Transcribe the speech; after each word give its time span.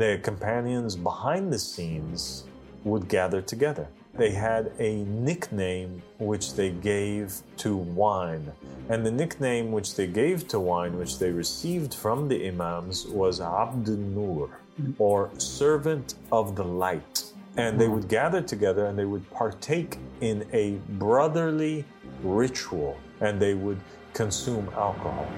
their 0.00 0.16
companions 0.16 0.96
behind 0.96 1.52
the 1.52 1.58
scenes 1.58 2.44
would 2.84 3.06
gather 3.06 3.42
together. 3.42 3.86
They 4.14 4.30
had 4.30 4.72
a 4.78 5.04
nickname 5.04 6.02
which 6.18 6.54
they 6.54 6.70
gave 6.70 7.42
to 7.58 7.76
wine. 7.76 8.50
And 8.88 9.04
the 9.04 9.10
nickname 9.10 9.70
which 9.72 9.96
they 9.96 10.06
gave 10.06 10.48
to 10.48 10.58
wine, 10.58 10.98
which 10.98 11.18
they 11.18 11.30
received 11.30 11.92
from 11.92 12.28
the 12.28 12.48
Imams, 12.48 13.08
was 13.08 13.42
Abd 13.42 13.88
Nur, 13.88 14.48
mm-hmm. 14.48 14.92
or 14.98 15.30
servant 15.36 16.14
of 16.32 16.56
the 16.56 16.64
light. 16.64 17.22
And 17.58 17.78
they 17.78 17.88
would 17.88 18.08
gather 18.08 18.40
together 18.40 18.86
and 18.86 18.98
they 18.98 19.04
would 19.04 19.30
partake 19.30 19.98
in 20.22 20.46
a 20.54 20.78
brotherly 20.98 21.84
ritual 22.22 22.96
and 23.20 23.38
they 23.38 23.52
would 23.52 23.80
consume 24.14 24.66
alcohol. 24.74 25.28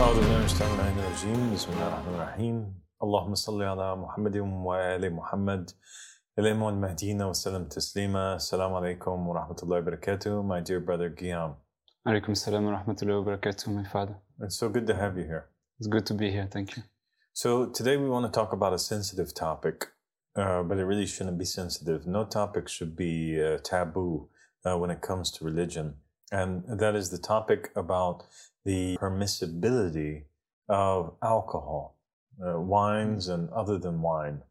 أعوذ 0.00 0.16
بالله 0.20 0.38
من 0.38 0.44
الشيطان 0.44 0.70
اللعين 0.72 0.98
الرجيم 0.98 1.40
بسم 1.54 1.68
الله 1.72 1.86
الرحمن 1.88 2.14
الرحيم 2.14 2.56
اللهم 3.04 3.34
صل 3.34 3.62
على 3.62 3.96
محمد 3.96 4.36
وآل 4.68 5.14
محمد 5.14 5.70
إليهم 6.38 6.68
المهديين 6.68 7.22
وسلم 7.22 7.64
تسليما 7.68 8.36
السلام 8.36 8.74
عليكم 8.74 9.28
ورحمة 9.28 9.58
الله 9.62 9.78
وبركاته 9.78 10.42
My 10.42 10.60
dear 10.60 10.80
brother 10.80 11.08
Guillaume 11.08 11.54
Alaikum 12.08 12.36
salam 12.36 12.64
wa 12.64 12.72
rahmatullahi 12.78 13.24
wa 13.24 13.36
barakatuh, 13.36 13.68
my 13.74 13.84
father. 13.84 14.16
It's 14.40 14.56
so 14.56 14.68
good 14.68 14.86
to 14.86 14.94
have 14.94 15.18
you 15.18 15.24
here. 15.24 15.46
It's 15.78 15.88
good 15.88 16.06
to 16.06 16.14
be 16.14 16.30
here, 16.30 16.48
thank 16.50 16.76
you. 16.76 16.82
So 17.32 17.66
today 17.66 17.96
we 17.96 18.08
want 18.08 18.24
to 18.26 18.32
talk 18.32 18.52
about 18.52 18.72
a 18.72 18.78
sensitive 18.78 19.34
topic, 19.34 19.88
uh, 20.36 20.62
but 20.62 20.78
it 20.78 20.84
really 20.84 21.06
shouldn't 21.06 21.36
be 21.38 21.44
sensitive. 21.44 22.06
No 22.06 22.24
topic 22.24 22.68
should 22.68 22.94
be 22.96 23.42
uh, 23.42 23.58
taboo 23.64 24.28
uh, 24.64 24.78
when 24.78 24.90
it 24.90 25.00
comes 25.02 25.30
to 25.32 25.44
religion. 25.44 25.96
And 26.32 26.64
that 26.66 26.94
is 26.94 27.10
the 27.10 27.18
topic 27.18 27.70
about 27.76 28.22
the 28.65 28.97
permissibility 28.97 30.23
of 30.69 31.13
alcohol, 31.23 31.97
uh, 32.45 32.59
wines 32.59 33.27
and 33.27 33.49
other 33.49 33.77
than 33.77 34.01
wine. 34.01 34.41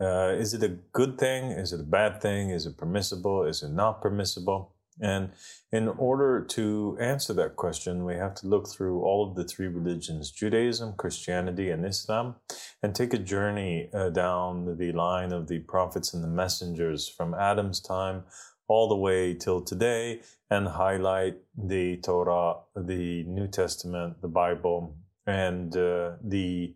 Uh, 0.00 0.32
is 0.32 0.54
it 0.54 0.62
a 0.62 0.78
good 0.92 1.18
thing? 1.18 1.50
Is 1.50 1.72
it 1.72 1.80
a 1.80 1.84
bad 1.84 2.22
thing? 2.22 2.50
Is 2.50 2.66
it 2.66 2.78
permissible? 2.78 3.44
Is 3.44 3.62
it 3.62 3.70
not 3.70 4.00
permissible? 4.00 4.74
And 5.00 5.30
in 5.72 5.88
order 5.88 6.44
to 6.44 6.96
answer 7.00 7.32
that 7.34 7.56
question, 7.56 8.04
we 8.04 8.14
have 8.14 8.34
to 8.36 8.46
look 8.46 8.68
through 8.68 9.02
all 9.02 9.28
of 9.28 9.34
the 9.34 9.44
three 9.44 9.68
religions 9.68 10.30
Judaism, 10.30 10.94
Christianity, 10.96 11.70
and 11.70 11.86
Islam 11.86 12.36
and 12.82 12.94
take 12.94 13.14
a 13.14 13.18
journey 13.18 13.88
uh, 13.94 14.10
down 14.10 14.76
the 14.76 14.92
line 14.92 15.32
of 15.32 15.48
the 15.48 15.60
prophets 15.60 16.12
and 16.12 16.22
the 16.22 16.28
messengers 16.28 17.08
from 17.08 17.34
Adam's 17.34 17.80
time 17.80 18.24
all 18.70 18.88
the 18.88 19.00
way 19.08 19.34
till 19.34 19.60
today 19.60 20.20
and 20.48 20.68
highlight 20.68 21.36
the 21.56 21.96
Torah, 21.96 22.54
the 22.76 23.24
New 23.24 23.48
Testament, 23.48 24.22
the 24.22 24.28
Bible, 24.28 24.96
and 25.26 25.76
uh, 25.76 26.12
the 26.22 26.74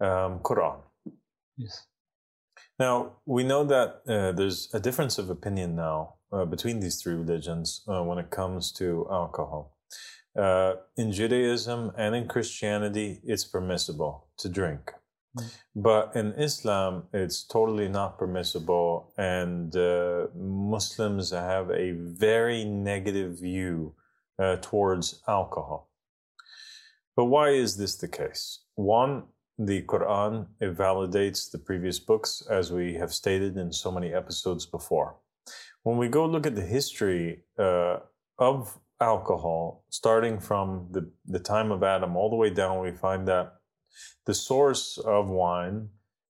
um, 0.00 0.40
Quran. 0.40 0.76
Yes. 1.56 1.86
Now, 2.78 2.94
we 3.24 3.42
know 3.42 3.64
that 3.64 4.02
uh, 4.06 4.32
there's 4.32 4.68
a 4.74 4.80
difference 4.80 5.16
of 5.16 5.30
opinion 5.30 5.76
now 5.76 6.16
uh, 6.30 6.44
between 6.44 6.80
these 6.80 7.00
three 7.00 7.14
religions 7.14 7.82
uh, 7.88 8.02
when 8.02 8.18
it 8.18 8.30
comes 8.30 8.70
to 8.72 9.06
alcohol. 9.10 9.78
Uh, 10.38 10.74
in 10.98 11.10
Judaism 11.10 11.92
and 11.96 12.14
in 12.14 12.28
Christianity, 12.28 13.20
it's 13.24 13.44
permissible 13.44 14.26
to 14.38 14.48
drink. 14.50 14.92
Mm. 15.36 15.54
But 15.76 16.16
in 16.16 16.32
Islam, 16.32 17.04
it's 17.12 17.44
totally 17.44 17.88
not 17.88 18.18
permissible, 18.18 19.12
and 19.16 19.74
uh, 19.76 20.26
Muslims 20.36 21.30
have 21.30 21.70
a 21.70 21.92
very 21.92 22.64
negative 22.64 23.40
view 23.40 23.94
uh, 24.38 24.56
towards 24.56 25.22
alcohol. 25.26 25.90
But 27.16 27.26
why 27.26 27.50
is 27.50 27.76
this 27.76 27.96
the 27.96 28.08
case? 28.08 28.60
One, 28.74 29.24
the 29.58 29.82
Quran 29.82 30.46
validates 30.60 31.50
the 31.50 31.58
previous 31.58 32.00
books, 32.00 32.42
as 32.50 32.72
we 32.72 32.94
have 32.94 33.12
stated 33.12 33.56
in 33.56 33.72
so 33.72 33.92
many 33.92 34.12
episodes 34.12 34.66
before. 34.66 35.16
When 35.82 35.96
we 35.96 36.08
go 36.08 36.26
look 36.26 36.46
at 36.46 36.56
the 36.56 36.62
history 36.62 37.44
uh, 37.58 37.98
of 38.38 38.78
alcohol, 39.00 39.84
starting 39.90 40.40
from 40.40 40.88
the, 40.90 41.10
the 41.26 41.38
time 41.38 41.70
of 41.70 41.82
Adam 41.82 42.16
all 42.16 42.30
the 42.30 42.36
way 42.36 42.50
down, 42.50 42.80
we 42.80 42.90
find 42.90 43.28
that 43.28 43.54
the 44.26 44.34
source 44.34 44.98
of 44.98 45.28
wine 45.28 45.88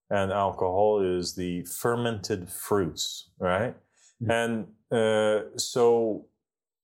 and 0.09 0.31
alcohol 0.31 1.01
is 1.01 1.35
the 1.35 1.63
fermented 1.63 2.49
fruits, 2.49 3.29
right? 3.39 3.75
Mhm. 4.21 4.31
And 4.31 4.67
uh, 4.91 5.57
so 5.57 6.27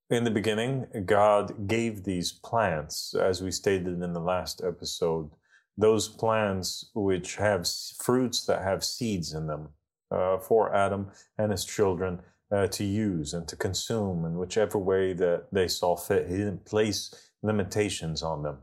in 0.09 0.23
the 0.23 0.31
beginning, 0.31 0.87
God 1.05 1.67
gave 1.67 2.03
these 2.03 2.31
plants, 2.31 3.15
as 3.15 3.41
we 3.41 3.51
stated 3.51 4.01
in 4.01 4.13
the 4.13 4.19
last 4.19 4.61
episode, 4.63 5.31
those 5.77 6.09
plants 6.09 6.89
which 6.93 7.37
have 7.37 7.65
fruits 7.97 8.45
that 8.45 8.61
have 8.61 8.83
seeds 8.83 9.33
in 9.33 9.47
them 9.47 9.69
uh, 10.11 10.37
for 10.37 10.75
Adam 10.75 11.11
and 11.37 11.51
his 11.51 11.63
children 11.63 12.21
uh, 12.51 12.67
to 12.67 12.83
use 12.83 13.33
and 13.33 13.47
to 13.47 13.55
consume 13.55 14.25
in 14.25 14.37
whichever 14.37 14.77
way 14.77 15.13
that 15.13 15.45
they 15.51 15.67
saw 15.67 15.95
fit. 15.95 16.27
He 16.27 16.37
didn't 16.37 16.65
place 16.65 17.15
limitations 17.41 18.21
on 18.21 18.43
them. 18.43 18.57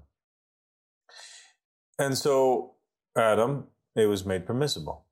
And 1.98 2.16
so, 2.16 2.74
Adam, 3.16 3.66
it 3.96 4.06
was 4.06 4.24
made 4.24 4.46
permissible. 4.46 5.04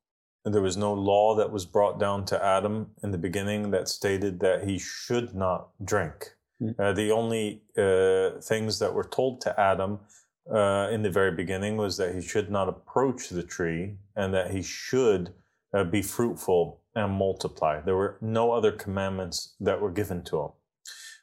And 0.45 0.55
there 0.55 0.63
was 0.63 0.77
no 0.77 0.93
law 0.93 1.35
that 1.35 1.51
was 1.51 1.67
brought 1.67 1.99
down 1.99 2.25
to 2.27 2.45
Adam 2.45 2.93
in 3.03 3.11
the 3.11 3.19
beginning 3.19 3.73
that 3.73 3.89
stated 3.89 4.39
that 4.41 4.65
he 4.65 4.79
should 4.79 5.35
not 5.35 5.71
drink. 5.85 6.37
Mm. 6.63 6.79
Uh, 6.79 6.93
the 6.93 7.11
only 7.11 7.63
uh, 7.77 8.41
things 8.41 8.79
that 8.79 8.95
were 8.95 9.05
told 9.05 9.41
to 9.41 9.61
Adam 9.61 9.99
uh, 10.53 10.89
in 10.93 11.03
the 11.03 11.11
very 11.11 11.33
beginning 11.33 11.77
was 11.77 11.97
that 11.97 12.15
he 12.15 12.23
should 12.23 12.51
not 12.51 12.69
approach 12.69 13.29
the 13.29 13.43
tree 13.43 13.97
and 14.15 14.33
that 14.33 14.53
he 14.53 14.63
should 14.63 15.35
uh, 15.75 15.83
be 15.83 16.01
fruitful 16.01 16.81
and 16.95 17.13
multiply. 17.13 17.81
There 17.81 17.97
were 17.97 18.17
no 18.21 18.53
other 18.53 18.71
commandments 18.71 19.55
that 19.59 19.81
were 19.81 19.91
given 19.91 20.23
to 20.25 20.43
him. 20.43 20.51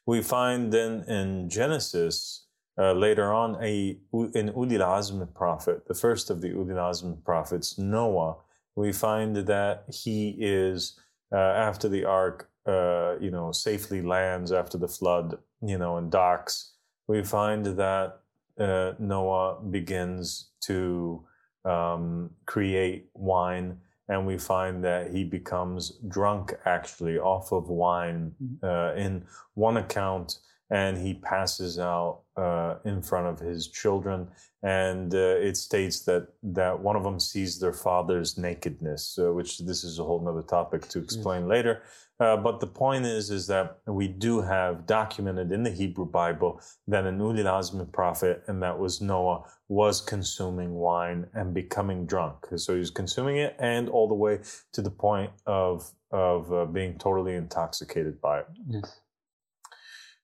We 0.05 0.21
find 0.21 0.73
then 0.73 1.05
in 1.07 1.49
Genesis 1.49 2.42
uh, 2.77 2.93
later 2.93 3.31
on 3.31 3.57
a 3.63 3.97
in 4.33 4.49
Ulil 4.49 4.79
Azm 4.79 5.33
prophet, 5.33 5.87
the 5.87 5.93
first 5.93 6.29
of 6.29 6.41
the 6.41 6.49
Ulil 6.49 6.77
Azm 6.77 7.23
prophets, 7.23 7.77
Noah. 7.77 8.37
We 8.75 8.91
find 8.91 9.35
that 9.35 9.83
he 9.93 10.35
is 10.39 10.99
uh, 11.31 11.37
after 11.37 11.87
the 11.87 12.05
ark, 12.05 12.49
uh, 12.65 13.15
you 13.19 13.29
know, 13.29 13.51
safely 13.51 14.01
lands 14.01 14.51
after 14.51 14.77
the 14.77 14.87
flood, 14.87 15.37
you 15.61 15.77
know, 15.77 15.97
and 15.97 16.11
docks. 16.11 16.73
We 17.07 17.23
find 17.23 17.65
that 17.65 18.19
uh, 18.59 18.93
Noah 18.99 19.61
begins 19.61 20.49
to 20.61 21.23
um, 21.65 22.31
create 22.45 23.09
wine, 23.13 23.77
and 24.07 24.27
we 24.27 24.37
find 24.37 24.83
that 24.83 25.11
he 25.11 25.23
becomes 25.23 25.93
drunk 26.07 26.53
actually 26.65 27.17
off 27.17 27.51
of 27.51 27.69
wine 27.69 28.33
uh, 28.63 28.93
in 28.95 29.25
one 29.53 29.77
account, 29.77 30.39
and 30.73 30.97
he 30.97 31.13
passes 31.13 31.77
out 31.77 32.21
uh, 32.35 32.75
in 32.83 32.99
front 32.99 33.27
of 33.27 33.39
his 33.39 33.67
children. 33.67 34.27
And 34.63 35.13
uh, 35.13 35.47
it 35.47 35.55
states 35.55 35.99
that 36.05 36.29
that 36.41 36.79
one 36.79 36.95
of 36.95 37.03
them 37.03 37.19
sees 37.19 37.59
their 37.59 37.73
father's 37.73 38.37
nakedness, 38.37 39.19
uh, 39.21 39.31
which 39.31 39.59
this 39.59 39.83
is 39.83 39.99
a 39.99 40.03
whole 40.03 40.19
nother 40.19 40.41
topic 40.41 40.87
to 40.89 40.99
explain 40.99 41.47
later. 41.47 41.83
Uh, 42.19 42.37
but 42.37 42.59
the 42.59 42.67
point 42.67 43.05
is, 43.05 43.29
is 43.29 43.45
that 43.47 43.79
we 43.85 44.07
do 44.07 44.41
have 44.41 44.87
documented 44.87 45.51
in 45.51 45.63
the 45.63 45.69
Hebrew 45.69 46.05
Bible 46.05 46.61
that 46.87 47.05
an 47.05 47.19
Ulil 47.19 47.45
Azmi 47.45 47.91
prophet, 47.91 48.43
and 48.47 48.63
that 48.63 48.79
was 48.79 49.01
Noah, 49.01 49.43
was 49.67 49.99
consuming 49.99 50.73
wine 50.73 51.27
and 51.33 51.53
becoming 51.53 52.05
drunk. 52.05 52.47
So 52.55 52.73
he 52.73 52.79
was 52.79 52.91
consuming 52.91 53.37
it, 53.37 53.55
and 53.59 53.89
all 53.89 54.07
the 54.07 54.15
way 54.15 54.39
to 54.71 54.81
the 54.81 54.91
point 54.91 55.31
of 55.45 55.91
of 56.11 56.51
uh, 56.53 56.65
being 56.65 56.97
totally 56.97 57.35
intoxicated 57.35 58.21
by 58.21 58.39
it. 58.39 58.47
Yes. 58.69 59.01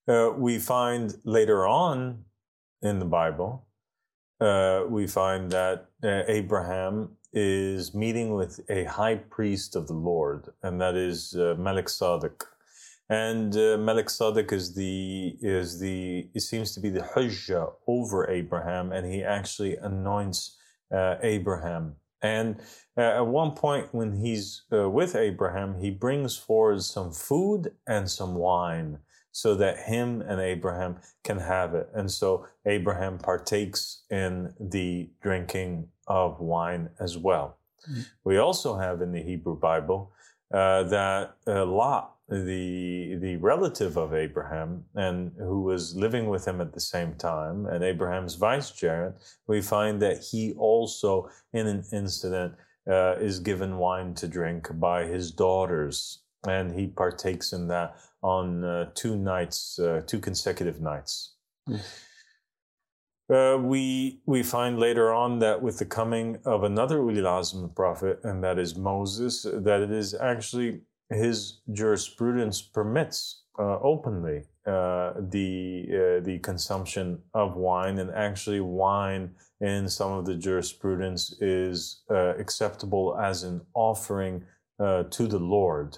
Uh, 0.09 0.33
we 0.35 0.57
find 0.57 1.15
later 1.23 1.67
on 1.67 2.25
in 2.81 2.97
the 2.97 3.05
Bible, 3.05 3.67
uh, 4.41 4.81
we 4.89 5.05
find 5.05 5.51
that 5.51 5.85
uh, 6.03 6.23
Abraham 6.27 7.17
is 7.31 7.93
meeting 7.93 8.33
with 8.33 8.59
a 8.69 8.85
high 8.85 9.15
priest 9.15 9.75
of 9.75 9.85
the 9.85 9.93
Lord, 9.93 10.49
and 10.63 10.81
that 10.81 10.95
is 10.95 11.35
uh, 11.35 11.53
Melchizedek. 11.59 12.43
And 13.07 13.55
uh, 13.55 13.77
Melchizedek 13.77 14.51
is 14.51 14.73
the 14.73 15.37
is 15.41 15.79
the 15.79 16.29
it 16.33 16.41
seems 16.41 16.73
to 16.73 16.79
be 16.79 16.89
the 16.89 17.01
hujjah 17.01 17.71
over 17.85 18.27
Abraham, 18.31 18.91
and 18.91 19.05
he 19.11 19.23
actually 19.23 19.75
anoints 19.77 20.57
uh, 20.91 21.15
Abraham. 21.21 21.97
And 22.21 22.61
uh, 22.97 23.01
at 23.01 23.27
one 23.27 23.51
point, 23.51 23.93
when 23.93 24.13
he's 24.13 24.63
uh, 24.73 24.89
with 24.89 25.15
Abraham, 25.15 25.79
he 25.79 25.91
brings 25.91 26.35
forward 26.35 26.81
some 26.81 27.11
food 27.11 27.73
and 27.87 28.09
some 28.09 28.33
wine 28.33 28.99
so 29.31 29.55
that 29.55 29.77
him 29.79 30.21
and 30.21 30.39
Abraham 30.41 30.97
can 31.23 31.39
have 31.39 31.73
it. 31.75 31.89
And 31.93 32.09
so 32.11 32.45
Abraham 32.65 33.17
partakes 33.17 34.03
in 34.09 34.53
the 34.59 35.09
drinking 35.21 35.87
of 36.07 36.39
wine 36.39 36.89
as 36.99 37.17
well. 37.17 37.57
Mhm. 37.89 38.05
We 38.23 38.37
also 38.37 38.77
have 38.77 39.01
in 39.01 39.11
the 39.11 39.21
Hebrew 39.23 39.57
Bible 39.57 40.11
uh, 40.53 40.83
that 40.83 41.35
uh, 41.47 41.65
Lot 41.65 42.15
the 42.27 43.17
the 43.19 43.37
relative 43.37 43.97
of 43.97 44.13
Abraham 44.13 44.85
and 44.95 45.31
who 45.37 45.61
was 45.61 45.95
living 45.95 46.29
with 46.29 46.47
him 46.47 46.61
at 46.61 46.73
the 46.73 46.79
same 46.79 47.15
time, 47.15 47.65
and 47.65 47.83
Abraham's 47.83 48.35
vicegerent, 48.35 49.15
we 49.47 49.61
find 49.61 50.01
that 50.01 50.19
he 50.31 50.53
also, 50.53 51.29
in 51.53 51.65
an 51.67 51.83
incident, 51.91 52.53
uh, 52.87 53.15
is 53.19 53.39
given 53.39 53.77
wine 53.77 54.13
to 54.15 54.27
drink 54.27 54.67
by 54.79 55.05
his 55.05 55.31
daughters, 55.31 56.23
and 56.47 56.71
he 56.73 56.87
partakes 56.87 57.51
in 57.53 57.67
that 57.67 57.95
on 58.21 58.63
uh, 58.63 58.89
two 58.95 59.17
nights, 59.17 59.79
uh, 59.79 60.01
two 60.05 60.19
consecutive 60.19 60.81
nights. 60.81 61.35
Mm. 61.67 61.81
Uh, 63.31 63.57
we 63.59 64.21
we 64.25 64.41
find 64.41 64.79
later 64.79 65.13
on 65.13 65.37
that 65.39 65.61
with 65.61 65.77
the 65.77 65.85
coming 65.85 66.39
of 66.45 66.63
another 66.63 66.97
Ulil 66.97 67.25
Azm 67.25 67.75
prophet, 67.75 68.19
and 68.23 68.43
that 68.43 68.57
is 68.57 68.75
Moses, 68.75 69.43
that 69.43 69.81
it 69.81 69.91
is 69.91 70.15
actually 70.15 70.81
his 71.11 71.61
jurisprudence 71.71 72.61
permits 72.61 73.43
uh, 73.59 73.79
openly 73.81 74.43
uh, 74.65 75.13
the 75.29 75.85
uh, 75.89 76.23
the 76.23 76.39
consumption 76.41 77.19
of 77.33 77.55
wine, 77.55 77.99
and 77.99 78.09
actually 78.11 78.61
wine 78.61 79.31
in 79.61 79.87
some 79.89 80.11
of 80.11 80.25
the 80.25 80.35
jurisprudence 80.35 81.39
is 81.41 82.03
uh, 82.09 82.35
acceptable 82.37 83.17
as 83.21 83.43
an 83.43 83.61
offering 83.73 84.43
uh, 84.79 85.03
to 85.03 85.27
the 85.27 85.39
Lord, 85.39 85.97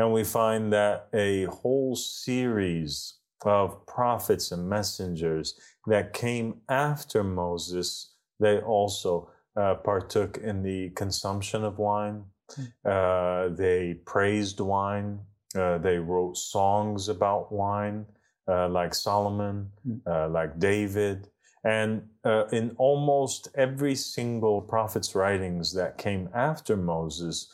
and 0.00 0.14
we 0.14 0.24
find 0.24 0.72
that 0.72 1.08
a 1.12 1.44
whole 1.44 1.94
series 1.94 3.18
of 3.42 3.86
prophets 3.86 4.50
and 4.50 4.66
messengers 4.66 5.60
that 5.86 6.14
came 6.14 6.54
after 6.70 7.22
Moses, 7.22 8.14
they 8.38 8.60
also 8.60 9.30
uh, 9.56 9.74
partook 9.74 10.38
in 10.38 10.62
the 10.62 10.88
consumption 10.90 11.64
of 11.64 11.78
wine. 11.78 12.24
Hmm. 12.56 12.64
Uh, 12.82 13.48
they 13.50 14.00
praised 14.06 14.60
wine. 14.60 15.20
Uh, 15.54 15.76
they 15.76 15.98
wrote 15.98 16.38
songs 16.38 17.10
about 17.10 17.52
wine, 17.52 18.06
uh, 18.48 18.70
like 18.70 18.94
Solomon, 18.94 19.68
hmm. 19.84 19.96
uh, 20.06 20.30
like 20.30 20.58
David. 20.58 21.28
And 21.62 22.04
uh, 22.24 22.46
in 22.52 22.70
almost 22.78 23.48
every 23.54 23.96
single 23.96 24.62
prophet's 24.62 25.14
writings 25.14 25.74
that 25.74 25.98
came 25.98 26.30
after 26.32 26.74
Moses 26.74 27.52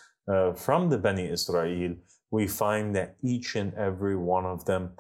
from 0.57 0.91
the 0.91 0.99
Beni 0.99 1.29
Israel, 1.29 1.95
we 2.31 2.47
find 2.47 2.95
that 2.97 3.17
each 3.23 3.57
and 3.57 3.73
every 3.75 4.17
one 4.17 4.45
of 4.45 4.65
them 4.65 4.93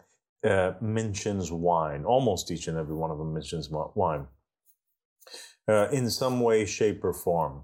uh, 0.44 0.73
mentions 0.81 1.50
wine. 1.50 2.05
Almost 2.05 2.50
each 2.50 2.69
and 2.69 2.78
every 2.78 2.94
one 2.94 3.11
of 3.11 3.19
them 3.19 3.32
mentions 3.34 3.69
wine 3.70 4.26
uh, 5.69 5.88
in 5.90 6.11
some 6.11 6.40
way, 6.40 6.64
shape, 6.64 7.05
or 7.05 7.12
form. 7.12 7.62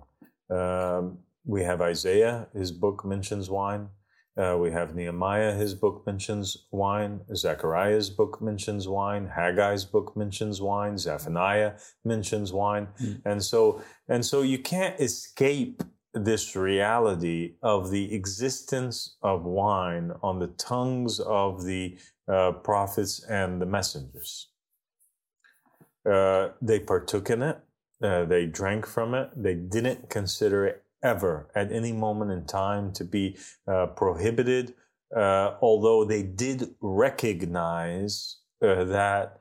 Um, 0.50 1.18
we 1.44 1.62
have 1.62 1.80
Isaiah, 1.80 2.48
his 2.54 2.72
book 2.72 3.04
mentions 3.04 3.50
wine. 3.50 3.88
Uh, 4.34 4.56
we 4.58 4.70
have 4.70 4.94
Nehemiah, 4.94 5.54
his 5.54 5.74
book 5.74 6.04
mentions 6.06 6.56
wine. 6.70 7.20
Zechariah's 7.34 8.08
book 8.08 8.40
mentions 8.40 8.88
wine. 8.88 9.30
Haggai's 9.36 9.84
book 9.84 10.16
mentions 10.16 10.60
wine. 10.60 10.96
Zephaniah 10.96 11.72
mentions 12.04 12.50
wine. 12.52 12.88
Mm. 13.02 13.22
And 13.26 13.44
so, 13.44 13.82
and 14.08 14.24
so 14.24 14.40
you 14.40 14.58
can't 14.58 14.98
escape 14.98 15.82
this 16.14 16.54
reality 16.54 17.54
of 17.62 17.90
the 17.90 18.14
existence 18.14 19.16
of 19.22 19.44
wine 19.44 20.12
on 20.22 20.38
the 20.38 20.48
tongues 20.48 21.20
of 21.20 21.64
the 21.64 21.96
uh, 22.28 22.52
prophets 22.52 23.24
and 23.24 23.60
the 23.60 23.66
messengers. 23.66 24.48
Uh, 26.08 26.48
they 26.60 26.80
partook 26.80 27.30
in 27.30 27.42
it, 27.42 27.58
uh, 28.02 28.24
they 28.24 28.46
drank 28.46 28.86
from 28.86 29.14
it, 29.14 29.30
they 29.36 29.54
didn't 29.54 30.10
consider 30.10 30.66
it 30.66 30.84
ever 31.02 31.48
at 31.54 31.72
any 31.72 31.92
moment 31.92 32.30
in 32.30 32.44
time 32.44 32.92
to 32.92 33.04
be 33.04 33.36
uh, 33.66 33.86
prohibited, 33.86 34.74
uh, 35.16 35.54
although 35.60 36.04
they 36.04 36.22
did 36.22 36.74
recognize 36.80 38.38
uh, 38.62 38.84
that 38.84 39.40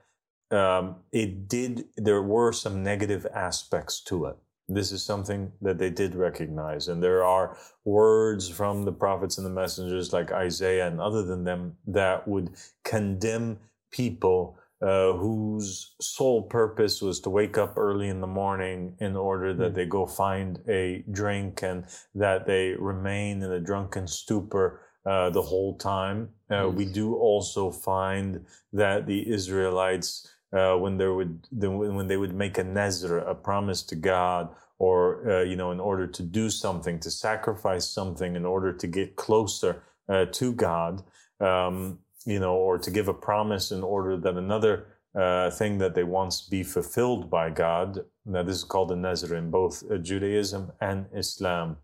um, 0.52 0.98
it 1.12 1.48
did, 1.48 1.86
there 1.96 2.22
were 2.22 2.52
some 2.52 2.84
negative 2.84 3.26
aspects 3.34 4.02
to 4.02 4.26
it. 4.26 4.36
This 4.74 4.92
is 4.92 5.04
something 5.04 5.52
that 5.62 5.78
they 5.78 5.90
did 5.90 6.16
recognize. 6.16 6.88
And 6.88 7.04
there 7.04 7.24
are 7.24 7.58
words 7.84 8.50
from 8.50 8.84
the 8.84 8.92
prophets 8.92 9.38
and 9.38 9.46
the 9.46 9.52
messengers 9.52 10.14
like 10.14 10.32
Isaiah 10.32 10.88
and 10.88 11.02
other 11.02 11.24
than 11.24 11.44
them 11.44 11.76
that 11.88 12.28
would 12.28 12.52
condemn 12.84 13.60
people 13.92 14.58
uh, 14.82 15.14
whose 15.14 15.94
sole 16.02 16.42
purpose 16.42 17.02
was 17.02 17.20
to 17.20 17.30
wake 17.30 17.58
up 17.58 17.78
early 17.78 18.10
in 18.10 18.20
the 18.20 18.28
morning 18.28 18.96
in 19.00 19.16
order 19.16 19.54
that 19.54 19.74
mm. 19.74 19.76
they 19.76 19.86
go 19.86 20.08
find 20.08 20.60
a 20.68 21.04
drink 21.12 21.62
and 21.62 21.86
that 22.16 22.48
they 22.48 22.74
remain 22.74 23.44
in 23.44 23.52
a 23.52 23.60
drunken 23.60 24.08
stupor 24.08 24.82
uh, 25.06 25.30
the 25.30 25.42
whole 25.42 25.78
time. 25.78 26.30
Uh, 26.50 26.72
We 26.74 26.86
do 26.86 27.16
also 27.16 27.72
find 27.72 28.46
that 28.74 29.06
the 29.06 29.30
Israelites 29.32 30.28
uh, 30.54 30.76
when 30.76 30.98
they 30.98 31.08
would 31.08 31.48
when 31.52 32.08
they 32.08 32.18
would 32.18 32.34
make 32.34 32.58
a 32.58 32.64
nezr, 32.64 33.28
a 33.28 33.36
promise 33.36 33.84
to 33.84 33.96
God, 33.96 34.50
or 34.80 35.30
uh, 35.30 35.44
you 35.44 35.56
know, 35.56 35.72
in 35.72 35.80
order 35.80 36.08
to 36.08 36.24
do 36.24 36.50
something, 36.50 37.00
to 37.00 37.12
sacrifice 37.12 37.90
something, 37.90 38.36
in 38.36 38.46
order 38.46 38.74
to 38.74 38.88
get 38.88 39.16
closer 39.16 39.84
uh, 40.10 40.26
to 40.26 40.54
God, 40.54 41.04
um, 41.40 42.00
you 42.26 42.40
know, 42.40 42.56
or 42.56 42.78
to 42.78 42.92
give 42.92 43.08
a 43.08 43.14
promise 43.14 43.72
in 43.72 43.84
order 43.84 44.18
that 44.18 44.36
another 44.36 44.88
uh, 45.16 45.52
thing 45.52 45.78
that 45.78 45.96
they 45.96 46.04
want 46.04 46.34
be 46.50 46.64
fulfilled 46.64 47.30
by 47.30 47.50
God. 47.50 48.00
Now, 48.26 48.44
this 48.44 48.58
is 48.58 48.64
called 48.64 48.92
a 48.92 48.96
nezr 48.96 49.38
in 49.38 49.52
both 49.52 49.84
uh, 49.90 49.98
Judaism 49.98 50.72
and 50.80 51.08
Islam. 51.14 51.78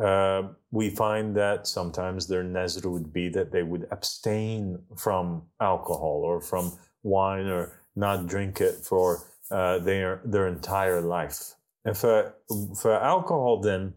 Uh, 0.00 0.48
we 0.70 0.90
find 0.90 1.34
that 1.36 1.66
sometimes 1.66 2.26
their 2.26 2.44
nezr 2.44 2.90
would 2.90 3.12
be 3.12 3.28
that 3.30 3.50
they 3.52 3.62
would 3.62 3.86
abstain 3.90 4.78
from 4.96 5.42
alcohol 5.60 6.22
or 6.24 6.40
from 6.40 6.72
wine 7.02 7.46
or 7.46 7.80
not 7.96 8.26
drink 8.26 8.60
it 8.60 8.76
for 8.84 9.24
uh, 9.50 9.78
their 9.78 10.20
their 10.24 10.46
entire 10.46 11.00
life. 11.00 11.54
And 11.84 11.96
for 11.96 12.34
for 12.80 12.92
alcohol, 12.92 13.60
then 13.60 13.94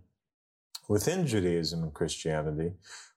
within 0.88 1.28
Judaism 1.28 1.84
and 1.84 1.94
Christianity, 1.94 2.74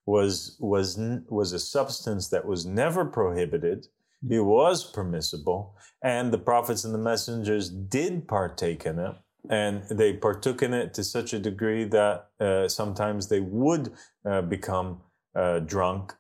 was 0.06 0.56
was 0.60 0.98
was 1.28 1.52
a 1.52 1.58
substance 1.58 2.28
that 2.28 2.44
was 2.44 2.66
never 2.66 3.04
prohibited. 3.04 3.86
It 4.28 4.40
was 4.40 4.84
permissible, 4.84 5.76
and 6.02 6.32
the 6.32 6.38
prophets 6.38 6.84
and 6.84 6.94
the 6.94 6.98
messengers 6.98 7.68
did 7.68 8.28
partake 8.28 8.86
in 8.86 8.98
it, 8.98 9.16
and 9.50 9.82
they 9.90 10.12
partook 10.12 10.62
in 10.62 10.72
it 10.72 10.94
to 10.94 11.04
such 11.04 11.32
a 11.32 11.38
degree 11.38 11.84
that 11.84 12.28
uh, 12.40 12.68
sometimes 12.68 13.28
they 13.28 13.40
would 13.40 13.92
uh, 14.24 14.42
become 14.42 15.00
uh, 15.34 15.58
drunk 15.60 16.14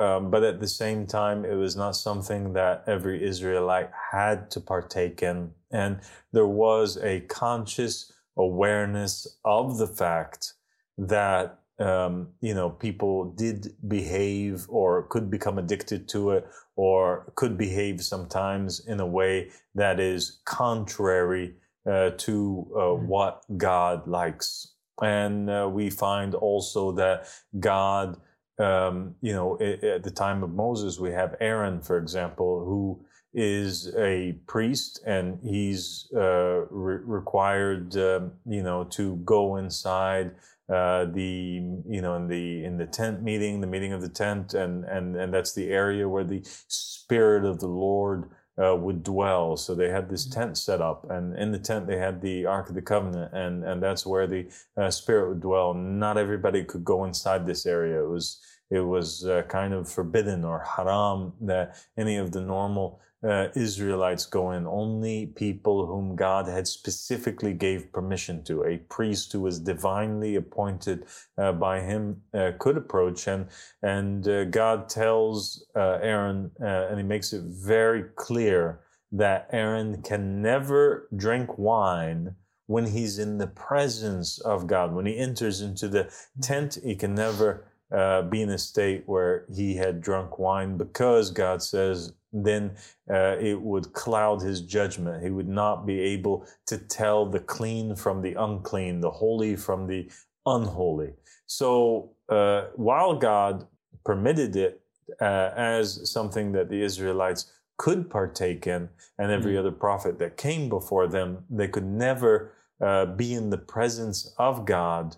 um, 0.00 0.30
but 0.30 0.44
at 0.44 0.60
the 0.60 0.68
same 0.68 1.06
time, 1.06 1.44
it 1.44 1.54
was 1.54 1.76
not 1.76 1.96
something 1.96 2.52
that 2.52 2.84
every 2.86 3.24
Israelite 3.26 3.90
had 4.12 4.50
to 4.52 4.60
partake 4.60 5.22
in. 5.22 5.50
And 5.72 6.00
there 6.32 6.46
was 6.46 6.96
a 6.98 7.20
conscious 7.20 8.12
awareness 8.36 9.26
of 9.44 9.78
the 9.78 9.88
fact 9.88 10.54
that, 10.96 11.58
um, 11.80 12.28
you 12.40 12.54
know, 12.54 12.70
people 12.70 13.32
did 13.32 13.74
behave 13.88 14.66
or 14.68 15.02
could 15.08 15.30
become 15.30 15.58
addicted 15.58 16.08
to 16.10 16.30
it 16.30 16.46
or 16.76 17.32
could 17.34 17.58
behave 17.58 18.02
sometimes 18.02 18.86
in 18.86 19.00
a 19.00 19.06
way 19.06 19.50
that 19.74 19.98
is 19.98 20.40
contrary 20.44 21.54
uh, 21.86 22.10
to 22.10 22.66
uh, 22.74 22.78
mm-hmm. 22.78 23.08
what 23.08 23.42
God 23.56 24.06
likes. 24.06 24.74
And 25.02 25.50
uh, 25.50 25.68
we 25.72 25.90
find 25.90 26.34
also 26.34 26.92
that 26.92 27.28
God 27.58 28.16
um, 28.58 29.14
you 29.20 29.32
know, 29.32 29.58
at 29.60 30.02
the 30.02 30.10
time 30.10 30.42
of 30.42 30.50
Moses, 30.50 30.98
we 30.98 31.10
have 31.12 31.36
Aaron, 31.40 31.80
for 31.80 31.98
example, 31.98 32.64
who 32.64 33.04
is 33.34 33.94
a 33.96 34.32
priest 34.46 35.00
and 35.06 35.38
he's 35.42 36.08
uh, 36.16 36.66
re- 36.70 37.02
required, 37.04 37.96
um, 37.96 38.32
you 38.46 38.62
know, 38.62 38.84
to 38.84 39.16
go 39.16 39.56
inside 39.56 40.32
uh, 40.68 41.06
the, 41.06 41.62
you 41.88 42.02
know, 42.02 42.16
in 42.16 42.28
the 42.28 42.64
in 42.64 42.76
the 42.76 42.86
tent 42.86 43.22
meeting, 43.22 43.60
the 43.60 43.66
meeting 43.66 43.92
of 43.92 44.02
the 44.02 44.08
tent, 44.08 44.54
and 44.54 44.84
and 44.84 45.16
and 45.16 45.32
that's 45.32 45.54
the 45.54 45.70
area 45.70 46.08
where 46.08 46.24
the 46.24 46.42
spirit 46.44 47.44
of 47.44 47.60
the 47.60 47.68
Lord 47.68 48.30
uh, 48.62 48.74
would 48.76 49.02
dwell. 49.02 49.56
So 49.56 49.74
they 49.74 49.88
had 49.88 50.08
this 50.08 50.26
mm-hmm. 50.26 50.40
tent 50.40 50.58
set 50.58 50.80
up, 50.80 51.10
and 51.10 51.36
in 51.38 51.52
the 51.52 51.58
tent 51.58 51.86
they 51.86 51.98
had 51.98 52.20
the 52.20 52.46
Ark 52.46 52.68
of 52.68 52.74
the 52.74 52.82
Covenant, 52.82 53.32
and 53.32 53.64
and 53.64 53.82
that's 53.82 54.06
where 54.06 54.26
the 54.26 54.46
uh, 54.76 54.90
Spirit 54.90 55.28
would 55.28 55.40
dwell. 55.40 55.74
Not 55.74 56.18
everybody 56.18 56.64
could 56.64 56.84
go 56.84 57.04
inside 57.04 57.46
this 57.46 57.66
area. 57.66 58.02
It 58.02 58.08
was 58.08 58.40
it 58.70 58.80
was 58.80 59.24
uh, 59.24 59.42
kind 59.48 59.72
of 59.72 59.88
forbidden 59.88 60.44
or 60.44 60.60
haram 60.60 61.32
that 61.40 61.76
any 61.96 62.16
of 62.16 62.32
the 62.32 62.40
normal 62.40 63.00
uh, 63.22 63.48
Israelites 63.54 64.26
go 64.26 64.52
in. 64.52 64.66
Only 64.66 65.26
people 65.26 65.86
whom 65.86 66.16
God 66.16 66.46
had 66.46 66.68
specifically 66.68 67.52
gave 67.52 67.92
permission 67.92 68.44
to, 68.44 68.64
a 68.64 68.78
priest 68.78 69.32
who 69.32 69.40
was 69.40 69.58
divinely 69.58 70.36
appointed 70.36 71.06
uh, 71.36 71.52
by 71.52 71.80
him, 71.80 72.22
uh, 72.34 72.52
could 72.58 72.76
approach. 72.76 73.26
And 73.26 73.48
and 73.82 74.26
uh, 74.28 74.44
God 74.44 74.88
tells 74.88 75.64
uh, 75.74 75.98
Aaron, 76.02 76.50
and 76.58 76.98
He 76.98 77.04
makes 77.04 77.32
it 77.32 77.42
very 77.44 78.04
clear 78.16 78.80
that 79.12 79.48
Aaron 79.52 80.02
can 80.02 80.42
never 80.42 81.08
drink 81.16 81.56
wine 81.58 82.34
when 82.66 82.86
he's 82.86 83.18
in 83.18 83.38
the 83.38 83.46
presence 83.46 84.38
of 84.40 84.66
God. 84.66 84.92
When 84.92 85.06
he 85.06 85.16
enters 85.16 85.62
into 85.62 85.88
the 85.88 86.12
tent, 86.42 86.78
he 86.84 86.94
can 86.94 87.14
never 87.14 87.64
uh, 87.96 88.22
be 88.22 88.42
in 88.42 88.50
a 88.50 88.58
state 88.58 89.02
where 89.06 89.44
he 89.54 89.74
had 89.76 90.00
drunk 90.00 90.38
wine 90.38 90.76
because 90.76 91.30
God 91.30 91.62
says 91.62 92.12
then 92.32 92.76
uh, 93.10 93.36
it 93.40 93.60
would 93.60 93.92
cloud 93.94 94.42
his 94.42 94.60
judgment. 94.60 95.24
He 95.24 95.30
would 95.30 95.48
not 95.48 95.86
be 95.86 95.98
able 96.00 96.46
to 96.66 96.76
tell 96.76 97.24
the 97.24 97.40
clean 97.40 97.96
from 97.96 98.20
the 98.20 98.34
unclean, 98.34 99.00
the 99.00 99.10
holy 99.10 99.56
from 99.56 99.86
the 99.86 100.10
unholy. 100.44 101.12
So 101.46 102.12
uh, 102.28 102.64
while 102.76 103.14
God 103.16 103.66
permitted 104.04 104.56
it 104.56 104.82
uh, 105.20 105.50
as 105.56 106.10
something 106.10 106.52
that 106.52 106.68
the 106.68 106.82
Israelites 106.82 107.50
could 107.78 108.10
partake 108.10 108.66
in, 108.66 108.88
and 109.18 109.30
every 109.30 109.54
Mm. 109.54 109.60
other 109.60 109.70
prophet 109.70 110.18
that 110.18 110.36
came 110.36 110.68
before 110.68 111.06
them, 111.06 111.44
they 111.48 111.68
could 111.68 111.86
never 111.86 112.52
uh, 112.80 113.06
be 113.06 113.32
in 113.32 113.50
the 113.50 113.58
presence 113.58 114.34
of 114.38 114.64
God 114.64 115.16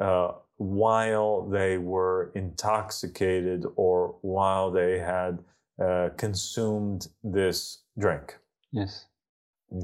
uh, 0.00 0.32
while 0.62 1.42
they 1.48 1.78
were 1.78 2.30
intoxicated 2.34 3.64
or 3.76 4.16
while 4.22 4.70
they 4.70 4.98
had 4.98 5.38
uh, 5.82 6.10
consumed 6.16 7.08
this 7.22 7.82
drink. 7.98 8.38
Yes. 8.70 9.06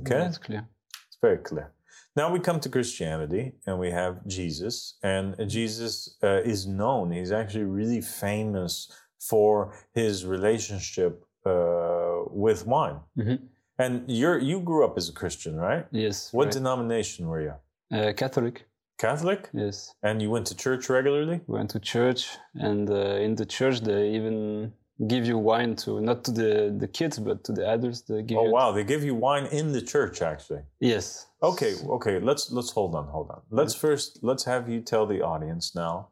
Okay, 0.00 0.18
That's 0.18 0.38
clear. 0.38 0.66
it's 1.06 1.18
very 1.20 1.38
clear. 1.38 1.72
Now 2.16 2.30
we 2.32 2.40
come 2.40 2.60
to 2.60 2.68
Christianity 2.68 3.52
and 3.66 3.78
we 3.78 3.90
have 3.90 4.26
Jesus, 4.26 4.98
and 5.02 5.34
Jesus 5.48 6.16
uh, 6.22 6.40
is 6.44 6.66
known. 6.66 7.10
He's 7.12 7.32
actually 7.32 7.64
really 7.64 8.00
famous 8.00 8.90
for 9.30 9.72
his 9.94 10.24
relationship 10.26 11.24
uh, 11.46 12.22
with 12.30 12.66
wine. 12.66 13.00
Mhm. 13.16 13.38
And 13.78 13.92
you're 14.08 14.38
you 14.38 14.60
grew 14.60 14.84
up 14.84 14.94
as 14.98 15.08
a 15.08 15.12
Christian, 15.12 15.54
right? 15.56 15.86
Yes. 15.92 16.32
What 16.32 16.44
right. 16.46 16.52
denomination 16.54 17.28
were 17.28 17.42
you? 17.48 17.54
uh, 17.96 18.12
Catholic. 18.12 18.66
Catholic? 18.98 19.48
Yes. 19.52 19.94
And 20.02 20.20
you 20.20 20.30
went 20.30 20.46
to 20.48 20.56
church 20.56 20.88
regularly? 20.88 21.40
We 21.46 21.58
went 21.58 21.70
to 21.70 21.80
church, 21.80 22.28
and 22.54 22.90
uh, 22.90 23.26
in 23.26 23.36
the 23.36 23.46
church 23.46 23.80
they 23.80 24.10
even 24.10 24.72
give 25.06 25.26
you 25.26 25.38
wine 25.38 25.76
to 25.76 26.00
not 26.00 26.24
to 26.24 26.32
the 26.32 26.76
the 26.76 26.88
kids 26.88 27.18
but 27.18 27.44
to 27.44 27.52
the 27.52 27.66
adults. 27.66 28.02
They 28.02 28.22
give 28.22 28.38
Oh 28.38 28.50
wow, 28.50 28.72
they 28.72 28.84
give 28.84 29.04
you 29.04 29.14
wine 29.14 29.46
in 29.46 29.72
the 29.72 29.82
church 29.82 30.22
actually. 30.22 30.62
Yes. 30.80 31.26
Okay, 31.42 31.74
okay, 31.96 32.18
let's 32.18 32.50
let's 32.50 32.70
hold 32.70 32.94
on, 32.94 33.06
hold 33.06 33.30
on. 33.30 33.42
Let's 33.50 33.74
first 33.74 34.18
let's 34.22 34.44
have 34.44 34.68
you 34.68 34.80
tell 34.80 35.06
the 35.06 35.22
audience 35.22 35.74
now 35.74 36.08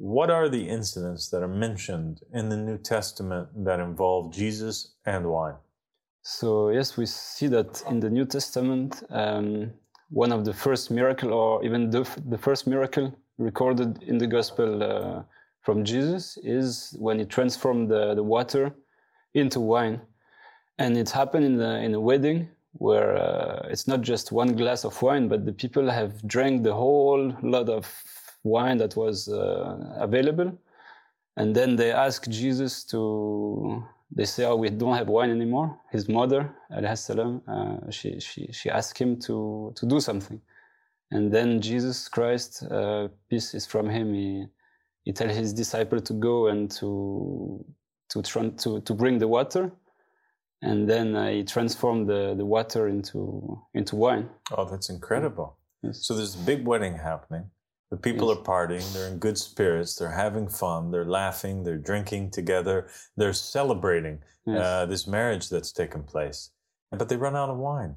what 0.00 0.30
are 0.30 0.48
the 0.48 0.68
incidents 0.68 1.28
that 1.30 1.42
are 1.42 1.48
mentioned 1.48 2.20
in 2.32 2.48
the 2.48 2.56
New 2.56 2.78
Testament 2.78 3.48
that 3.64 3.80
involve 3.80 4.32
Jesus 4.32 4.94
and 5.04 5.26
wine? 5.26 5.56
So 6.22 6.70
yes, 6.70 6.96
we 6.96 7.06
see 7.06 7.48
that 7.48 7.82
in 7.90 7.98
the 8.00 8.10
New 8.10 8.24
Testament, 8.24 9.02
um, 9.10 9.72
one 10.10 10.32
of 10.32 10.44
the 10.44 10.54
first 10.54 10.90
miracle, 10.90 11.32
or 11.32 11.64
even 11.64 11.90
the, 11.90 12.08
the 12.26 12.38
first 12.38 12.66
miracle 12.66 13.14
recorded 13.38 14.02
in 14.02 14.18
the 14.18 14.26
Gospel 14.26 14.82
uh, 14.82 15.22
from 15.60 15.84
Jesus, 15.84 16.38
is 16.42 16.96
when 16.98 17.18
he 17.18 17.24
transformed 17.24 17.90
the, 17.90 18.14
the 18.14 18.22
water 18.22 18.72
into 19.34 19.60
wine, 19.60 20.00
and 20.78 20.96
it 20.96 21.10
happened 21.10 21.44
in 21.44 21.60
a, 21.60 21.74
in 21.80 21.94
a 21.94 22.00
wedding 22.00 22.48
where 22.72 23.16
uh, 23.16 23.66
it's 23.68 23.86
not 23.88 24.00
just 24.00 24.32
one 24.32 24.54
glass 24.56 24.84
of 24.84 25.00
wine, 25.02 25.28
but 25.28 25.44
the 25.44 25.52
people 25.52 25.90
have 25.90 26.26
drank 26.26 26.62
the 26.62 26.72
whole 26.74 27.34
lot 27.42 27.68
of 27.68 27.86
wine 28.44 28.78
that 28.78 28.96
was 28.96 29.28
uh, 29.28 29.94
available, 29.98 30.56
and 31.36 31.54
then 31.54 31.76
they 31.76 31.92
ask 31.92 32.28
Jesus 32.28 32.84
to. 32.84 33.84
They 34.10 34.24
say, 34.24 34.44
"Oh, 34.44 34.56
we 34.56 34.70
don't 34.70 34.96
have 34.96 35.08
wine 35.08 35.30
anymore." 35.30 35.78
His 35.90 36.08
mother, 36.08 36.54
salam, 36.94 37.42
uh, 37.46 37.90
she 37.90 38.20
she 38.20 38.50
she 38.52 38.70
asked 38.70 38.98
him 38.98 39.18
to 39.20 39.72
to 39.76 39.86
do 39.86 40.00
something, 40.00 40.40
and 41.10 41.32
then 41.32 41.60
Jesus 41.60 42.08
Christ, 42.08 42.64
uh, 42.70 43.08
peace 43.28 43.54
is 43.54 43.66
from 43.66 43.88
him. 43.88 44.14
He 44.14 44.46
he 45.04 45.12
tell 45.12 45.28
his 45.28 45.52
disciple 45.52 46.00
to 46.00 46.12
go 46.14 46.48
and 46.48 46.70
to 46.72 47.64
to 48.10 48.22
to 48.22 48.80
to 48.80 48.94
bring 48.94 49.18
the 49.18 49.28
water, 49.28 49.70
and 50.62 50.88
then 50.88 51.14
uh, 51.14 51.28
he 51.28 51.44
transformed 51.44 52.08
the 52.08 52.34
the 52.34 52.46
water 52.46 52.88
into 52.88 53.60
into 53.74 53.96
wine. 53.96 54.28
Oh, 54.56 54.64
that's 54.64 54.88
incredible. 54.88 55.58
Yes. 55.82 56.06
So 56.06 56.14
there's 56.14 56.34
a 56.34 56.44
big 56.44 56.66
wedding 56.66 56.96
happening. 56.96 57.50
The 57.90 57.96
people 57.96 58.28
Yes. 58.28 58.38
are 58.38 58.42
partying, 58.42 58.92
they're 58.92 59.08
in 59.08 59.18
good 59.18 59.38
spirits, 59.38 59.96
they're 59.96 60.10
having 60.10 60.48
fun, 60.48 60.90
they're 60.90 61.06
laughing, 61.06 61.62
they're 61.62 61.78
drinking 61.78 62.30
together, 62.32 62.88
they're 63.16 63.32
celebrating 63.32 64.22
Yes. 64.46 64.60
uh, 64.60 64.86
this 64.86 65.06
marriage 65.06 65.48
that's 65.48 65.72
taken 65.72 66.02
place. 66.02 66.50
But 66.90 67.08
they 67.08 67.16
run 67.16 67.36
out 67.36 67.50
of 67.50 67.58
wine. 67.58 67.96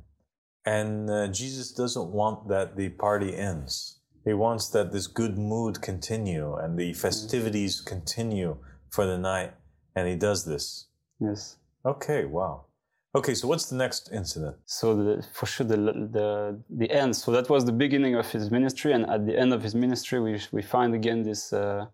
And 0.65 1.09
uh, 1.09 1.27
Jesus 1.27 1.71
doesn't 1.71 2.11
want 2.11 2.47
that 2.49 2.75
the 2.75 2.89
party 2.89 3.35
ends. 3.35 3.99
He 4.23 4.33
wants 4.33 4.69
that 4.69 4.91
this 4.91 5.07
good 5.07 5.37
mood 5.37 5.81
continue 5.81 6.55
and 6.55 6.77
the 6.77 6.93
festivities 6.93 7.81
continue 7.81 8.57
for 8.89 9.05
the 9.05 9.17
night. 9.17 9.53
And 9.95 10.07
he 10.07 10.15
does 10.15 10.45
this. 10.45 10.87
yes. 11.19 11.57
Okay, 11.85 12.25
wow. 12.25 12.65
Okay, 13.13 13.33
so 13.33 13.49
what's 13.49 13.65
the 13.65 13.75
next 13.75 14.09
incident? 14.13 14.55
so 14.65 14.95
the, 14.95 15.25
for 15.33 15.45
sure 15.45 15.67
the, 15.67 15.75
the 15.75 16.57
the 16.69 16.89
end 16.89 17.13
so 17.13 17.29
that 17.31 17.49
was 17.49 17.65
the 17.65 17.73
beginning 17.73 18.15
of 18.15 18.31
his 18.31 18.49
ministry 18.49 18.93
and 18.93 19.05
at 19.09 19.25
the 19.25 19.37
end 19.37 19.51
of 19.53 19.61
his 19.61 19.75
ministry 19.75 20.19
we 20.21 20.39
we 20.53 20.61
find 20.61 20.95
again 20.95 21.21
this 21.21 21.51
uh, 21.51 21.85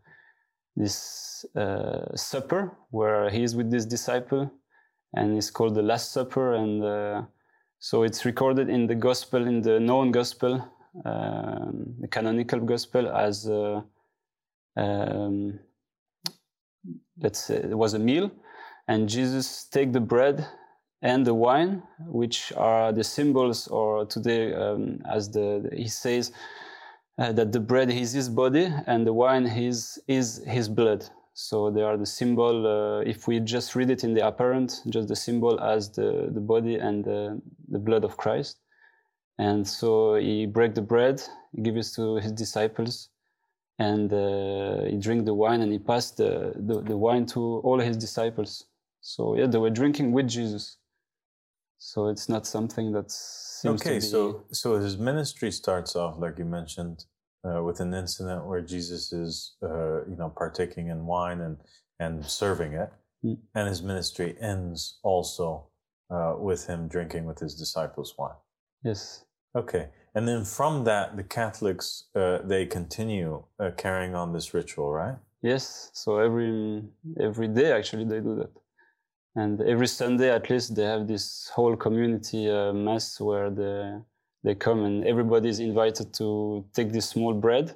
this 0.75 1.43
uh, 1.55 2.15
supper 2.15 2.77
where 2.91 3.31
he 3.31 3.41
is 3.41 3.55
with 3.55 3.71
this 3.71 3.85
disciple 3.85 4.51
and 5.15 5.35
it's 5.35 5.49
called 5.49 5.73
the 5.73 5.81
last 5.81 6.11
supper 6.11 6.53
and 6.53 6.83
uh, 6.83 7.23
so 7.79 8.03
it's 8.03 8.23
recorded 8.23 8.69
in 8.69 8.85
the 8.85 8.95
gospel 8.95 9.47
in 9.47 9.61
the 9.61 9.79
known 9.79 10.11
gospel 10.11 10.53
um, 11.05 11.95
the 11.99 12.07
canonical 12.07 12.59
gospel 12.59 13.09
as 13.09 13.49
uh, 13.49 13.81
um, 14.75 15.59
let's 17.23 17.39
say 17.39 17.55
it 17.55 17.77
was 17.77 17.95
a 17.95 17.99
meal 17.99 18.29
and 18.87 19.09
jesus 19.09 19.65
take 19.65 19.91
the 19.93 19.99
bread 19.99 20.47
and 21.01 21.25
the 21.25 21.33
wine, 21.33 21.83
which 22.07 22.51
are 22.57 22.91
the 22.91 23.03
symbols, 23.03 23.67
or 23.67 24.05
today, 24.05 24.53
um, 24.53 25.01
as 25.09 25.29
the 25.29 25.69
he 25.73 25.87
says, 25.87 26.31
uh, 27.19 27.31
that 27.31 27.51
the 27.51 27.59
bread 27.59 27.89
is 27.89 28.13
his 28.13 28.29
body 28.29 28.71
and 28.85 29.05
the 29.05 29.13
wine 29.13 29.45
is 29.45 29.99
is 30.07 30.43
his 30.45 30.69
blood. 30.69 31.05
So 31.33 31.69
they 31.69 31.83
are 31.83 31.97
the 31.97 32.05
symbol. 32.05 32.65
Uh, 32.65 33.01
if 33.01 33.27
we 33.27 33.39
just 33.39 33.75
read 33.75 33.91
it 33.91 34.03
in 34.03 34.15
the 34.15 34.25
apparent, 34.25 34.81
just 34.89 35.07
the 35.07 35.15
symbol 35.15 35.59
as 35.59 35.91
the 35.91 36.29
the 36.33 36.41
body 36.41 36.75
and 36.75 37.05
the, 37.05 37.41
the 37.69 37.79
blood 37.79 38.03
of 38.03 38.17
Christ. 38.17 38.57
And 39.37 39.67
so 39.67 40.15
he 40.15 40.47
break 40.47 40.73
the 40.73 40.81
bread, 40.81 41.21
he 41.55 41.61
gives 41.61 41.91
it 41.91 41.95
to 41.95 42.15
his 42.15 42.31
disciples, 42.31 43.09
and 43.77 44.11
uh, 44.11 44.85
he 44.85 44.97
drink 44.97 45.25
the 45.25 45.35
wine, 45.35 45.61
and 45.61 45.71
he 45.71 45.77
passed 45.77 46.17
the, 46.17 46.53
the 46.55 46.81
the 46.81 46.97
wine 46.97 47.27
to 47.27 47.61
all 47.63 47.79
his 47.79 47.97
disciples. 47.97 48.65
So 49.01 49.35
yeah, 49.35 49.45
they 49.45 49.59
were 49.59 49.69
drinking 49.69 50.11
with 50.11 50.27
Jesus. 50.27 50.77
So 51.79 52.07
it's 52.07 52.27
not 52.27 52.45
something 52.47 52.91
that 52.93 53.11
seems 53.11 53.81
okay, 53.81 53.95
to 53.95 54.01
be. 54.01 54.01
so 54.01 54.43
so 54.51 54.79
his 54.79 54.97
ministry 54.97 55.51
starts 55.51 55.95
off 55.95 56.17
like 56.17 56.37
you 56.37 56.45
mentioned 56.45 57.05
uh, 57.47 57.61
with 57.63 57.79
an 57.79 57.93
incident 57.93 58.45
where 58.47 58.61
Jesus 58.61 59.13
is, 59.13 59.55
uh, 59.63 60.05
you 60.05 60.15
know, 60.17 60.29
partaking 60.35 60.87
in 60.89 61.05
wine 61.05 61.41
and 61.41 61.57
and 61.99 62.25
serving 62.25 62.73
it, 62.73 62.91
Mm. 63.25 63.37
and 63.55 63.67
his 63.67 63.81
ministry 63.81 64.35
ends 64.39 64.99
also 65.03 65.67
uh, 66.11 66.35
with 66.37 66.67
him 66.67 66.87
drinking 66.87 67.25
with 67.25 67.39
his 67.39 67.55
disciples 67.55 68.13
wine. 68.17 68.35
yes, 68.83 69.25
Okay, 69.55 69.89
and 70.13 70.27
then 70.27 70.45
from 70.45 70.83
that, 70.83 71.15
the 71.17 71.23
Catholics 71.23 72.09
uh, 72.15 72.39
they 72.43 72.65
continue 72.67 73.43
uh, 73.59 73.71
carrying 73.75 74.13
on 74.15 74.33
this 74.33 74.53
ritual, 74.53 74.91
right? 74.91 75.17
yes. 75.41 75.89
So 75.93 76.19
every 76.19 76.83
every 77.19 77.47
day 77.47 77.71
actually 77.71 78.05
they 78.05 78.19
do 78.19 78.35
that, 78.35 78.51
and 79.37 79.61
every 79.61 79.87
Sunday 79.87 80.29
at 80.29 80.49
least 80.49 80.75
they 80.75 80.83
have 80.83 81.07
this 81.07 81.49
whole 81.55 81.75
community 81.75 82.49
uh, 82.49 82.73
mass 82.73 83.19
where 83.19 83.49
they 83.49 83.77
they 84.43 84.55
come 84.55 84.83
and 84.83 85.05
everybody 85.05 85.49
is 85.49 85.59
invited 85.59 86.13
to 86.19 86.65
take 86.73 86.91
this 86.91 87.09
small 87.09 87.33
bread. 87.33 87.75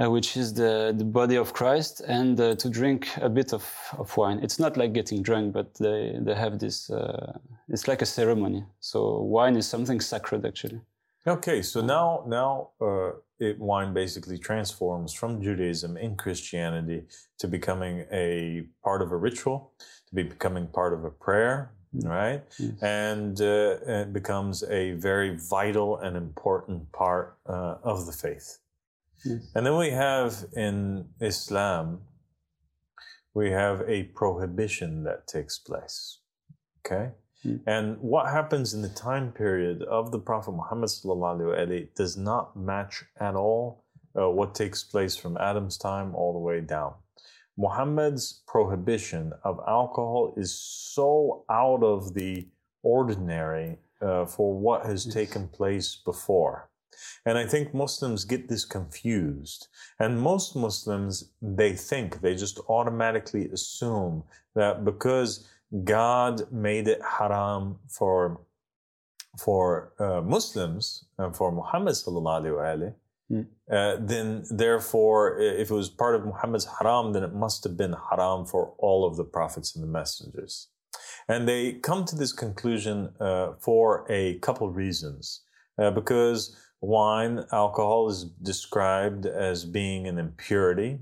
Uh, 0.00 0.08
which 0.08 0.36
is 0.36 0.54
the, 0.54 0.94
the 0.96 1.04
body 1.04 1.34
of 1.34 1.52
Christ, 1.52 2.02
and 2.06 2.38
uh, 2.40 2.54
to 2.54 2.70
drink 2.70 3.08
a 3.20 3.28
bit 3.28 3.52
of, 3.52 3.64
of 3.98 4.16
wine. 4.16 4.38
It's 4.44 4.60
not 4.60 4.76
like 4.76 4.92
getting 4.92 5.24
drunk, 5.24 5.52
but 5.52 5.74
they, 5.74 6.16
they 6.20 6.36
have 6.36 6.60
this, 6.60 6.88
uh, 6.88 7.36
it's 7.68 7.88
like 7.88 8.00
a 8.00 8.06
ceremony. 8.06 8.64
So 8.78 9.22
wine 9.22 9.56
is 9.56 9.66
something 9.66 10.00
sacred 10.00 10.46
actually. 10.46 10.80
Okay, 11.26 11.62
so 11.62 11.80
now 11.80 12.22
now 12.28 12.70
uh, 12.80 13.10
it, 13.40 13.58
wine 13.58 13.92
basically 13.92 14.38
transforms 14.38 15.12
from 15.12 15.42
Judaism 15.42 15.96
in 15.96 16.14
Christianity 16.14 17.02
to 17.40 17.48
becoming 17.48 18.06
a 18.12 18.66
part 18.84 19.02
of 19.02 19.10
a 19.10 19.16
ritual, 19.16 19.72
to 20.08 20.14
be 20.14 20.22
becoming 20.22 20.66
part 20.66 20.92
of 20.92 21.04
a 21.04 21.10
prayer, 21.10 21.72
Mm. 21.94 22.08
right? 22.08 22.42
Yes. 22.58 22.82
And 22.82 23.40
uh, 23.40 23.78
it 23.86 24.12
becomes 24.12 24.62
a 24.64 24.92
very 24.92 25.36
vital 25.36 25.96
and 25.98 26.16
important 26.16 26.92
part 26.92 27.38
uh, 27.46 27.76
of 27.82 28.04
the 28.06 28.12
faith. 28.12 28.58
Yes. 29.24 29.40
And 29.54 29.64
then 29.64 29.76
we 29.76 29.90
have 29.90 30.44
in 30.54 31.06
Islam, 31.20 32.02
we 33.34 33.50
have 33.50 33.82
a 33.88 34.04
prohibition 34.14 35.04
that 35.04 35.26
takes 35.26 35.58
place. 35.58 36.18
Okay? 36.84 37.12
Mm. 37.44 37.60
And 37.66 37.98
what 38.00 38.26
happens 38.28 38.74
in 38.74 38.82
the 38.82 38.88
time 38.90 39.32
period 39.32 39.82
of 39.82 40.12
the 40.12 40.18
Prophet 40.18 40.52
Muhammad 40.52 40.90
sallallahu 40.90 41.40
alaihi 41.40 41.68
wasallam 41.68 41.94
does 41.94 42.16
not 42.16 42.56
match 42.56 43.04
at 43.18 43.34
all 43.34 43.84
uh, 44.18 44.28
what 44.28 44.54
takes 44.54 44.82
place 44.82 45.16
from 45.16 45.36
Adam's 45.38 45.78
time 45.78 46.14
all 46.14 46.32
the 46.32 46.38
way 46.38 46.60
down. 46.60 46.94
Muhammad's 47.58 48.42
prohibition 48.46 49.32
of 49.42 49.60
alcohol 49.66 50.32
is 50.36 50.54
so 50.54 51.44
out 51.50 51.82
of 51.82 52.14
the 52.14 52.46
ordinary 52.82 53.76
uh, 54.00 54.24
for 54.24 54.58
what 54.58 54.86
has 54.86 55.04
yes. 55.04 55.14
taken 55.14 55.48
place 55.48 55.96
before. 55.96 56.70
And 57.26 57.36
I 57.36 57.46
think 57.46 57.74
Muslims 57.74 58.24
get 58.24 58.48
this 58.48 58.64
confused. 58.64 59.68
And 59.98 60.20
most 60.20 60.56
Muslims, 60.56 61.30
they 61.42 61.72
think, 61.72 62.20
they 62.20 62.34
just 62.34 62.60
automatically 62.68 63.48
assume 63.50 64.24
that 64.54 64.84
because 64.84 65.48
God 65.84 66.50
made 66.52 66.88
it 66.88 67.00
haram 67.02 67.78
for 67.88 68.40
for 69.38 69.92
uh, 70.00 70.20
Muslims 70.20 71.04
and 71.18 71.36
for 71.36 71.52
Muhammad 71.52 71.94
mm. 71.94 72.94
Uh, 73.30 73.96
then 74.00 74.44
therefore, 74.50 75.38
if 75.38 75.70
it 75.70 75.74
was 75.74 75.90
part 75.90 76.14
of 76.14 76.24
Muhammad's 76.24 76.66
haram, 76.78 77.12
then 77.12 77.22
it 77.22 77.34
must 77.34 77.62
have 77.64 77.76
been 77.76 77.94
haram 78.10 78.46
for 78.46 78.74
all 78.78 79.06
of 79.06 79.16
the 79.16 79.24
prophets 79.24 79.74
and 79.74 79.82
the 79.82 79.88
messengers. 79.88 80.68
And 81.28 81.46
they 81.46 81.74
come 81.74 82.06
to 82.06 82.16
this 82.16 82.32
conclusion 82.32 83.10
uh, 83.20 83.52
for 83.60 84.06
a 84.08 84.38
couple 84.38 84.70
reasons. 84.70 85.42
Uh, 85.78 85.90
because 85.90 86.56
wine, 86.80 87.44
alcohol 87.52 88.08
is 88.08 88.24
described 88.42 89.26
as 89.26 89.64
being 89.64 90.06
an 90.06 90.18
impurity, 90.18 90.98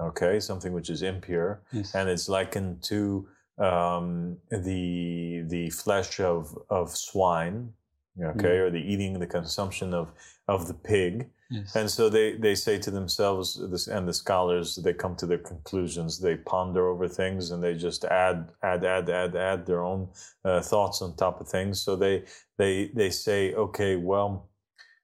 okay, 0.00 0.40
something 0.40 0.72
which 0.72 0.90
is 0.90 1.02
impure, 1.02 1.62
yes. 1.72 1.94
and 1.94 2.08
it's 2.08 2.28
likened 2.28 2.82
to 2.84 3.26
um, 3.58 4.36
the 4.50 5.44
the 5.48 5.70
flesh 5.70 6.20
of 6.20 6.56
of 6.70 6.96
swine, 6.96 7.72
okay, 8.20 8.48
mm. 8.48 8.60
or 8.60 8.70
the 8.70 8.80
eating, 8.80 9.18
the 9.18 9.26
consumption 9.26 9.92
of 9.92 10.10
of 10.48 10.68
the 10.68 10.74
pig. 10.74 11.30
Yes. 11.54 11.76
And 11.76 11.88
so 11.88 12.08
they, 12.08 12.32
they 12.32 12.56
say 12.56 12.78
to 12.78 12.90
themselves, 12.90 13.60
this, 13.70 13.86
and 13.86 14.08
the 14.08 14.12
scholars, 14.12 14.76
they 14.82 14.92
come 14.92 15.14
to 15.16 15.26
their 15.26 15.38
conclusions. 15.38 16.18
They 16.18 16.36
ponder 16.36 16.88
over 16.88 17.06
things 17.06 17.52
and 17.52 17.62
they 17.62 17.74
just 17.74 18.04
add, 18.04 18.48
add, 18.62 18.84
add, 18.84 19.08
add, 19.08 19.36
add 19.36 19.64
their 19.64 19.84
own 19.84 20.08
uh, 20.44 20.60
thoughts 20.60 21.00
on 21.00 21.14
top 21.14 21.40
of 21.40 21.48
things. 21.48 21.80
So 21.80 21.94
they, 21.94 22.24
they, 22.58 22.90
they 22.94 23.10
say, 23.10 23.54
okay, 23.54 23.94
well, 23.94 24.50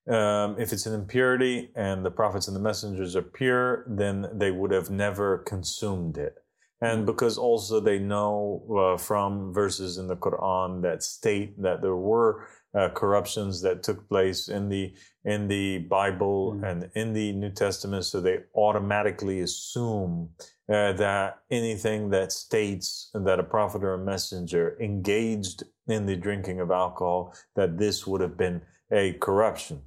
um, 0.08 0.56
if 0.58 0.72
it's 0.72 0.86
an 0.86 0.94
impurity 0.94 1.70
and 1.76 2.04
the 2.04 2.10
prophets 2.10 2.48
and 2.48 2.56
the 2.56 2.60
messengers 2.60 3.14
are 3.14 3.22
pure, 3.22 3.84
then 3.86 4.26
they 4.32 4.50
would 4.50 4.72
have 4.72 4.90
never 4.90 5.38
consumed 5.38 6.18
it 6.18 6.38
and 6.80 7.04
because 7.04 7.36
also 7.36 7.78
they 7.80 7.98
know 7.98 8.62
uh, 8.74 8.96
from 8.96 9.52
verses 9.52 9.98
in 9.98 10.06
the 10.06 10.16
Quran 10.16 10.82
that 10.82 11.02
state 11.02 11.60
that 11.60 11.82
there 11.82 11.96
were 11.96 12.46
uh, 12.74 12.88
corruptions 12.90 13.60
that 13.62 13.82
took 13.82 14.08
place 14.08 14.48
in 14.48 14.68
the 14.68 14.94
in 15.24 15.48
the 15.48 15.78
Bible 15.78 16.54
mm. 16.54 16.70
and 16.70 16.90
in 16.94 17.12
the 17.12 17.32
New 17.32 17.50
Testament, 17.50 18.04
so 18.04 18.20
they 18.20 18.40
automatically 18.54 19.40
assume 19.40 20.30
uh, 20.68 20.92
that 20.92 21.40
anything 21.50 22.10
that 22.10 22.32
states 22.32 23.10
that 23.12 23.40
a 23.40 23.42
prophet 23.42 23.82
or 23.82 23.94
a 23.94 23.98
messenger 23.98 24.76
engaged 24.80 25.64
in 25.88 26.06
the 26.06 26.16
drinking 26.16 26.60
of 26.60 26.70
alcohol, 26.70 27.34
that 27.56 27.76
this 27.76 28.06
would 28.06 28.20
have 28.20 28.36
been 28.36 28.62
a 28.92 29.12
corruption. 29.14 29.82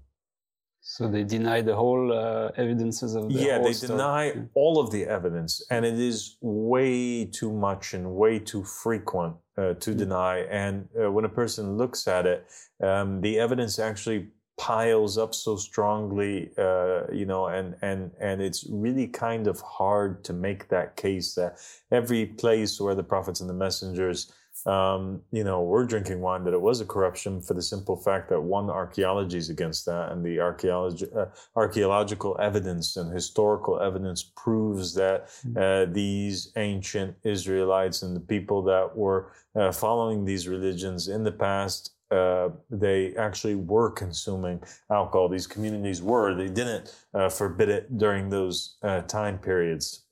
So 0.86 1.08
they 1.08 1.24
deny 1.24 1.62
the 1.62 1.76
whole 1.78 2.12
uh, 2.12 2.52
evidences 2.58 3.16
of 3.16 3.30
the 3.30 3.36
yeah, 3.36 3.58
they 3.58 3.72
story. 3.72 3.88
deny 3.88 4.26
yeah. 4.26 4.42
all 4.54 4.82
of 4.82 4.92
the 4.92 5.06
evidence, 5.06 5.66
and 5.72 5.86
it 5.86 5.98
is 5.98 6.36
way 6.42 7.24
too 7.24 7.54
much 7.54 7.94
and 7.94 8.16
way 8.16 8.38
too 8.38 8.66
frequent 8.66 9.38
uh, 9.58 9.76
to 9.76 9.92
mm. 9.92 9.98
deny. 9.98 10.40
And 10.40 10.90
uh, 11.02 11.10
when 11.10 11.24
a 11.24 11.30
person 11.30 11.78
looks 11.78 12.06
at 12.06 12.26
it, 12.26 12.46
um, 12.84 13.22
the 13.22 13.40
evidence 13.40 13.80
actually 13.80 14.28
piles 14.58 15.18
up 15.18 15.34
so 15.34 15.56
strongly, 15.56 16.52
uh, 16.58 17.04
you 17.14 17.26
know, 17.26 17.48
and 17.48 17.76
and 17.82 18.12
and 18.20 18.42
it's 18.42 18.68
really 18.70 19.08
kind 19.08 19.48
of 19.48 19.62
hard 19.62 20.22
to 20.26 20.34
make 20.34 20.68
that 20.68 20.98
case 20.98 21.34
that 21.36 21.60
every 21.94 22.26
place 22.26 22.82
where 22.82 22.94
the 22.94 23.04
prophets 23.04 23.40
and 23.40 23.50
the 23.50 23.54
messengers 23.54 24.34
um, 24.66 25.22
you 25.32 25.44
know, 25.44 25.62
we're 25.62 25.86
drinking 25.86 26.22
wine 26.22 26.44
that 26.46 26.54
it 26.54 26.62
was 26.62 26.80
a 26.80 26.86
corruption 26.86 27.42
for 27.42 27.54
the 27.54 27.62
simple 27.62 27.98
fact 27.98 28.30
that 28.30 28.40
one 28.40 28.70
archaeology 28.70 29.38
is 29.38 29.50
against 29.50 29.86
that, 29.86 30.12
and 30.12 30.26
the 30.26 30.40
archaeology, 30.40 31.08
uh, 31.16 31.26
archaeological 31.56 32.38
evidence 32.40 32.96
and 32.96 33.14
historical 33.14 33.80
evidence 33.82 34.24
proves 34.24 34.94
that 34.94 35.30
hmm. 35.42 35.58
uh, 35.58 35.86
these 35.86 36.54
ancient 36.56 37.16
Israelites 37.24 38.04
and 38.04 38.16
the 38.16 38.22
people 38.22 38.62
that 38.64 38.96
were 38.96 39.34
uh, 39.56 39.72
following 39.72 40.24
these 40.24 40.48
religions 40.48 41.10
in 41.10 41.24
the 41.24 41.32
past. 41.32 41.92
Uh, 42.10 42.50
they 42.70 43.16
actually 43.16 43.56
were 43.56 43.90
consuming 43.90 44.62
alcohol. 44.92 45.28
These 45.28 45.48
communities 45.48 46.02
were. 46.02 46.36
They 46.36 46.48
didn't 46.48 46.96
uh, 47.14 47.28
forbid 47.28 47.70
it 47.70 47.98
during 47.98 48.30
those 48.30 48.78
uh, 48.84 49.02
time 49.02 49.40
periods. 49.40 50.04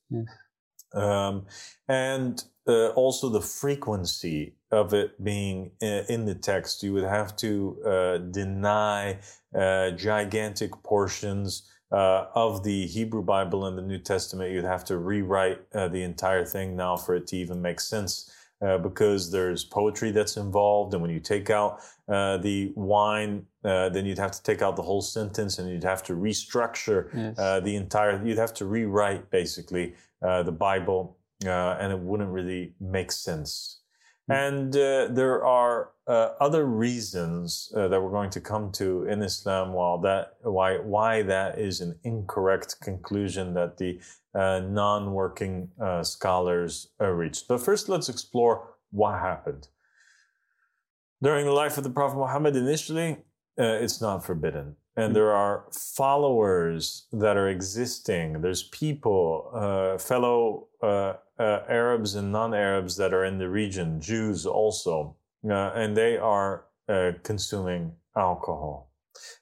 Um, 0.94 1.46
and 1.88 2.44
uh, 2.68 2.90
also 2.90 3.30
the 3.30 3.42
frequency 3.42 4.54
of 4.72 4.94
it 4.94 5.24
being 5.24 5.72
in, 5.82 6.06
in 6.10 6.26
the 6.26 6.36
text. 6.36 6.84
You 6.84 6.94
would 6.94 7.04
have 7.04 7.36
to 7.38 7.78
uh, 7.86 8.18
deny 8.18 9.20
uh, 9.54 9.92
gigantic 9.92 10.72
portions 10.84 11.70
uh, 11.92 12.26
of 12.36 12.64
the 12.64 12.86
Hebrew 12.88 13.24
Bible 13.24 13.66
and 13.66 13.78
the 13.78 13.82
New 13.82 13.98
Testament. 13.98 14.52
You'd 14.52 14.64
have 14.64 14.86
to 14.86 14.98
rewrite 14.98 15.60
uh, 15.74 15.88
the 15.88 16.04
entire 16.04 16.46
thing 16.46 16.76
now 16.76 16.96
for 16.96 17.16
it 17.16 17.28
to 17.28 17.38
even 17.38 17.62
make 17.62 17.80
sense. 17.80 18.32
Uh, 18.64 18.78
because 18.78 19.32
there's 19.32 19.64
poetry 19.64 20.12
that's 20.12 20.38
involved, 20.38 20.94
and 20.94 21.02
when 21.02 21.10
you 21.10 21.20
take 21.20 21.50
out 21.50 21.80
the 22.08 22.72
wine, 22.76 23.44
then 23.64 24.06
you'd 24.06 24.20
have 24.20 24.30
to 24.30 24.44
take 24.44 24.62
out 24.62 24.76
the 24.76 24.84
whole 24.84 25.02
sentence, 25.02 25.58
and 25.58 25.68
you'd 25.68 25.84
have 25.84 26.04
to 26.04 26.14
restructure 26.14 27.10
yes. 27.12 27.64
the 27.64 27.76
entire. 27.76 28.24
You'd 28.24 28.38
have 28.38 28.54
to 28.54 28.68
rewrite 28.68 29.32
basically 29.32 29.96
the 30.22 30.52
Bible 30.52 31.18
uh, 31.46 31.78
and 31.80 31.92
it 31.92 32.00
wouldn't 32.00 32.30
really 32.30 32.74
make 32.80 33.12
sense. 33.12 33.82
Mm. 34.30 34.48
And 34.48 34.76
uh, 34.76 35.14
there 35.14 35.46
are 35.46 35.92
uh, 36.08 36.30
other 36.40 36.66
reasons 36.66 37.72
uh, 37.76 37.88
that 37.88 38.02
we're 38.02 38.12
going 38.12 38.30
to 38.32 38.42
come 38.42 38.72
to 38.74 39.06
in 39.06 39.22
Islam 39.22 39.74
while 39.74 39.98
that 40.00 40.34
why 40.42 40.78
why 40.78 41.22
that 41.24 41.60
is 41.60 41.82
an 41.82 42.00
incorrect 42.04 42.82
conclusion 42.82 43.54
that 43.54 43.78
the 43.78 44.00
uh, 44.34 44.60
non-working 44.60 45.70
uh, 45.82 46.04
scholars 46.04 46.90
reached. 47.00 47.48
But 47.48 47.62
first, 47.62 47.90
let's 47.90 48.10
explore 48.10 48.76
what 48.92 49.20
happened 49.20 49.68
during 51.22 51.46
the 51.46 51.52
life 51.52 51.78
of 51.78 51.84
the 51.84 51.90
Prophet 51.90 52.18
Muhammad. 52.18 52.56
Initially, 52.56 53.18
it's 53.58 54.02
not 54.02 54.26
forbidden 54.26 54.76
and 54.96 55.12
mm. 55.12 55.14
there 55.14 55.32
are 55.32 55.66
followers 55.72 57.08
that 57.12 57.38
are 57.38 57.50
existing. 57.50 58.42
There's 58.42 58.64
people, 58.64 59.52
uh, 59.54 59.98
fellow 59.98 60.68
uh, 61.42 61.44
uh, 61.44 61.64
Arabs 61.68 62.16
and 62.16 62.32
non-Arabs 62.32 62.96
that 62.98 63.14
are 63.14 63.26
in 63.26 63.38
the 63.38 63.50
region, 63.50 64.00
Jews 64.00 64.46
also, 64.46 65.16
uh, 65.50 65.72
and 65.74 65.98
they 65.98 66.18
are 66.18 66.66
uh, 66.88 67.14
consuming 67.24 67.94
alcohol, 68.16 68.92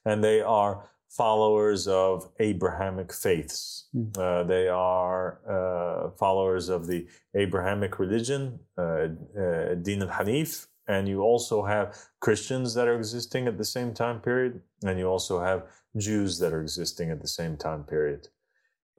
and 0.04 0.24
they 0.24 0.40
are 0.40 0.88
followers 1.08 1.86
of 1.88 2.30
Abrahamic 2.38 3.12
faiths. 3.12 3.88
Mm. 3.94 4.46
they 4.46 4.68
are 4.68 6.12
followers 6.18 6.68
of 6.68 6.86
the 6.86 7.06
Abrahamic 7.34 7.98
religion, 7.98 8.60
Din 8.76 10.02
al-Hanif, 10.02 10.68
and 10.86 11.08
you 11.08 11.20
also 11.20 11.64
have 11.64 11.96
Christians 12.20 12.74
that 12.74 12.88
are 12.88 12.96
existing 12.96 13.46
at 13.46 13.58
the 13.58 13.64
same 13.64 13.92
time 13.92 14.20
period, 14.20 14.62
and 14.84 14.98
you 14.98 15.06
also 15.06 15.40
have 15.40 15.64
Jews 15.96 16.38
that 16.38 16.52
are 16.52 16.62
existing 16.62 17.10
at 17.10 17.20
the 17.20 17.28
same 17.28 17.56
time 17.56 17.84
period. 17.84 18.28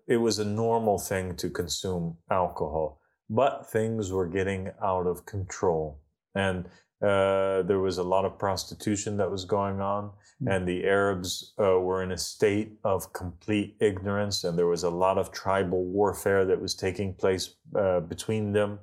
It 0.08 0.18
was 0.18 0.40
a 0.40 0.46
normal 0.46 0.98
thing 0.98 1.36
to 1.38 1.50
consume 1.50 2.18
alcohol, 2.30 3.00
but 3.30 3.70
things 3.70 4.12
were 4.12 4.28
getting 4.28 4.72
out 4.84 5.08
of 5.08 5.26
control. 5.26 6.00
And 6.36 6.66
uh, 7.02 7.64
there 7.64 7.80
was 7.80 7.98
a 7.98 8.04
lot 8.04 8.26
of 8.26 8.38
prostitution 8.38 9.18
that 9.18 9.32
was 9.32 9.46
going 9.46 9.82
on, 9.82 10.12
hmm. 10.40 10.48
and 10.50 10.68
the 10.68 10.86
Arabs 10.86 11.54
uh, 11.60 11.80
were 11.80 12.04
in 12.04 12.12
a 12.12 12.18
state 12.18 12.74
of 12.84 13.12
complete 13.12 13.76
ignorance, 13.80 14.44
and 14.44 14.58
there 14.58 14.68
was 14.68 14.84
a 14.84 14.90
lot 14.90 15.18
of 15.18 15.32
tribal 15.32 15.84
warfare 15.84 16.46
that 16.46 16.62
was 16.62 16.76
taking 16.76 17.16
place 17.16 17.56
uh, 17.76 18.02
between 18.02 18.54
them 18.54 18.80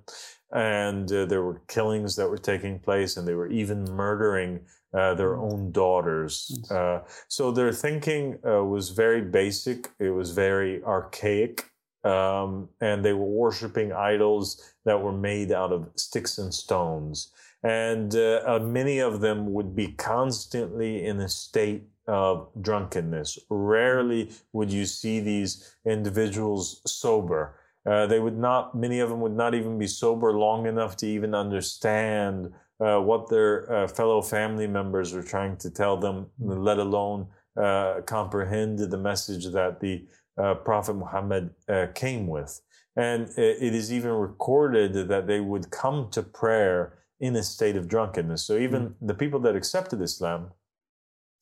and 0.52 1.12
uh, 1.12 1.26
there 1.26 1.42
were 1.42 1.60
killings 1.68 2.16
that 2.16 2.28
were 2.28 2.38
taking 2.38 2.78
place, 2.78 3.16
and 3.16 3.28
they 3.28 3.34
were 3.34 3.50
even 3.50 3.84
murdering 3.84 4.60
uh, 4.94 5.14
their 5.14 5.36
mm. 5.36 5.52
own 5.52 5.72
daughters. 5.72 6.58
Uh, 6.70 7.00
so 7.28 7.50
their 7.50 7.72
thinking 7.72 8.38
uh, 8.46 8.64
was 8.64 8.90
very 8.90 9.22
basic. 9.22 9.90
It 9.98 10.10
was 10.10 10.30
very 10.30 10.82
archaic, 10.82 11.70
um, 12.04 12.68
and 12.80 13.04
they 13.04 13.12
were 13.12 13.26
worshiping 13.26 13.92
idols 13.92 14.74
that 14.84 15.00
were 15.00 15.12
made 15.12 15.52
out 15.52 15.72
of 15.72 15.90
sticks 15.96 16.38
and 16.38 16.52
stones. 16.52 17.32
And 17.62 18.14
uh, 18.14 18.42
uh, 18.46 18.58
many 18.60 19.00
of 19.00 19.20
them 19.20 19.52
would 19.52 19.74
be 19.74 19.88
constantly 19.88 21.04
in 21.04 21.20
a 21.20 21.28
state 21.28 21.82
of 22.06 22.48
drunkenness. 22.60 23.38
Rarely 23.50 24.30
would 24.52 24.72
you 24.72 24.86
see 24.86 25.20
these 25.20 25.76
individuals 25.84 26.80
sober. 26.86 27.56
Uh, 27.84 28.06
they 28.06 28.20
would 28.20 28.38
not, 28.38 28.74
many 28.74 29.00
of 29.00 29.10
them 29.10 29.20
would 29.20 29.36
not 29.36 29.54
even 29.54 29.78
be 29.78 29.86
sober 29.86 30.32
long 30.32 30.66
enough 30.66 30.96
to 30.96 31.06
even 31.06 31.34
understand 31.34 32.50
uh, 32.80 33.00
what 33.00 33.28
their 33.28 33.70
uh, 33.72 33.88
fellow 33.88 34.22
family 34.22 34.66
members 34.66 35.12
were 35.12 35.22
trying 35.22 35.56
to 35.58 35.70
tell 35.70 35.96
them, 35.96 36.26
let 36.38 36.78
alone 36.78 37.26
uh, 37.60 38.00
comprehend 38.06 38.78
the 38.78 38.98
message 38.98 39.46
that 39.46 39.80
the 39.80 40.06
uh, 40.40 40.54
Prophet 40.54 40.94
Muhammad 40.94 41.50
uh, 41.68 41.86
came 41.94 42.26
with. 42.26 42.60
And 42.96 43.28
it 43.36 43.74
is 43.74 43.92
even 43.92 44.10
recorded 44.10 45.08
that 45.08 45.28
they 45.28 45.38
would 45.38 45.70
come 45.70 46.08
to 46.10 46.22
prayer 46.22 46.98
in 47.20 47.36
a 47.36 47.42
state 47.42 47.76
of 47.76 47.88
drunkenness. 47.88 48.44
So 48.44 48.56
even 48.56 48.90
mm. 48.90 48.94
the 49.00 49.14
people 49.14 49.40
that 49.40 49.56
accepted 49.56 50.00
Islam, 50.00 50.52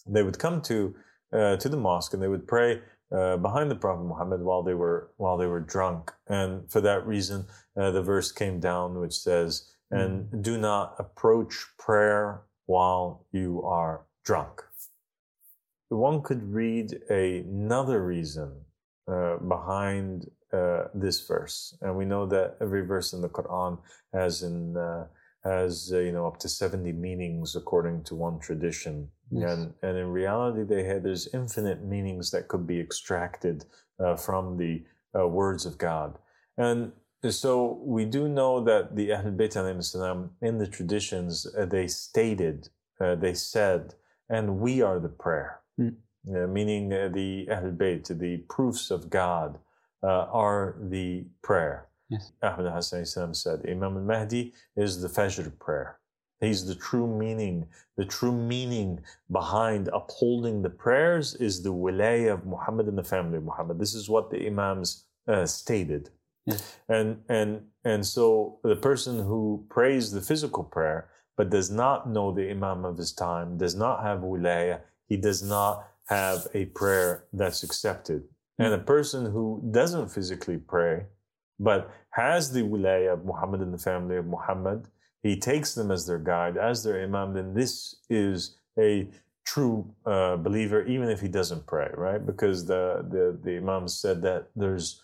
they 0.07 0.23
would 0.23 0.39
come 0.39 0.61
to 0.63 0.95
uh, 1.33 1.57
to 1.57 1.69
the 1.69 1.77
mosque 1.77 2.15
and 2.15 2.23
they 2.23 2.29
would 2.29 2.47
pray 2.47 2.81
uh, 3.13 3.37
behind 3.37 3.71
the 3.71 3.75
Prophet 3.75 4.05
Muhammad 4.05 4.43
while 4.43 4.63
they 4.63 4.75
were 4.75 5.11
while 5.17 5.37
they 5.37 5.47
were 5.47 5.61
drunk. 5.61 6.13
And 6.29 6.71
for 6.71 6.81
that 6.81 7.07
reason, 7.07 7.47
uh, 7.77 7.91
the 7.91 8.03
verse 8.03 8.33
came 8.33 8.61
down 8.61 8.99
which 9.01 9.15
says, 9.15 9.73
"And 9.91 10.31
mm. 10.31 10.43
do 10.43 10.59
not 10.59 10.95
approach 10.99 11.67
prayer 11.79 12.43
while 12.67 13.27
you 13.33 13.63
are 13.63 14.07
drunk." 14.25 14.63
One 15.89 16.23
could 16.23 16.53
read 16.53 16.93
another 17.09 18.05
reason 18.05 18.53
uh, 19.07 19.37
behind 19.37 20.29
uh, 20.53 20.85
this 20.95 21.27
verse, 21.27 21.77
and 21.81 21.97
we 21.97 22.05
know 22.05 22.27
that 22.27 22.57
every 22.61 22.85
verse 22.85 23.13
in 23.13 23.21
the 23.21 23.29
Quran 23.29 23.79
has 24.13 24.43
in 24.43 24.77
uh, 24.77 25.07
has 25.47 25.91
uh, 25.93 25.99
you 25.99 26.13
know 26.13 26.27
up 26.27 26.39
to 26.39 26.49
70 26.49 26.93
meanings 26.93 27.57
according 27.57 28.03
to 28.05 28.15
one 28.15 28.39
tradition 28.39 29.09
yes. 29.31 29.51
and 29.51 29.75
and 29.83 29.97
in 29.97 30.09
reality 30.09 30.63
they 30.65 30.85
had 30.85 31.03
there's 31.05 31.29
infinite 31.33 31.85
meanings 31.85 32.31
that 32.31 32.49
could 32.49 32.67
be 32.67 32.81
extracted 32.81 33.65
uh, 34.01 34.17
from 34.17 34.57
the 34.57 34.83
uh, 35.19 35.27
words 35.27 35.65
of 35.65 35.79
god 35.79 36.19
and 36.59 36.93
so 37.31 37.81
we 37.85 38.05
do 38.05 38.29
know 38.29 38.61
that 38.61 38.97
the 38.97 39.13
Ahl 39.13 39.31
Bayt 39.33 39.57
in 40.43 40.59
the 40.59 40.67
traditions 40.67 41.47
uh, 41.57 41.65
they 41.67 41.87
stated 41.87 42.69
uh, 43.01 43.15
they 43.15 43.35
said 43.35 43.95
and 44.29 44.59
we 44.59 44.83
are 44.83 44.99
the 44.99 45.09
prayer 45.09 45.61
mm. 45.81 45.95
meaning 46.49 46.93
uh, 46.93 47.09
the 47.13 47.49
Ahl 47.51 47.71
Bayt 47.71 48.19
the 48.19 48.39
proofs 48.49 48.91
of 48.91 49.11
god 49.11 49.59
are 50.03 50.77
the 50.81 51.25
prayer 51.43 51.89
Yes. 52.09 52.33
Ahmed 52.43 52.73
Hassan 52.73 53.35
said, 53.35 53.65
Imam 53.69 53.97
al-Mahdi 53.97 54.53
is 54.77 55.01
the 55.01 55.09
Fajr 55.09 55.59
prayer. 55.59 55.99
He's 56.41 56.67
the 56.67 56.75
true 56.75 57.07
meaning. 57.07 57.67
The 57.97 58.05
true 58.05 58.33
meaning 58.33 59.01
behind 59.31 59.89
upholding 59.93 60.63
the 60.63 60.71
prayers 60.71 61.35
is 61.35 61.63
the 61.63 61.73
wilayah 61.73 62.35
of 62.35 62.47
Muhammad 62.47 62.87
and 62.87 62.99
the 62.99 63.05
family 63.05 63.39
of 63.39 63.45
Muhammad. 63.45 63.79
This 63.79 63.95
is 63.95 64.09
what 64.09 64.31
the 64.31 64.47
Imams 64.47 65.07
uh, 65.27 65.47
stated. 65.47 66.11
Yes. 66.47 66.79
And, 66.89 67.19
and, 67.29 67.63
and 67.85 68.07
so 68.07 68.61
the 68.63 68.77
person 68.77 69.25
who 69.25 69.67
prays 69.69 70.13
the 70.13 70.21
physical 70.21 70.65
prayer 70.65 71.09
but 71.37 71.51
does 71.51 71.71
not 71.71 72.09
know 72.09 72.33
the 72.33 72.51
Imam 72.51 72.85
of 72.85 72.97
his 72.97 73.13
time, 73.13 73.59
does 73.59 73.75
not 73.75 74.03
have 74.03 74.21
wilayah, 74.21 74.81
he 75.09 75.17
does 75.17 75.43
not 75.43 75.87
have 76.09 76.47
a 76.55 76.67
prayer 76.67 77.25
that's 77.33 77.63
accepted. 77.63 78.23
And 78.59 78.73
a 78.73 78.79
person 78.79 79.31
who 79.31 79.63
doesn't 79.71 80.09
physically 80.09 80.57
pray, 80.57 81.05
but 81.61 81.91
has 82.11 82.53
the 82.53 82.63
wilayah 82.63 83.13
of 83.15 83.25
Muhammad 83.25 83.61
and 83.61 83.75
the 83.75 83.79
family 83.79 84.17
of 84.17 84.25
Muhammad, 84.27 84.89
he 85.23 85.39
takes 85.39 85.75
them 85.75 85.91
as 85.91 86.07
their 86.07 86.19
guide, 86.19 86.57
as 86.57 86.83
their 86.83 87.03
imam, 87.03 87.35
then 87.35 87.53
this 87.53 87.97
is 88.09 88.57
a 88.79 89.09
true 89.45 89.95
uh, 90.07 90.37
believer, 90.37 90.85
even 90.85 91.09
if 91.09 91.21
he 91.21 91.29
doesn't 91.29 91.67
pray, 91.67 91.91
right? 91.97 92.25
Because 92.25 92.65
the, 92.67 93.05
the, 93.11 93.39
the 93.43 93.57
imam 93.59 93.89
said 93.89 94.23
that 94.23 94.49
there's 94.57 95.03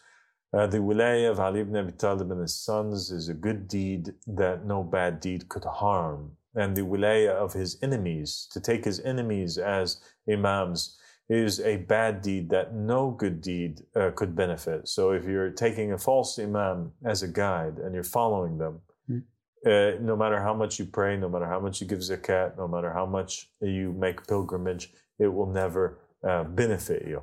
uh, 0.52 0.66
the 0.66 0.78
wilayah 0.78 1.30
of 1.30 1.40
Ali 1.40 1.60
ibn 1.60 1.76
Abi 1.76 1.92
Talib 1.92 2.30
and 2.30 2.40
his 2.40 2.54
sons 2.54 3.10
is 3.10 3.28
a 3.28 3.34
good 3.34 3.68
deed 3.68 4.14
that 4.26 4.66
no 4.66 4.82
bad 4.82 5.20
deed 5.20 5.48
could 5.48 5.64
harm. 5.64 6.32
And 6.54 6.76
the 6.76 6.82
wilayah 6.82 7.30
of 7.30 7.54
his 7.54 7.78
enemies, 7.82 8.48
to 8.52 8.60
take 8.60 8.84
his 8.84 9.00
enemies 9.00 9.56
as 9.56 10.00
imams, 10.30 10.98
is 11.28 11.60
a 11.60 11.76
bad 11.76 12.20
deed 12.20 12.50
that 12.50 12.74
no 12.74 13.10
good 13.10 13.40
deed 13.40 13.80
uh, 13.96 14.10
could 14.14 14.36
benefit. 14.36 14.86
So 14.88 15.12
if 15.12 15.24
you're 15.24 15.50
taking 15.50 15.92
a 15.92 15.98
false 15.98 16.38
imam 16.38 16.92
as 17.04 17.22
a 17.22 17.28
guide 17.28 17.78
and 17.78 17.94
you're 17.94 18.04
following 18.04 18.58
them, 18.58 18.80
mm. 19.08 19.22
uh, 19.64 19.98
no 20.02 20.14
matter 20.14 20.42
how 20.42 20.52
much 20.52 20.78
you 20.78 20.84
pray, 20.84 21.16
no 21.16 21.30
matter 21.30 21.46
how 21.46 21.60
much 21.60 21.80
you 21.80 21.86
give 21.86 22.00
zakat, 22.00 22.58
no 22.58 22.68
matter 22.68 22.92
how 22.92 23.06
much 23.06 23.50
you 23.62 23.94
make 23.94 24.26
pilgrimage, 24.26 24.92
it 25.18 25.28
will 25.28 25.46
never 25.46 25.98
uh, 26.28 26.44
benefit 26.44 27.06
you. 27.06 27.22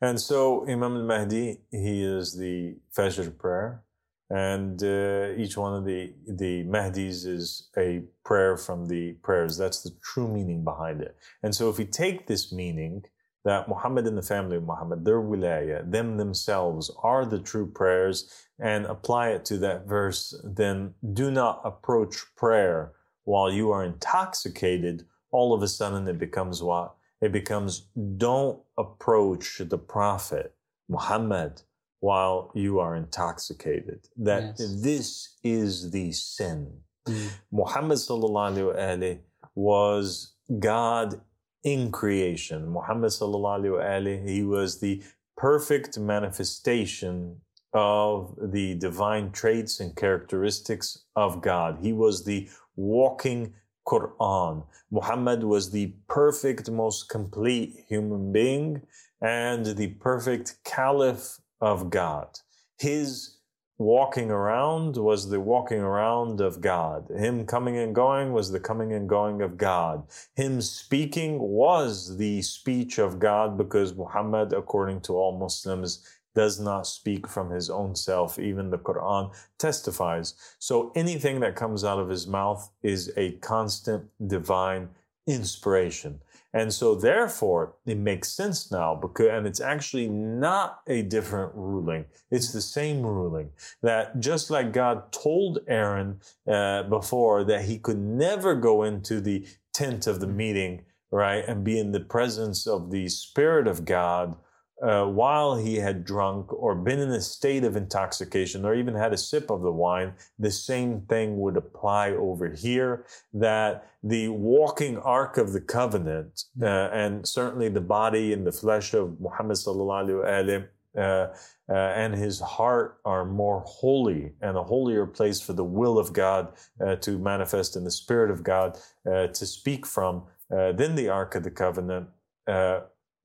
And 0.00 0.20
so 0.20 0.68
Imam 0.68 0.96
al-Mahdi, 0.96 1.60
he 1.70 2.04
is 2.04 2.36
the 2.36 2.76
Fajr 2.94 3.36
prayer 3.38 3.82
and 4.28 4.82
uh, 4.82 5.28
each 5.36 5.56
one 5.56 5.74
of 5.74 5.84
the 5.84 6.12
the 6.26 6.64
Mahdis 6.64 7.26
is 7.26 7.68
a 7.76 8.02
prayer 8.24 8.56
from 8.56 8.86
the 8.86 9.12
prayers. 9.22 9.56
That's 9.56 9.82
the 9.82 9.94
true 10.02 10.26
meaning 10.26 10.64
behind 10.64 11.00
it. 11.00 11.16
And 11.42 11.54
so, 11.54 11.70
if 11.70 11.78
we 11.78 11.84
take 11.84 12.26
this 12.26 12.52
meaning 12.52 13.04
that 13.44 13.68
Muhammad 13.68 14.06
and 14.06 14.18
the 14.18 14.22
family 14.22 14.56
of 14.56 14.64
Muhammad, 14.64 15.04
their 15.04 15.20
wilayah, 15.20 15.88
them 15.88 16.16
themselves 16.16 16.90
are 17.04 17.24
the 17.24 17.38
true 17.38 17.70
prayers, 17.70 18.48
and 18.58 18.84
apply 18.86 19.28
it 19.28 19.44
to 19.44 19.58
that 19.58 19.86
verse, 19.86 20.34
then 20.42 20.94
do 21.12 21.30
not 21.30 21.60
approach 21.64 22.16
prayer 22.34 22.92
while 23.24 23.52
you 23.52 23.70
are 23.70 23.84
intoxicated. 23.84 25.06
All 25.30 25.54
of 25.54 25.62
a 25.62 25.68
sudden, 25.68 26.08
it 26.08 26.18
becomes 26.18 26.62
what? 26.62 26.96
It 27.26 27.32
becomes 27.32 27.88
don't 28.16 28.60
approach 28.78 29.58
the 29.58 29.78
Prophet 29.78 30.54
Muhammad 30.88 31.62
while 31.98 32.52
you 32.54 32.78
are 32.78 32.94
intoxicated. 32.94 34.06
That 34.16 34.54
yes. 34.60 34.80
this 34.80 35.08
is 35.42 35.90
the 35.90 36.12
sin. 36.12 36.82
Mm. 37.08 37.30
Muhammad 37.50 37.98
sallallahu 37.98 39.18
was 39.56 40.34
God 40.60 41.20
in 41.64 41.90
creation. 41.90 42.68
Muhammad 42.68 43.10
sallallahu 43.10 44.28
he 44.28 44.44
was 44.44 44.78
the 44.78 45.02
perfect 45.36 45.98
manifestation 45.98 47.40
of 47.72 48.36
the 48.40 48.76
divine 48.76 49.32
traits 49.32 49.80
and 49.80 49.96
characteristics 49.96 51.02
of 51.16 51.42
God. 51.42 51.78
He 51.82 51.92
was 51.92 52.24
the 52.24 52.48
walking 52.76 53.54
Quran. 53.86 54.64
Muhammad 54.90 55.44
was 55.44 55.70
the 55.70 55.94
perfect, 56.08 56.70
most 56.70 57.08
complete 57.08 57.84
human 57.88 58.32
being 58.32 58.82
and 59.20 59.64
the 59.64 59.88
perfect 59.88 60.56
caliph 60.64 61.38
of 61.60 61.90
God. 61.90 62.40
His 62.78 63.36
walking 63.78 64.30
around 64.30 64.96
was 64.96 65.28
the 65.28 65.40
walking 65.40 65.80
around 65.80 66.40
of 66.40 66.60
God. 66.60 67.10
Him 67.10 67.44
coming 67.44 67.76
and 67.76 67.94
going 67.94 68.32
was 68.32 68.50
the 68.50 68.60
coming 68.60 68.92
and 68.92 69.08
going 69.08 69.42
of 69.42 69.58
God. 69.58 70.04
Him 70.34 70.62
speaking 70.62 71.38
was 71.38 72.16
the 72.16 72.40
speech 72.42 72.98
of 72.98 73.18
God 73.18 73.58
because 73.58 73.94
Muhammad, 73.94 74.52
according 74.52 75.00
to 75.02 75.14
all 75.14 75.38
Muslims, 75.38 76.02
does 76.36 76.60
not 76.60 76.86
speak 76.86 77.26
from 77.26 77.50
his 77.50 77.70
own 77.70 77.96
self. 77.96 78.38
Even 78.38 78.70
the 78.70 78.78
Quran 78.78 79.34
testifies. 79.58 80.34
So 80.58 80.92
anything 80.94 81.40
that 81.40 81.56
comes 81.56 81.82
out 81.82 81.98
of 81.98 82.10
his 82.10 82.26
mouth 82.28 82.70
is 82.82 83.10
a 83.16 83.32
constant 83.38 84.04
divine 84.28 84.90
inspiration. 85.26 86.20
And 86.52 86.72
so 86.72 86.94
therefore 86.94 87.74
it 87.86 87.96
makes 87.96 88.30
sense 88.30 88.70
now 88.70 88.94
because, 88.94 89.28
and 89.28 89.46
it's 89.46 89.60
actually 89.60 90.08
not 90.08 90.80
a 90.86 91.02
different 91.02 91.52
ruling. 91.54 92.04
It's 92.30 92.52
the 92.52 92.62
same 92.62 93.02
ruling 93.02 93.50
that 93.82 94.20
just 94.20 94.50
like 94.50 94.72
God 94.72 95.10
told 95.12 95.58
Aaron 95.66 96.20
uh, 96.46 96.84
before 96.84 97.44
that 97.44 97.64
he 97.64 97.78
could 97.78 97.98
never 97.98 98.54
go 98.54 98.84
into 98.84 99.20
the 99.20 99.46
tent 99.72 100.06
of 100.06 100.20
the 100.20 100.26
meeting, 100.26 100.84
right? 101.10 101.44
And 101.46 101.64
be 101.64 101.78
in 101.78 101.92
the 101.92 102.00
presence 102.00 102.66
of 102.66 102.90
the 102.90 103.08
Spirit 103.08 103.66
of 103.66 103.84
God 103.84 104.36
uh, 104.82 105.06
while 105.06 105.56
he 105.56 105.76
had 105.76 106.04
drunk 106.04 106.52
or 106.52 106.74
been 106.74 107.00
in 107.00 107.10
a 107.10 107.20
state 107.20 107.64
of 107.64 107.76
intoxication 107.76 108.64
or 108.64 108.74
even 108.74 108.94
had 108.94 109.12
a 109.12 109.16
sip 109.16 109.50
of 109.50 109.62
the 109.62 109.72
wine, 109.72 110.12
the 110.38 110.50
same 110.50 111.00
thing 111.02 111.38
would 111.38 111.56
apply 111.56 112.10
over 112.10 112.50
here 112.50 113.06
that 113.32 113.90
the 114.02 114.28
walking 114.28 114.98
ark 114.98 115.38
of 115.38 115.52
the 115.52 115.60
covenant 115.60 116.44
uh, 116.60 116.66
and 116.92 117.26
certainly 117.26 117.68
the 117.68 117.80
body 117.80 118.32
and 118.34 118.46
the 118.46 118.52
flesh 118.52 118.92
of 118.92 119.18
Muhammad 119.18 119.56
sallallahu 119.56 120.24
alaihi 120.24 120.68
uh, 120.96 121.28
uh, 121.68 121.72
and 121.72 122.14
his 122.14 122.40
heart 122.40 123.00
are 123.04 123.24
more 123.24 123.62
holy 123.66 124.32
and 124.40 124.56
a 124.56 124.62
holier 124.62 125.04
place 125.04 125.40
for 125.40 125.52
the 125.52 125.64
will 125.64 125.98
of 125.98 126.12
God 126.12 126.52
to 127.00 127.18
manifest 127.18 127.76
in 127.76 127.84
the 127.84 127.90
Spirit 127.90 128.30
of 128.30 128.42
God 128.42 128.78
to 129.04 129.46
speak 129.46 129.84
from 129.84 130.24
than 130.48 130.94
the 130.94 131.08
Ark 131.08 131.34
of 131.34 131.42
the 131.42 131.50
Covenant 131.50 132.08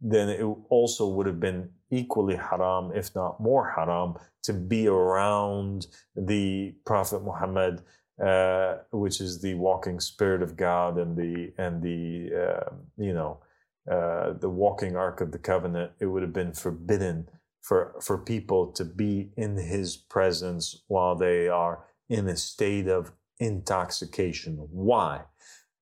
then 0.01 0.29
it 0.29 0.43
also 0.69 1.07
would 1.07 1.27
have 1.27 1.39
been 1.39 1.69
equally 1.91 2.35
haram, 2.35 2.91
if 2.95 3.13
not 3.15 3.39
more 3.39 3.69
haram, 3.69 4.15
to 4.43 4.53
be 4.53 4.87
around 4.87 5.87
the 6.15 6.73
Prophet 6.85 7.23
Muhammad, 7.23 7.83
uh, 8.23 8.77
which 8.91 9.21
is 9.21 9.41
the 9.41 9.53
walking 9.55 9.99
spirit 9.99 10.41
of 10.41 10.57
God 10.57 10.97
and 10.97 11.15
the 11.15 11.53
and 11.57 11.81
the 11.83 12.31
uh, 12.35 12.75
you 12.97 13.13
know 13.13 13.39
uh, 13.89 14.33
the 14.33 14.49
walking 14.49 14.95
ark 14.95 15.21
of 15.21 15.31
the 15.31 15.39
covenant. 15.39 15.91
It 15.99 16.07
would 16.07 16.23
have 16.23 16.33
been 16.33 16.53
forbidden 16.53 17.29
for 17.61 17.95
for 18.01 18.17
people 18.17 18.71
to 18.73 18.83
be 18.85 19.29
in 19.37 19.55
His 19.57 19.97
presence 19.97 20.83
while 20.87 21.15
they 21.15 21.47
are 21.47 21.85
in 22.09 22.27
a 22.27 22.35
state 22.35 22.87
of 22.87 23.11
intoxication. 23.39 24.55
Why? 24.71 25.21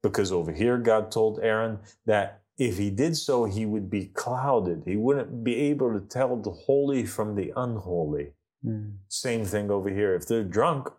Because 0.03 0.32
over 0.32 0.51
here, 0.51 0.77
God 0.77 1.12
told 1.12 1.39
Aaron 1.41 1.79
that 2.05 2.41
if 2.60 2.78
he 2.78 2.89
did 2.91 3.15
so, 3.15 3.45
he 3.45 3.65
would 3.65 3.89
be 3.89 4.08
clouded. 4.08 4.84
He 4.86 4.98
wouldn't 4.98 5.45
be 5.45 5.56
able 5.56 5.93
to 5.93 6.06
tell 6.06 6.36
the 6.36 6.52
holy 6.52 7.06
from 7.06 7.36
the 7.36 7.54
unholy. 7.56 8.34
Mm. 8.65 8.98
Same 9.08 9.45
thing 9.45 9.72
over 9.72 9.89
here. 9.89 10.13
If 10.13 10.28
they're 10.28 10.43
drunk 10.43 10.89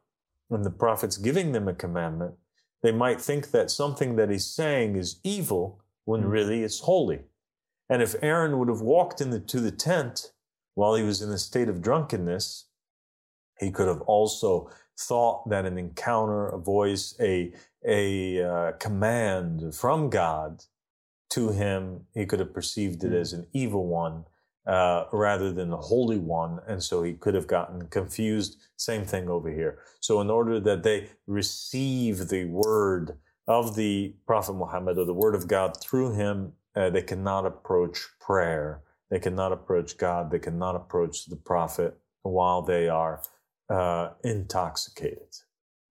and 0.48 0.64
the 0.64 0.70
prophet's 0.70 1.18
giving 1.18 1.52
them 1.52 1.68
a 1.68 1.74
commandment, 1.74 2.34
they 2.82 2.92
might 2.92 3.20
think 3.20 3.50
that 3.50 3.70
something 3.70 4.16
that 4.16 4.30
he's 4.30 4.46
saying 4.46 4.96
is 4.96 5.20
evil 5.22 5.82
when 6.06 6.22
Mm. 6.22 6.30
really 6.30 6.62
it's 6.64 6.80
holy. 6.80 7.20
And 7.90 8.00
if 8.00 8.16
Aaron 8.22 8.58
would 8.58 8.68
have 8.68 8.80
walked 8.80 9.20
into 9.20 9.60
the 9.60 9.70
tent 9.70 10.32
while 10.74 10.94
he 10.94 11.02
was 11.02 11.20
in 11.20 11.30
a 11.30 11.36
state 11.38 11.68
of 11.68 11.82
drunkenness, 11.82 12.68
he 13.58 13.70
could 13.70 13.88
have 13.88 14.00
also 14.02 14.70
thought 14.98 15.46
that 15.50 15.66
an 15.66 15.76
encounter, 15.76 16.46
a 16.46 16.58
voice, 16.58 17.14
a, 17.20 17.52
a 17.86 18.42
uh, 18.42 18.72
command 18.72 19.74
from 19.74 20.08
God 20.08 20.64
to 21.30 21.50
him, 21.50 22.06
he 22.14 22.26
could 22.26 22.40
have 22.40 22.54
perceived 22.54 23.04
it 23.04 23.12
Mm. 23.12 23.20
as 23.20 23.32
an 23.32 23.46
evil 23.52 23.86
one 23.86 24.24
uh, 24.66 25.04
rather 25.12 25.52
than 25.52 25.70
the 25.70 25.76
holy 25.76 26.18
one. 26.18 26.60
And 26.68 26.82
so 26.82 27.02
he 27.02 27.14
could 27.14 27.34
have 27.34 27.46
gotten 27.46 27.88
confused. 27.88 28.58
Same 28.76 29.04
thing 29.04 29.28
over 29.28 29.50
here. 29.50 29.80
So, 30.00 30.20
in 30.20 30.30
order 30.30 30.60
that 30.60 30.82
they 30.82 31.08
receive 31.26 32.28
the 32.28 32.44
word 32.46 33.18
of 33.48 33.74
the 33.76 34.14
Prophet 34.26 34.54
Muhammad 34.54 34.98
or 34.98 35.04
the 35.06 35.14
word 35.14 35.34
of 35.34 35.48
God 35.48 35.80
through 35.80 36.12
him, 36.14 36.52
uh, 36.76 36.90
they 36.90 37.02
cannot 37.02 37.46
approach 37.46 38.08
prayer. 38.20 38.82
They 39.10 39.18
cannot 39.18 39.52
approach 39.52 39.96
God. 39.98 40.30
They 40.30 40.38
cannot 40.38 40.76
approach 40.76 41.26
the 41.26 41.36
Prophet 41.36 41.98
while 42.22 42.62
they 42.62 42.88
are 42.88 43.22
uh, 43.68 44.10
intoxicated. 44.22 45.34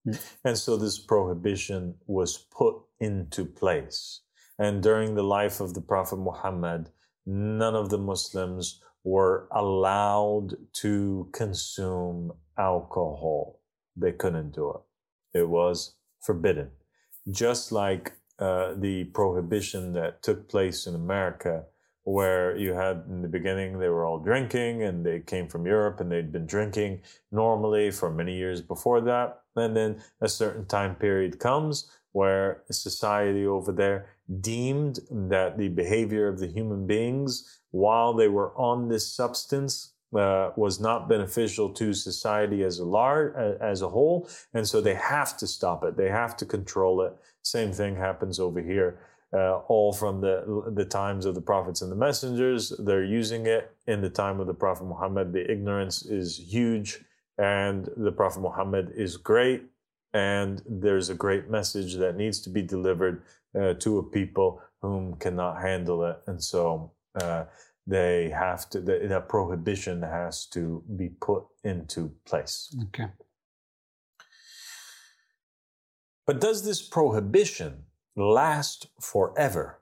Mm. 0.08 0.20
And 0.46 0.58
so 0.58 0.78
this 0.78 1.00
prohibition 1.00 1.96
was 2.08 2.38
put 2.38 2.76
into 3.00 3.46
place. 3.46 4.22
And 4.60 4.84
during 4.84 5.16
the 5.16 5.24
life 5.24 5.62
of 5.62 5.74
the 5.74 5.82
Prophet 5.82 6.18
Muhammad, 6.18 6.90
none 7.26 7.76
of 7.76 7.90
the 7.90 7.98
Muslims 7.98 8.82
were 9.06 9.48
allowed 9.52 10.58
to 10.74 11.30
consume 11.32 12.34
alcohol. 12.58 13.62
They 13.96 14.12
couldn't 14.12 14.54
do 14.54 14.70
it. 14.72 15.40
It 15.40 15.48
was 15.48 15.96
forbidden. 16.22 16.72
Just 17.32 17.72
like 17.72 18.14
uh, 18.38 18.74
the 18.76 19.06
prohibition 19.06 19.94
that 19.94 20.22
took 20.22 20.50
place 20.50 20.86
in 20.86 20.96
America, 20.96 21.64
where 22.04 22.58
you 22.58 22.74
had 22.74 23.04
in 23.08 23.22
the 23.22 23.28
beginning, 23.28 23.80
they 23.80 23.88
were 23.88 24.06
all 24.06 24.20
drinking 24.20 24.84
and 24.84 25.06
they 25.06 25.20
came 25.20 25.48
from 25.48 25.66
Europe 25.66 26.02
and 26.02 26.12
they'd 26.12 26.32
been 26.32 26.48
drinking 26.48 27.02
normally 27.32 27.92
for 27.92 28.12
many 28.12 28.36
years 28.36 28.62
before 28.62 29.00
that. 29.02 29.42
And 29.60 29.76
then 29.76 30.02
a 30.22 30.30
certain 30.30 30.66
time 30.66 30.96
period 30.96 31.40
comes 31.40 31.90
where 32.12 32.64
society 32.72 33.46
over 33.46 33.72
there 33.72 34.08
deemed 34.42 35.00
that 35.12 35.58
the 35.58 35.70
behavior 35.70 36.28
of 36.28 36.40
the 36.40 36.48
human 36.48 36.88
beings 36.88 37.60
while 37.72 38.14
they 38.14 38.28
were 38.28 38.52
on 38.58 38.88
this 38.90 39.12
substance 39.12 39.94
uh, 40.16 40.50
was 40.56 40.80
not 40.80 41.08
beneficial 41.08 41.70
to 41.70 41.94
society 41.94 42.64
as 42.64 42.80
a 42.80 42.86
large 42.86 43.36
as 43.62 43.84
a 43.84 43.90
whole 43.90 44.28
and 44.56 44.68
so 44.68 44.82
they 44.82 44.96
have 44.96 45.38
to 45.38 45.46
stop 45.46 45.84
it. 45.84 45.96
They 45.98 46.10
have 46.10 46.36
to 46.38 46.46
control 46.46 47.02
it. 47.04 47.14
Same 47.44 47.72
thing 47.72 47.96
happens 47.96 48.40
over 48.40 48.60
here 48.60 49.00
uh, 49.34 49.58
all 49.68 49.94
from 49.94 50.22
the 50.22 50.72
the 50.74 50.86
times 50.86 51.26
of 51.26 51.36
the 51.36 51.42
prophets 51.42 51.84
and 51.84 51.92
the 51.92 51.96
messengers. 51.96 52.74
They're 52.80 53.04
using 53.04 53.46
it 53.46 53.72
in 53.86 54.02
the 54.02 54.10
time 54.10 54.40
of 54.40 54.48
the 54.48 54.54
prophet 54.54 54.86
muhammad. 54.86 55.32
The 55.32 55.50
ignorance 55.50 56.04
is 56.06 56.38
huge 56.38 57.04
and 57.40 57.90
the 57.98 58.12
prophet 58.12 58.42
muhammad 58.42 58.92
is 58.96 59.18
great 59.18 59.64
and 60.14 60.62
there's 60.68 61.10
a 61.10 61.16
great 61.16 61.50
message 61.50 61.96
that 61.96 62.16
needs 62.16 62.40
to 62.42 62.50
be 62.50 62.62
delivered 62.62 63.24
uh, 63.60 63.74
to 63.76 64.00
a 64.00 64.04
people 64.04 64.62
whom 64.82 65.16
cannot 65.16 65.62
handle 65.62 66.04
it. 66.04 66.18
And 66.28 66.42
so 66.44 66.92
uh, 67.22 67.46
they 67.86 68.30
have 68.30 68.70
to 68.72 68.82
the, 68.82 69.00
that 69.08 69.30
prohibition 69.30 70.02
has 70.02 70.46
to 70.48 70.84
be 70.96 71.10
put 71.10 71.44
into 71.64 72.12
place. 72.26 72.76
Okay. 72.86 73.08
but 76.26 76.40
does 76.40 76.64
this 76.64 76.82
prohibition 76.82 77.84
last 78.16 78.88
forever? 79.02 79.80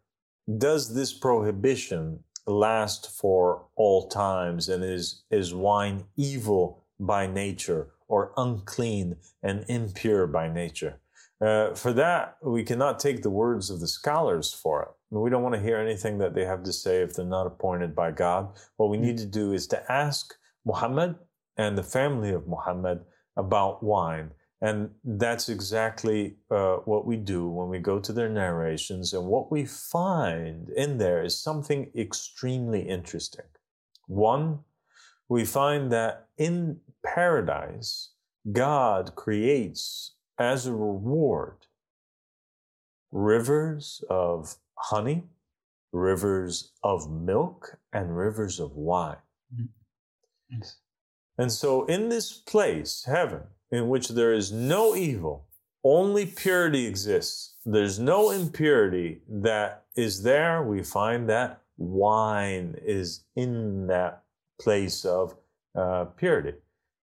Does 0.58 0.94
this 0.94 1.14
prohibition 1.14 2.24
last 2.46 3.12
for 3.12 3.66
all 3.76 4.08
times 4.08 4.70
and 4.70 4.84
is 4.84 5.24
is 5.30 5.54
wine 5.54 6.06
evil 6.16 6.86
by 7.00 7.28
nature 7.28 7.88
or 8.08 8.34
unclean 8.38 9.16
and 9.44 9.66
impure 9.68 10.28
by 10.28 10.48
nature 10.52 11.00
uh, 11.42 11.74
for 11.74 11.94
that 11.94 12.38
we 12.42 12.64
cannot 12.64 13.00
take 13.00 13.22
the 13.22 13.30
words 13.30 13.70
of 13.70 13.80
the 13.80 13.88
scholars 13.88 14.54
for 14.54 14.84
it 14.84 14.90
we 15.10 15.30
don't 15.30 15.44
want 15.44 15.56
to 15.56 15.62
hear 15.62 15.78
anything 15.78 16.18
that 16.18 16.34
they 16.36 16.46
have 16.46 16.64
to 16.64 16.74
say 16.74 17.02
if 17.02 17.14
they're 17.14 17.26
not 17.26 17.48
appointed 17.48 17.96
by 17.96 18.12
God. 18.12 18.50
What 18.76 18.90
we 18.90 18.98
need 18.98 19.18
to 19.20 19.26
do 19.26 19.54
is 19.54 19.68
to 19.68 19.92
ask 19.92 20.36
Muhammad 20.66 21.16
and 21.56 21.78
the 21.78 21.84
family 21.84 22.32
of 22.32 22.48
Muhammad 22.48 23.06
about 23.38 23.84
wine. 23.84 24.32
And 24.62 24.90
that's 25.04 25.50
exactly 25.50 26.38
uh, 26.50 26.78
what 26.78 27.06
we 27.06 27.16
do 27.16 27.48
when 27.48 27.70
we 27.70 27.80
go 27.80 28.00
to 28.00 28.12
their 28.12 28.30
narrations. 28.30 29.14
And 29.14 29.26
what 29.26 29.52
we 29.52 29.66
find 29.66 30.70
in 30.70 30.98
there 30.98 31.24
is 31.24 31.40
something 31.40 31.92
extremely 31.96 32.82
interesting. 32.82 33.46
One, 34.08 34.60
we 35.30 35.46
find 35.46 35.92
that 35.92 36.28
in 36.38 36.80
paradise, 37.14 38.12
God 38.52 39.16
creates 39.16 40.16
as 40.40 40.68
a 40.68 40.74
reward 40.74 41.58
rivers 43.12 44.04
of 44.10 44.56
honey, 44.76 45.24
rivers 45.92 46.72
of 46.84 47.10
milk, 47.10 47.78
and 47.94 48.16
rivers 48.16 48.60
of 48.60 48.76
wine. 48.76 49.18
Yes. 50.50 50.78
And 51.38 51.52
so, 51.52 51.86
in 51.86 52.10
this 52.10 52.34
place, 52.34 53.04
heaven, 53.06 53.42
in 53.72 53.90
which 53.90 54.10
there 54.10 54.34
is 54.34 54.52
no 54.52 54.96
evil, 54.96 55.48
only 55.84 56.26
purity 56.26 56.86
exists, 56.86 57.56
there's 57.66 58.00
no 58.00 58.32
impurity 58.32 59.22
that 59.30 59.86
is 59.96 60.24
there, 60.24 60.64
we 60.64 60.84
find 60.84 61.30
that 61.30 61.62
wine 61.78 62.76
is 62.84 63.24
in 63.36 63.88
that 63.88 64.24
place 64.60 65.06
of 65.06 65.36
uh, 65.76 66.06
purity. 66.18 66.54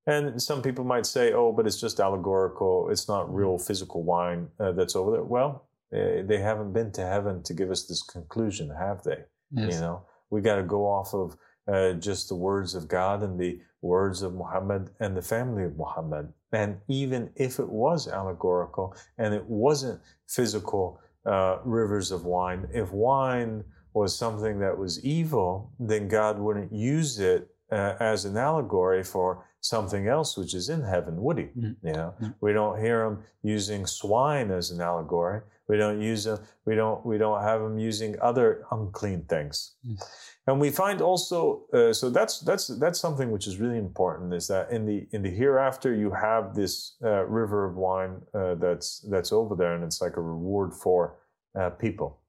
And 0.07 0.41
some 0.41 0.61
people 0.61 0.83
might 0.83 1.05
say, 1.05 1.33
oh, 1.33 1.51
but 1.51 1.67
it's 1.67 1.79
just 1.79 1.99
allegorical, 1.99 2.89
it's 2.89 3.07
not 3.07 3.33
real 3.33 3.57
physical 3.57 4.03
wine 4.03 4.47
uh, 4.59 4.71
that's 4.71 4.95
over 4.95 5.11
there. 5.11 5.23
Well, 5.23 5.67
uh, 5.93 6.23
they 6.25 6.39
haven't 6.39 6.73
been 6.73 6.91
to 6.93 7.05
heaven 7.05 7.43
to 7.43 7.53
give 7.53 7.69
us 7.69 7.85
this 7.85 8.01
conclusion, 8.01 8.69
have 8.77 9.03
they? 9.03 9.19
Yes. 9.51 9.75
You 9.75 9.81
know, 9.81 10.05
we 10.29 10.41
got 10.41 10.55
to 10.55 10.63
go 10.63 10.85
off 10.85 11.13
of 11.13 11.35
uh, 11.67 11.93
just 11.93 12.29
the 12.29 12.35
words 12.35 12.73
of 12.73 12.87
God 12.87 13.21
and 13.21 13.39
the 13.39 13.59
words 13.81 14.21
of 14.21 14.33
Muhammad 14.33 14.89
and 14.99 15.15
the 15.15 15.21
family 15.21 15.63
of 15.63 15.77
Muhammad. 15.77 16.33
And 16.51 16.77
even 16.87 17.29
if 17.35 17.59
it 17.59 17.69
was 17.69 18.07
allegorical 18.07 18.95
and 19.17 19.33
it 19.33 19.45
wasn't 19.45 20.01
physical 20.27 20.99
uh, 21.25 21.57
rivers 21.63 22.11
of 22.11 22.25
wine, 22.25 22.67
if 22.73 22.91
wine 22.91 23.63
was 23.93 24.17
something 24.17 24.59
that 24.59 24.77
was 24.77 25.03
evil, 25.03 25.73
then 25.79 26.07
God 26.07 26.39
wouldn't 26.39 26.71
use 26.71 27.19
it 27.19 27.49
uh, 27.71 27.95
as 27.99 28.25
an 28.25 28.37
allegory 28.37 29.03
for 29.03 29.45
something 29.61 30.07
else 30.07 30.35
which 30.37 30.53
is 30.53 30.69
in 30.69 30.81
heaven, 30.81 31.21
would 31.21 31.37
he? 31.37 31.45
Mm. 31.45 31.75
You 31.83 31.93
know, 31.93 32.13
Mm. 32.21 32.33
we 32.41 32.51
don't 32.51 32.79
hear 32.79 33.05
him 33.05 33.23
using 33.43 33.85
swine 33.85 34.51
as 34.51 34.71
an 34.71 34.81
allegory. 34.81 35.41
We 35.67 35.77
don't 35.77 36.01
use 36.01 36.25
them. 36.25 36.39
We 36.65 36.75
don't. 36.75 37.05
We 37.05 37.17
don't 37.17 37.41
have 37.41 37.61
him 37.61 37.79
using 37.79 38.19
other 38.21 38.65
unclean 38.71 39.23
things. 39.33 39.75
Yes. 39.83 40.03
And 40.47 40.59
we 40.59 40.69
find 40.69 40.99
also. 41.01 41.65
Uh, 41.71 41.93
so 41.93 42.09
that's 42.09 42.41
that's 42.41 42.67
that's 42.79 42.99
something 42.99 43.31
which 43.31 43.47
is 43.47 43.57
really 43.59 43.77
important. 43.77 44.33
Is 44.33 44.47
that 44.47 44.69
in 44.71 44.85
the 44.85 45.07
in 45.11 45.21
the 45.21 45.29
hereafter 45.29 45.95
you 45.95 46.11
have 46.11 46.53
this 46.55 46.97
uh, 47.03 47.23
river 47.25 47.63
of 47.69 47.75
wine 47.75 48.21
uh, 48.33 48.55
that's 48.55 48.99
that's 49.11 49.31
over 49.31 49.55
there, 49.55 49.73
and 49.75 49.83
it's 49.83 50.01
like 50.01 50.17
a 50.17 50.21
reward 50.21 50.73
for 50.73 51.19
uh, 51.57 51.69
people. 51.69 52.19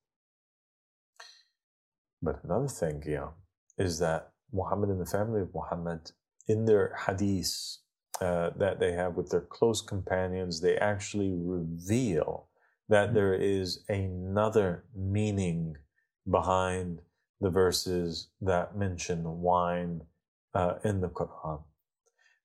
But 2.21 2.45
another 2.45 2.69
thing, 2.69 3.03
yeah, 3.07 3.29
is 3.79 3.99
that 3.99 4.31
Muhammad 4.53 4.91
and 4.91 5.01
the 5.01 5.07
family 5.19 5.41
of 5.41 5.53
Muhammad, 5.53 6.13
in 6.49 6.65
their 6.65 6.95
hadiths 6.99 7.79
uh, 8.21 8.51
that 8.57 8.79
they 8.79 8.93
have 8.93 9.17
with 9.17 9.31
their 9.31 9.41
close 9.41 9.81
companions, 9.83 10.61
they 10.61 10.77
actually 10.77 11.33
reveal 11.35 12.49
that 12.89 13.11
Mhm. 13.11 13.15
there 13.15 13.35
is 13.35 13.85
another 13.89 14.85
meaning 14.95 15.77
behind 16.31 17.01
the 17.41 17.51
verses 17.51 18.29
that 18.41 18.77
mention 18.77 19.41
wine 19.41 20.07
uh, 20.55 20.79
in 20.85 21.01
the 21.01 21.09
Quran. 21.09 21.65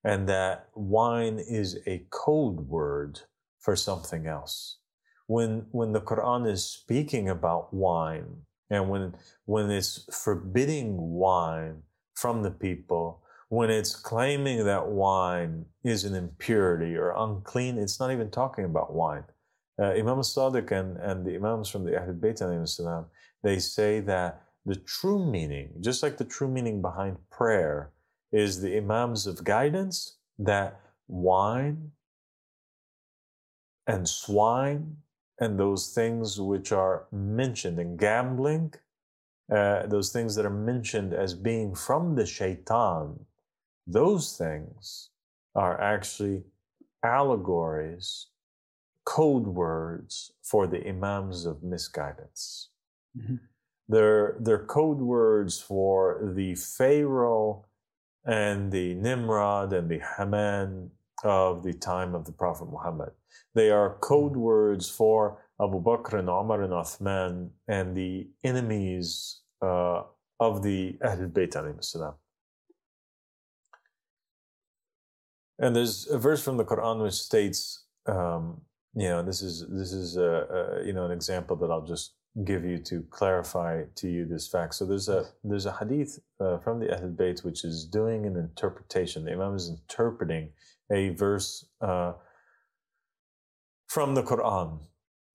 And 0.04 0.30
that 0.30 0.70
wine 0.74 1.40
is 1.40 1.80
a 1.86 2.08
code 2.10 2.68
word 2.70 3.22
for 3.60 3.76
something 3.76 4.26
else. 4.28 4.80
When, 5.28 5.68
when 5.72 5.92
the 5.92 6.02
Quran 6.02 6.50
is 6.50 6.66
speaking 6.66 7.30
about 7.30 7.74
wine, 7.74 8.46
and 8.70 8.90
when, 8.90 9.16
when 9.46 9.70
it's 9.70 10.08
forbidding 10.12 10.98
wine 10.98 11.84
from 12.16 12.44
the 12.44 12.52
people, 12.52 13.22
when 13.50 13.70
it's 13.70 13.96
claiming 13.96 14.66
that 14.66 14.88
wine 14.88 15.66
is 15.84 16.04
an 16.04 16.16
impurity 16.16 16.96
or 16.96 17.14
unclean, 17.18 17.78
it's 17.78 18.00
not 18.00 18.12
even 18.12 18.30
talking 18.30 18.66
about 18.66 18.94
wine. 18.94 19.24
uh, 19.82 19.92
Imam 19.92 20.20
Sadiq 20.20 20.72
and, 20.72 20.98
and 20.98 21.26
the 21.26 21.36
Imams 21.36 21.70
from 21.70 21.86
the 21.86 21.92
Ahlul 21.92 22.20
Bayt, 22.20 23.06
they 23.44 23.60
say 23.60 24.00
that 24.02 24.44
the 24.66 24.76
true 24.76 25.24
meaning, 25.32 25.72
just 25.82 26.04
like 26.04 26.18
the 26.18 26.26
true 26.26 26.48
meaning 26.50 26.82
behind 26.82 27.18
prayer, 27.30 27.92
is 28.32 28.62
the 28.62 28.78
Imams 28.78 29.26
of 29.28 29.44
guidance 29.44 30.18
that 30.40 30.82
wine 31.08 31.92
and 33.88 34.08
swine 34.10 34.98
and 35.40 35.60
those 35.60 35.94
things 35.94 36.42
which 36.42 36.72
are 36.72 37.08
mentioned 37.12 37.80
in 37.80 37.96
gambling, 37.96 38.74
uh, 39.56 39.86
those 39.88 40.12
things 40.12 40.36
that 40.36 40.46
are 40.46 40.50
mentioned 40.50 41.14
as 41.14 41.34
being 41.34 41.74
from 41.76 42.16
the 42.16 42.26
shaitan, 42.26 43.18
those 43.88 44.38
things 44.38 45.10
are 45.56 45.80
actually 45.80 46.44
allegories, 47.04 48.28
code 49.06 49.48
words 49.48 50.34
for 50.44 50.68
the 50.68 50.86
imams 50.88 51.46
of 51.46 51.64
misguidance. 51.64 52.70
Mm-hmm. 53.18 53.36
They're, 53.88 54.36
they're 54.42 54.66
code 54.66 55.00
words 55.00 55.62
for 55.62 56.34
the 56.36 56.56
Pharaoh 56.56 57.66
and 58.26 58.72
the 58.72 58.96
Nimrod 58.96 59.72
and 59.72 59.90
the 59.90 60.02
Haman 60.18 60.92
of 61.24 61.64
the 61.64 61.74
time 61.74 62.14
of 62.14 62.26
the 62.26 62.34
Prophet 62.34 62.68
Muhammad. 62.70 63.12
They 63.56 63.72
are 63.72 63.98
code 64.02 64.34
mm. 64.34 64.42
words 64.42 64.90
for 64.90 65.44
Abu 65.60 65.82
Bakr 65.82 66.20
and 66.20 66.30
Umar 66.30 66.62
and 66.62 66.74
Uthman 66.74 67.50
and 67.68 67.96
the 67.96 68.28
enemies 68.44 69.42
uh, 69.62 70.04
of 70.40 70.62
the 70.62 70.98
Ahlul 71.02 71.32
Bayt 71.32 71.84
salam. 71.84 72.14
And 75.59 75.77
there's 75.77 76.09
a 76.09 76.19
verse 76.19 76.43
from 76.43 76.57
the 76.57 76.65
Quran 76.65 77.03
which 77.03 77.15
states, 77.15 77.85
um, 78.07 78.63
you 78.95 79.09
know, 79.09 79.23
this 79.23 79.43
is 79.43 79.67
this 79.71 79.93
is 79.93 80.17
a, 80.17 80.81
a, 80.81 80.87
you 80.87 80.93
know 80.93 81.05
an 81.05 81.13
example 81.13 81.57
that 81.57 81.71
I'll 81.71 81.87
just 81.87 82.15
give 82.45 82.65
you 82.65 82.79
to 82.79 83.03
clarify 83.11 83.85
to 83.97 84.09
you 84.09 84.27
this 84.27 84.49
fact. 84.49 84.75
So 84.75 84.87
there's 84.87 85.09
a 85.09 85.27
there's 85.45 85.67
a 85.67 85.73
hadith 85.73 86.19
uh, 86.41 86.59
from 86.59 86.81
the 86.81 86.87
Ahlul 86.87 87.15
Bayt 87.15 87.45
which 87.45 87.65
is 87.65 87.85
doing 87.85 88.27
an 88.27 88.37
interpretation. 88.37 89.25
The 89.25 89.33
Imam 89.33 89.55
is 89.55 89.69
interpreting 89.69 90.51
a 90.91 91.11
verse 91.11 91.67
uh, 91.81 92.13
from 93.87 94.15
the 94.15 94.23
Quran, 94.23 94.81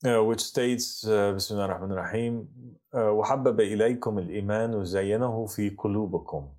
uh, 0.05 0.23
which 0.23 0.41
states, 0.41 1.05
uh, 1.05 1.33
Bismillah 1.33 1.67
ar-Rahman 1.67 1.91
ar-Rahim, 1.97 2.47
وَحَبَّبَ 2.93 3.57
إِلَيْكُمُ 3.59 3.99
الْإِيمَانُ 3.99 4.73
وَزَيَّنَهُ 4.73 5.35
فِي 5.55 5.75
قُلُوبِكُمْ 5.75 6.49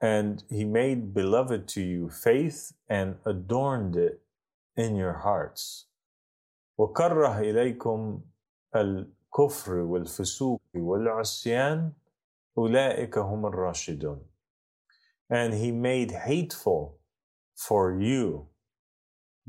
And 0.00 0.42
He 0.48 0.64
made 0.64 1.14
beloved 1.14 1.68
to 1.68 1.82
you 1.82 2.08
faith 2.08 2.72
and 2.88 3.16
adorned 3.24 3.96
it 3.96 4.20
in 4.76 4.96
your 4.96 5.12
hearts. 5.12 5.86
وَكَرَّهَ 6.78 7.40
إِلَيْكُمْ 7.40 8.22
الكفر 8.74 9.74
والفسوق 9.74 10.62
والعصيان 10.74 11.92
أولئك 12.58 13.18
هم 13.18 13.46
الراشدون. 13.46 14.20
And 15.30 15.54
he 15.54 15.72
made 15.72 16.10
hateful 16.10 16.98
for 17.54 17.92
you 17.92 18.48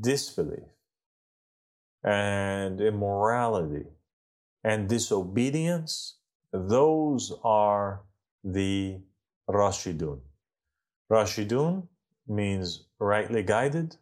disbelief 0.00 0.68
and 2.02 2.80
immorality 2.80 3.86
and 4.62 4.88
disobedience, 4.88 6.18
those 6.52 7.32
are 7.42 8.02
the 8.42 9.00
Rashidun. 9.48 10.20
Rashidun 11.11 11.87
means 12.27 12.85
rightly 12.99 13.43
guided. 13.43 13.95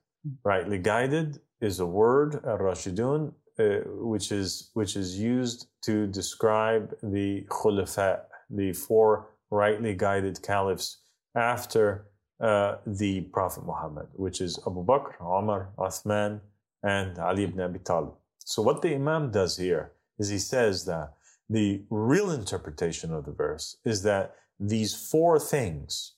Rightly 0.43 0.77
guided 0.77 1.39
is 1.61 1.79
a 1.79 1.85
word, 1.85 2.41
Rashidun, 2.43 3.33
uh, 3.59 3.63
which 3.85 4.31
is 4.31 4.69
which 4.73 4.95
is 4.95 5.17
used 5.17 5.67
to 5.83 6.07
describe 6.07 6.95
the 7.01 7.45
khulafa, 7.49 8.21
the 8.49 8.73
four 8.73 9.29
rightly 9.49 9.95
guided 9.95 10.41
caliphs 10.43 10.97
after 11.35 12.05
uh, 12.39 12.75
the 12.85 13.21
Prophet 13.21 13.65
Muhammad, 13.65 14.07
which 14.13 14.41
is 14.41 14.59
Abu 14.67 14.85
Bakr, 14.85 15.19
Umar, 15.21 15.69
Uthman, 15.77 16.41
and 16.83 17.17
Ali 17.17 17.43
ibn 17.43 17.61
Abi 17.61 17.79
Talib. 17.79 18.13
So 18.39 18.61
what 18.61 18.81
the 18.81 18.93
Imam 18.93 19.31
does 19.31 19.57
here 19.57 19.93
is 20.19 20.29
he 20.29 20.39
says 20.39 20.85
that 20.85 21.13
the 21.49 21.83
real 21.89 22.31
interpretation 22.31 23.13
of 23.13 23.25
the 23.25 23.31
verse 23.31 23.77
is 23.85 24.03
that 24.03 24.35
these 24.59 24.93
four 24.93 25.39
things, 25.39 26.13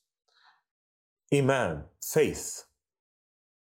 Iman, 1.32 1.84
faith, 2.02 2.66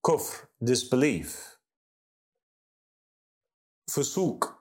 kufr, 0.05 0.47
disbelief, 0.63 1.57
fusuk, 3.91 4.55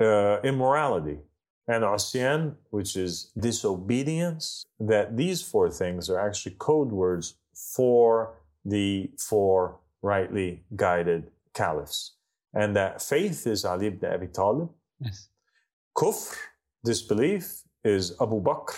uh, 0.00 0.40
immorality, 0.42 1.18
and 1.66 1.82
asyan, 1.82 2.54
which 2.70 2.96
is 2.96 3.32
disobedience, 3.38 4.64
that 4.78 5.16
these 5.16 5.42
four 5.42 5.70
things 5.70 6.08
are 6.08 6.20
actually 6.20 6.54
code 6.58 6.92
words 6.92 7.34
for 7.54 8.38
the 8.64 9.10
four 9.18 9.80
rightly 10.02 10.64
guided 10.76 11.30
caliphs. 11.52 12.14
And 12.54 12.76
that 12.76 13.02
faith 13.02 13.46
is 13.46 13.64
Ali 13.64 13.86
ibn 13.88 14.12
Abi 14.12 14.28
Talib. 14.28 14.70
Yes. 15.00 15.28
Kufr, 15.96 16.36
disbelief, 16.84 17.62
is 17.84 18.12
Abu 18.20 18.40
Bakr, 18.40 18.76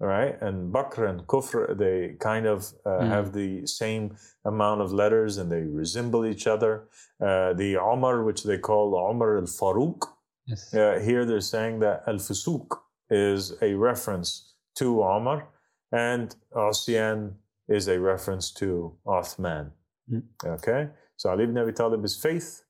right? 0.00 0.40
And 0.40 0.72
Bakr 0.72 1.08
and 1.08 1.26
Kufr, 1.26 1.76
they 1.76 2.16
kind 2.20 2.46
of 2.46 2.72
uh, 2.84 2.90
mm. 2.90 3.08
have 3.08 3.32
the 3.32 3.66
same 3.66 4.16
amount 4.44 4.80
of 4.80 4.92
letters 4.92 5.38
and 5.38 5.50
they 5.50 5.62
resemble 5.62 6.26
each 6.26 6.46
other. 6.46 6.88
Uh, 7.20 7.52
the 7.54 7.76
Umar, 7.76 8.22
which 8.22 8.42
they 8.44 8.58
call 8.58 8.94
Umar 9.10 9.38
al 9.38 9.44
Faruq, 9.44 10.02
yes. 10.46 10.74
uh, 10.74 11.00
here 11.02 11.24
they're 11.24 11.40
saying 11.40 11.80
that 11.80 12.02
al 12.06 12.16
Fusuq 12.16 12.66
is 13.10 13.54
a 13.62 13.74
reference 13.74 14.54
to 14.76 15.02
Umar 15.02 15.48
and 15.92 16.34
Asyan 16.54 17.34
is 17.68 17.88
a 17.88 17.98
reference 17.98 18.52
to 18.52 18.94
Uthman. 19.06 19.70
Mm. 20.12 20.22
Okay, 20.44 20.88
so 21.16 21.30
Ali 21.30 21.44
ibn 21.44 21.58
Abi 21.58 21.72
Talib 21.72 22.04
is 22.04 22.16
faith, 22.16 22.62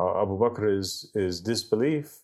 uh, 0.00 0.22
Abu 0.22 0.38
Bakr 0.38 0.78
is, 0.78 1.10
is 1.14 1.40
disbelief, 1.40 2.20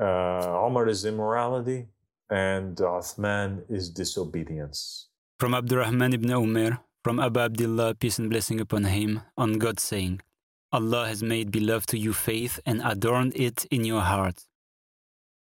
uh, 0.00 0.64
Umar 0.66 0.88
is 0.88 1.04
immorality, 1.04 1.88
and 2.30 2.76
Uthman 2.76 3.62
is 3.68 3.90
disobedience. 3.90 5.08
From 5.38 5.54
Abdurrahman 5.54 6.12
ibn 6.14 6.30
Umar, 6.30 6.80
from 7.02 7.20
Abu 7.20 7.40
Abdullah, 7.40 7.94
peace 7.94 8.18
and 8.18 8.30
blessing 8.30 8.60
upon 8.60 8.84
him, 8.84 9.22
on 9.36 9.58
God 9.58 9.78
saying, 9.78 10.20
Allah 10.72 11.06
has 11.06 11.22
made 11.22 11.50
beloved 11.50 11.88
to 11.90 11.98
you 11.98 12.12
faith 12.12 12.58
and 12.64 12.80
adorned 12.84 13.34
it 13.36 13.64
in 13.66 13.84
your 13.84 14.00
heart. 14.00 14.44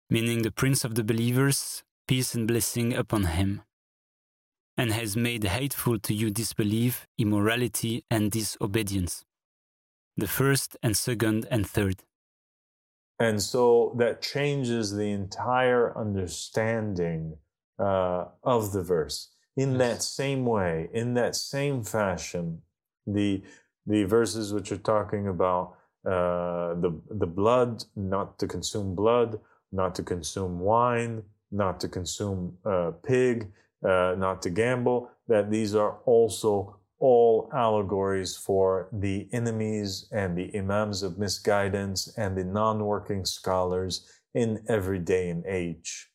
Meaning 0.09 0.43
the 0.43 0.51
Prince 0.51 0.85
of 0.85 0.95
the 0.95 1.03
believers, 1.03 1.83
peace 2.07 2.33
and 2.35 2.47
blessing 2.47 2.93
upon 2.93 3.23
him 3.25 3.61
and 4.77 4.93
has 4.93 5.17
made 5.17 5.43
hateful 5.43 5.97
to 5.99 6.13
you 6.13 6.29
disbelief, 6.29 7.07
immorality, 7.17 8.03
and 8.11 8.31
disobedience. 8.31 9.25
The 10.15 10.27
first 10.27 10.77
and 10.83 10.95
second 10.95 11.47
and 11.49 11.67
third. 11.67 12.03
And 13.19 13.41
so 13.41 13.95
that 13.97 14.21
changes 14.21 14.91
the 14.91 15.11
entire 15.11 15.97
understanding 15.97 17.37
uh, 17.79 18.25
of 18.43 18.71
the 18.73 18.83
verse. 18.83 19.31
In 19.55 19.71
yes. 19.71 19.79
that 19.79 20.03
same 20.03 20.45
way, 20.45 20.89
in 20.93 21.15
that 21.15 21.35
same 21.35 21.83
fashion, 21.83 22.61
the 23.05 23.41
the 23.87 24.03
verses 24.03 24.53
which 24.53 24.71
are 24.71 24.77
talking 24.77 25.27
about 25.27 25.75
uh, 26.05 26.75
the 26.75 26.91
the 27.09 27.25
blood, 27.25 27.83
not 27.95 28.37
to 28.39 28.47
consume 28.47 28.93
blood, 28.93 29.39
not 29.71 29.95
to 29.95 30.03
consume 30.03 30.59
wine, 30.59 31.23
not 31.51 31.79
to 31.79 31.87
consume 31.87 32.57
uh, 32.65 32.91
pig, 33.03 33.51
uh, 33.83 34.15
not 34.17 34.41
to 34.43 34.49
gamble, 34.49 35.09
that 35.27 35.49
these 35.49 35.73
are 35.73 35.97
also 36.05 36.76
all 36.99 37.49
allegories 37.53 38.35
for 38.35 38.89
the 38.91 39.27
enemies 39.31 40.07
and 40.11 40.37
the 40.37 40.55
imams 40.57 41.03
of 41.03 41.17
misguidance 41.17 42.07
and 42.17 42.35
the 42.35 42.43
non-working 42.43 43.25
scholars 43.25 44.09
in 44.33 44.63
every 44.67 44.99
day 44.99 45.29
and 45.29 45.45
age. 45.45 46.09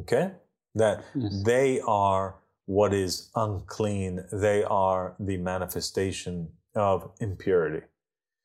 Okay? 0.00 0.32
That 0.74 1.04
yes. 1.14 1.42
they 1.44 1.80
are 1.80 2.36
what 2.66 2.94
is 2.94 3.30
unclean. 3.34 4.24
They 4.32 4.62
are 4.62 5.16
the 5.18 5.38
manifestation 5.38 6.48
of 6.74 7.10
impurity. 7.20 7.86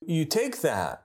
You 0.06 0.26
take 0.26 0.62
that 0.62 1.04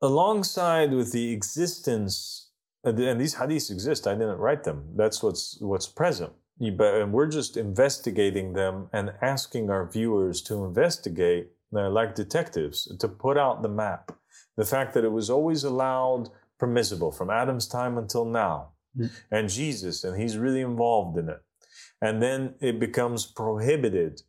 alongside 0.00 0.92
with 0.92 1.12
the 1.12 1.32
existence 1.32 2.48
and 2.84 3.20
these 3.20 3.34
hadiths 3.34 3.70
exist. 3.70 4.06
I 4.06 4.14
didn't 4.14 4.38
write 4.38 4.64
them. 4.64 4.84
That's 4.96 5.22
what's 5.22 5.58
what's 5.60 5.86
present. 5.86 6.32
But 6.60 7.08
we're 7.10 7.28
just 7.28 7.56
investigating 7.56 8.52
them 8.52 8.88
and 8.92 9.12
asking 9.22 9.70
our 9.70 9.88
viewers 9.88 10.42
to 10.42 10.64
investigate, 10.64 11.50
uh, 11.74 11.88
like 11.90 12.14
detectives, 12.14 12.92
to 12.98 13.08
put 13.08 13.38
out 13.38 13.62
the 13.62 13.68
map. 13.68 14.12
The 14.56 14.64
fact 14.64 14.94
that 14.94 15.04
it 15.04 15.12
was 15.12 15.30
always 15.30 15.62
allowed, 15.64 16.30
permissible 16.58 17.12
from 17.12 17.30
Adam's 17.30 17.68
time 17.68 17.96
until 17.96 18.24
now, 18.24 18.70
mm. 18.98 19.10
and 19.30 19.48
Jesus, 19.48 20.02
and 20.02 20.20
he's 20.20 20.36
really 20.36 20.60
involved 20.60 21.16
in 21.16 21.28
it. 21.28 21.40
And 22.02 22.20
then 22.20 22.54
it 22.60 22.80
becomes 22.80 23.26
prohibited, 23.26 24.22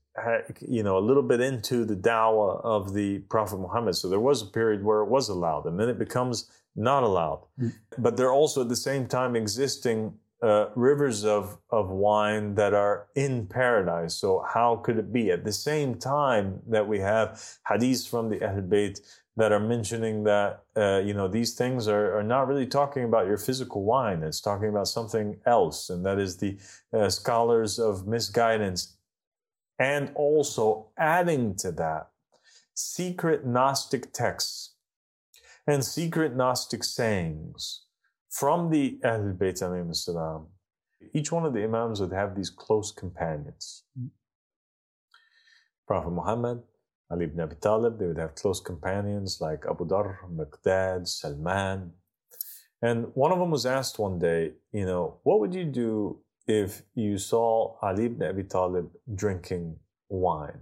you 0.62 0.84
know, 0.84 0.98
a 0.98 1.06
little 1.08 1.24
bit 1.24 1.42
into 1.42 1.86
the 1.86 1.96
dawah 1.96 2.64
of 2.64 2.94
the 2.94 3.20
Prophet 3.30 3.58
Muhammad. 3.58 3.96
So 3.96 4.10
there 4.10 4.20
was 4.20 4.42
a 4.42 4.48
period 4.48 4.84
where 4.84 5.02
it 5.02 5.10
was 5.10 5.30
allowed, 5.30 5.66
and 5.66 5.80
then 5.80 5.90
it 5.90 5.98
becomes 5.98 6.50
not 6.76 7.04
allowed. 7.04 7.46
Mm. 7.60 7.74
But 7.98 8.18
they're 8.18 8.32
also 8.32 8.62
at 8.62 8.70
the 8.70 8.76
same 8.76 9.08
time 9.08 9.36
existing 9.36 10.14
uh, 10.42 10.68
rivers 10.76 11.26
of, 11.26 11.58
of 11.70 11.90
wine 11.90 12.56
that 12.56 12.74
are 12.74 13.08
in 13.16 13.46
paradise. 13.48 14.16
So 14.16 14.44
how 14.48 14.78
could 14.78 14.98
it 14.98 15.12
be? 15.12 15.32
At 15.32 15.44
the 15.44 15.52
same 15.52 15.96
time 15.96 16.62
that 16.68 16.88
we 16.88 17.00
have 17.00 17.42
hadiths 17.70 18.08
from 18.08 18.30
the 18.30 18.42
Ahl 18.42 18.62
Bayt 18.62 19.00
that 19.36 19.52
are 19.52 19.60
mentioning 19.60 20.24
that, 20.24 20.64
uh, 20.76 21.02
you 21.04 21.14
know, 21.14 21.28
these 21.28 21.54
things 21.56 21.88
are, 21.88 22.18
are 22.18 22.24
not 22.24 22.48
really 22.48 22.68
talking 22.68 23.04
about 23.04 23.28
your 23.28 23.38
physical 23.38 23.84
wine. 23.84 24.24
It's 24.24 24.42
talking 24.42 24.70
about 24.70 24.88
something 24.88 25.38
else. 25.46 25.90
And 25.90 26.06
that 26.06 26.20
is 26.20 26.38
the 26.38 26.58
uh, 26.94 27.10
scholars 27.10 27.80
of 27.80 28.08
misguidance. 28.08 28.98
And 29.78 30.12
also 30.16 30.88
adding 30.98 31.56
to 31.58 31.72
that, 31.74 32.10
secret 32.74 33.46
Gnostic 33.46 34.12
texts 34.12 34.76
and 35.66 35.86
secret 35.86 36.36
Gnostic 36.36 36.84
sayings 36.84 37.84
from 38.30 38.70
the 38.70 39.00
Ahl 39.04 39.34
Bayt 39.38 39.58
salam, 39.58 40.48
each 41.14 41.32
one 41.32 41.46
of 41.46 41.54
the 41.54 41.64
Imams 41.64 42.00
would 42.02 42.14
have 42.14 42.36
these 42.36 42.50
close 42.50 42.92
companions. 42.92 43.84
Prophet 45.88 46.12
Muhammad, 46.12 46.62
Ali 47.10 47.26
ibn 47.26 47.40
Abi 47.40 47.56
Talib, 47.56 47.98
they 47.98 48.06
would 48.06 48.20
have 48.20 48.36
close 48.36 48.60
companions 48.60 49.40
like 49.42 49.66
Abu 49.68 49.88
Dhar, 49.88 50.18
Miqdad, 50.32 51.08
Salman. 51.08 51.94
And 52.82 53.08
one 53.16 53.32
of 53.32 53.40
them 53.40 53.50
was 53.50 53.66
asked 53.66 53.98
one 53.98 54.20
day, 54.20 54.54
you 54.72 54.86
know, 54.86 55.20
what 55.24 55.40
would 55.40 55.56
you 55.56 55.66
do 55.66 56.20
if 56.48 56.84
you 56.94 57.18
saw 57.18 57.76
Ali 57.82 58.06
ibn 58.06 58.28
Abi 58.28 58.44
Talib 58.44 58.92
drinking 59.16 59.78
wine? 60.08 60.62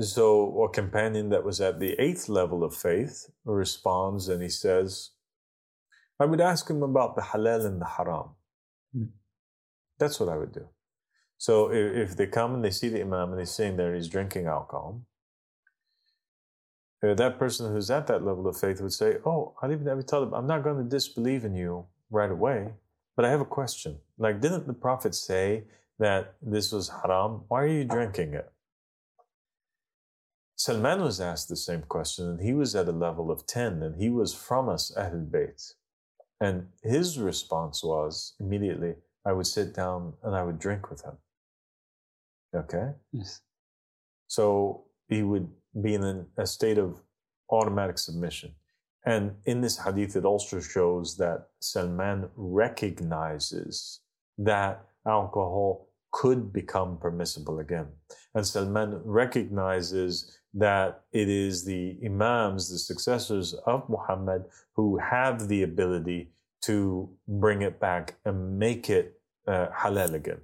So 0.00 0.62
a 0.64 0.68
companion 0.68 1.30
that 1.30 1.44
was 1.44 1.60
at 1.60 1.78
the 1.78 1.92
eighth 2.00 2.28
level 2.28 2.64
of 2.64 2.74
faith 2.74 3.30
responds 3.44 4.28
and 4.28 4.42
he 4.42 4.50
says, 4.50 5.12
I 6.18 6.24
would 6.24 6.40
ask 6.40 6.68
him 6.68 6.82
about 6.82 7.14
the 7.14 7.22
halal 7.22 7.66
and 7.66 7.80
the 7.80 7.86
haram. 7.86 8.30
Mm. 8.96 9.08
That's 9.98 10.18
what 10.18 10.28
I 10.28 10.36
would 10.36 10.52
do. 10.52 10.68
So 11.38 11.70
if, 11.70 12.10
if, 12.10 12.16
they 12.16 12.26
come 12.26 12.54
and 12.54 12.64
they 12.64 12.70
see 12.70 12.88
the 12.88 13.02
imam 13.02 13.30
and 13.30 13.40
he's 13.40 13.50
sitting 13.50 13.76
there 13.76 13.88
and 13.88 13.96
he's 13.96 14.08
drinking 14.08 14.46
alcohol, 14.46 15.02
uh, 17.06 17.14
that 17.14 17.38
person 17.38 17.70
who's 17.70 17.90
at 17.90 18.06
that 18.06 18.24
level 18.24 18.46
of 18.46 18.58
faith 18.58 18.80
would 18.80 18.92
say, 18.92 19.18
"Oh, 19.24 19.54
Ali 19.62 19.74
ibn 19.74 19.88
Abi 19.88 20.02
Talib, 20.02 20.32
I'm 20.32 20.46
not 20.46 20.64
going 20.64 20.78
to 20.78 20.88
disbelieve 20.88 21.44
in 21.44 21.54
you 21.54 21.86
right 22.10 22.30
away, 22.30 22.72
but 23.14 23.26
I 23.26 23.30
have 23.30 23.42
a 23.42 23.52
question. 23.58 23.98
Like, 24.16 24.40
didn't 24.40 24.66
the 24.66 24.72
Prophet 24.72 25.14
say 25.14 25.64
that 25.98 26.34
this 26.40 26.72
was 26.72 26.88
haram? 26.88 27.44
Why 27.48 27.64
are 27.64 27.68
you 27.68 27.84
drinking 27.84 28.32
it?" 28.32 28.50
Salman 30.58 31.02
was 31.02 31.20
asked 31.20 31.50
the 31.50 31.56
same 31.56 31.82
question, 31.82 32.30
and 32.30 32.40
he 32.40 32.54
was 32.54 32.74
at 32.74 32.88
a 32.88 32.92
level 32.92 33.30
of 33.30 33.46
10, 33.46 33.82
and 33.82 34.00
he 34.00 34.08
was 34.08 34.32
from 34.34 34.70
us, 34.70 34.90
Ahl 34.96 35.26
Bayt. 35.30 35.74
And 36.40 36.68
his 36.82 37.18
response 37.18 37.82
was 37.82 38.34
immediately, 38.38 38.94
I 39.24 39.32
would 39.32 39.46
sit 39.46 39.74
down 39.74 40.14
and 40.22 40.34
I 40.34 40.42
would 40.42 40.58
drink 40.58 40.90
with 40.90 41.02
him. 41.02 41.16
Okay? 42.54 42.92
Yes. 43.12 43.40
So 44.28 44.84
he 45.08 45.22
would 45.22 45.48
be 45.80 45.94
in 45.94 46.26
a 46.36 46.46
state 46.46 46.78
of 46.78 47.00
automatic 47.50 47.98
submission. 47.98 48.54
And 49.04 49.36
in 49.44 49.60
this 49.60 49.78
hadith, 49.78 50.16
it 50.16 50.24
also 50.24 50.60
shows 50.60 51.16
that 51.18 51.46
Salman 51.60 52.28
recognizes 52.34 54.00
that 54.36 54.84
alcohol 55.06 55.85
could 56.16 56.50
become 56.50 56.96
permissible 56.96 57.58
again. 57.58 57.88
And 58.34 58.46
Salman 58.46 59.02
recognizes 59.04 60.38
that 60.54 61.02
it 61.12 61.28
is 61.28 61.64
the 61.66 61.98
Imams, 62.02 62.70
the 62.70 62.78
successors 62.78 63.52
of 63.66 63.86
Muhammad, 63.90 64.44
who 64.76 64.96
have 64.96 65.48
the 65.48 65.62
ability 65.62 66.30
to 66.62 67.10
bring 67.28 67.60
it 67.60 67.78
back 67.78 68.14
and 68.24 68.58
make 68.58 68.88
it 68.88 69.20
uh, 69.46 69.66
halal 69.80 70.14
again. 70.14 70.40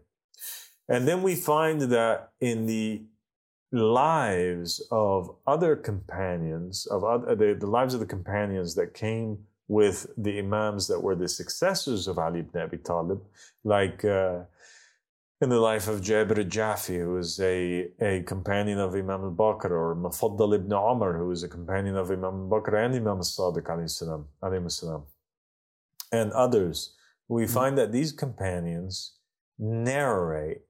And 0.89 1.09
then 1.09 1.23
we 1.23 1.35
find 1.35 1.81
that 1.81 2.33
in 2.39 2.67
the 2.67 3.03
lives 3.73 4.87
of 4.91 5.35
other 5.47 5.75
companions, 5.75 6.85
of 6.85 7.03
other, 7.03 7.35
the, 7.35 7.55
the 7.59 7.73
lives 7.79 7.95
of 7.95 8.01
the 8.01 8.13
companions 8.19 8.75
that 8.75 8.93
came 8.93 9.39
with 9.69 10.07
the 10.19 10.39
Imams 10.39 10.87
that 10.89 11.01
were 11.03 11.15
the 11.15 11.29
successors 11.29 12.07
of 12.09 12.19
Ali 12.19 12.41
ibn 12.41 12.61
Abi 12.61 12.77
Talib, 12.77 13.23
like 13.65 14.05
uh, 14.05 14.41
in 15.43 15.49
the 15.49 15.59
life 15.59 15.89
of 15.89 16.01
Jabir 16.01 16.39
al-Jafi, 16.39 16.99
who 16.99 17.15
a, 17.41 17.91
a 18.01 18.23
companion 18.23 18.79
of 18.79 18.95
Imam 18.95 19.23
al-Baqir, 19.23 19.73
or 19.73 19.97
Mufaddal 19.97 20.55
ibn 20.55 20.73
Umar, 20.73 21.19
who 21.19 21.27
was 21.27 21.43
a 21.43 21.49
companion 21.49 21.97
of 21.97 22.13
Imam 22.13 22.43
al-Baqir 22.43 22.85
and 22.85 22.95
Imam 22.95 23.17
al-Sadiq, 23.17 23.91
salam, 23.91 25.03
and 26.13 26.31
others, 26.31 26.95
we 27.29 27.43
mm-hmm. 27.43 27.55
find 27.55 27.77
that 27.77 27.91
these 27.91 28.13
companions 28.13 29.17
narrate 29.59 30.63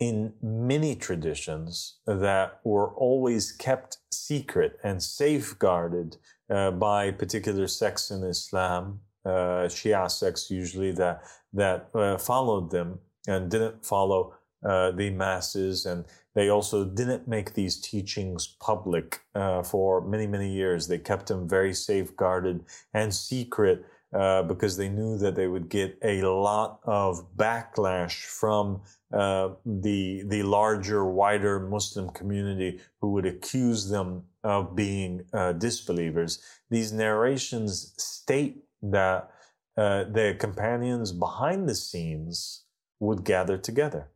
in 0.00 0.32
many 0.42 0.96
traditions 0.96 1.98
that 2.06 2.60
were 2.64 2.94
always 2.94 3.52
kept 3.52 3.98
secret 4.10 4.78
and 4.82 5.02
safeguarded 5.02 6.16
uh, 6.48 6.70
by 6.70 7.10
particular 7.10 7.66
sects 7.66 8.10
in 8.10 8.22
Islam, 8.24 9.00
uh, 9.26 9.68
Shia 9.68 10.10
sects 10.10 10.50
usually 10.50 10.92
that 10.92 11.22
that 11.52 11.88
uh, 11.94 12.18
followed 12.18 12.70
them 12.70 12.98
and 13.26 13.50
didn't 13.50 13.84
follow 13.84 14.34
uh, 14.64 14.90
the 14.92 15.10
masses, 15.10 15.86
and 15.86 16.04
they 16.34 16.48
also 16.48 16.84
didn't 16.84 17.28
make 17.28 17.54
these 17.54 17.80
teachings 17.80 18.46
public 18.60 19.20
uh, 19.34 19.62
for 19.62 20.00
many 20.00 20.26
many 20.26 20.50
years. 20.52 20.88
They 20.88 20.98
kept 20.98 21.26
them 21.28 21.48
very 21.48 21.74
safeguarded 21.74 22.64
and 22.92 23.14
secret. 23.14 23.84
Uh, 24.14 24.44
because 24.44 24.76
they 24.76 24.88
knew 24.88 25.18
that 25.18 25.34
they 25.34 25.48
would 25.48 25.68
get 25.68 25.98
a 26.04 26.22
lot 26.22 26.78
of 26.84 27.26
backlash 27.36 28.22
from 28.26 28.80
uh, 29.12 29.48
the 29.66 30.22
the 30.28 30.44
larger, 30.44 31.04
wider 31.04 31.58
Muslim 31.58 32.08
community 32.10 32.80
who 33.00 33.10
would 33.10 33.26
accuse 33.26 33.88
them 33.88 34.22
of 34.44 34.76
being 34.76 35.24
uh, 35.32 35.52
disbelievers. 35.52 36.38
These 36.70 36.92
narrations 36.92 37.92
state 37.98 38.62
that 38.82 39.30
uh, 39.76 40.04
companions 40.38 41.10
behind 41.10 41.68
the 41.68 41.74
scenes 41.74 42.63
would 43.04 43.24
gather 43.24 43.56
together 43.56 44.08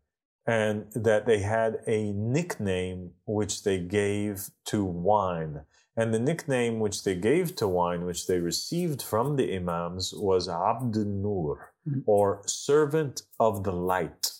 and 0.48 0.86
that 0.94 1.26
they 1.26 1.40
had 1.40 1.78
a 1.86 2.10
nickname 2.12 3.10
which 3.26 3.64
they 3.64 3.78
gave 3.78 4.48
to 4.64 4.82
wine. 4.82 5.60
And 5.94 6.14
the 6.14 6.18
nickname 6.18 6.80
which 6.80 7.04
they 7.04 7.16
gave 7.16 7.54
to 7.56 7.68
wine, 7.68 8.06
which 8.06 8.26
they 8.26 8.38
received 8.38 9.02
from 9.02 9.36
the 9.36 9.54
Imams, 9.54 10.14
was 10.14 10.48
Abd 10.48 10.96
Nur, 10.96 11.74
mm. 11.86 12.02
or 12.06 12.42
servant 12.46 13.22
of 13.38 13.62
the 13.64 13.72
light. 13.72 14.32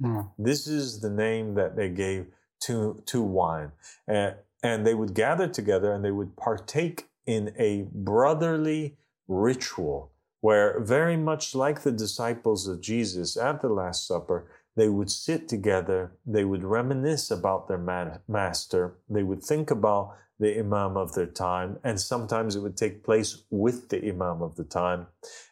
Mm. 0.00 0.30
This 0.38 0.68
is 0.68 1.00
the 1.00 1.10
name 1.10 1.54
that 1.54 1.74
they 1.74 1.88
gave 1.88 2.26
to, 2.60 3.02
to 3.06 3.20
wine. 3.20 3.72
Uh, 4.08 4.32
and 4.62 4.86
they 4.86 4.94
would 4.94 5.14
gather 5.14 5.48
together 5.48 5.92
and 5.92 6.04
they 6.04 6.12
would 6.12 6.36
partake 6.36 7.08
in 7.26 7.52
a 7.58 7.86
brotherly 7.92 8.96
ritual 9.26 10.12
where 10.40 10.80
very 10.80 11.16
much 11.16 11.54
like 11.54 11.82
the 11.82 11.92
disciples 11.92 12.68
of 12.68 12.80
Jesus 12.80 13.36
at 13.36 13.60
the 13.60 13.68
Last 13.68 14.06
Supper, 14.06 14.46
they 14.76 14.88
would 14.88 15.10
sit 15.10 15.48
together, 15.48 16.12
they 16.26 16.44
would 16.44 16.62
reminisce 16.62 17.30
about 17.30 17.66
their 17.66 17.78
man- 17.78 18.20
master, 18.28 18.96
they 19.08 19.22
would 19.22 19.42
think 19.42 19.70
about 19.70 20.16
the 20.38 20.58
imam 20.58 20.96
of 20.96 21.14
their 21.14 21.26
time, 21.26 21.78
and 21.82 21.98
sometimes 21.98 22.54
it 22.54 22.60
would 22.60 22.76
take 22.76 23.02
place 23.02 23.44
with 23.50 23.88
the 23.88 24.06
imam 24.06 24.42
of 24.42 24.56
the 24.56 24.64
time, 24.64 25.06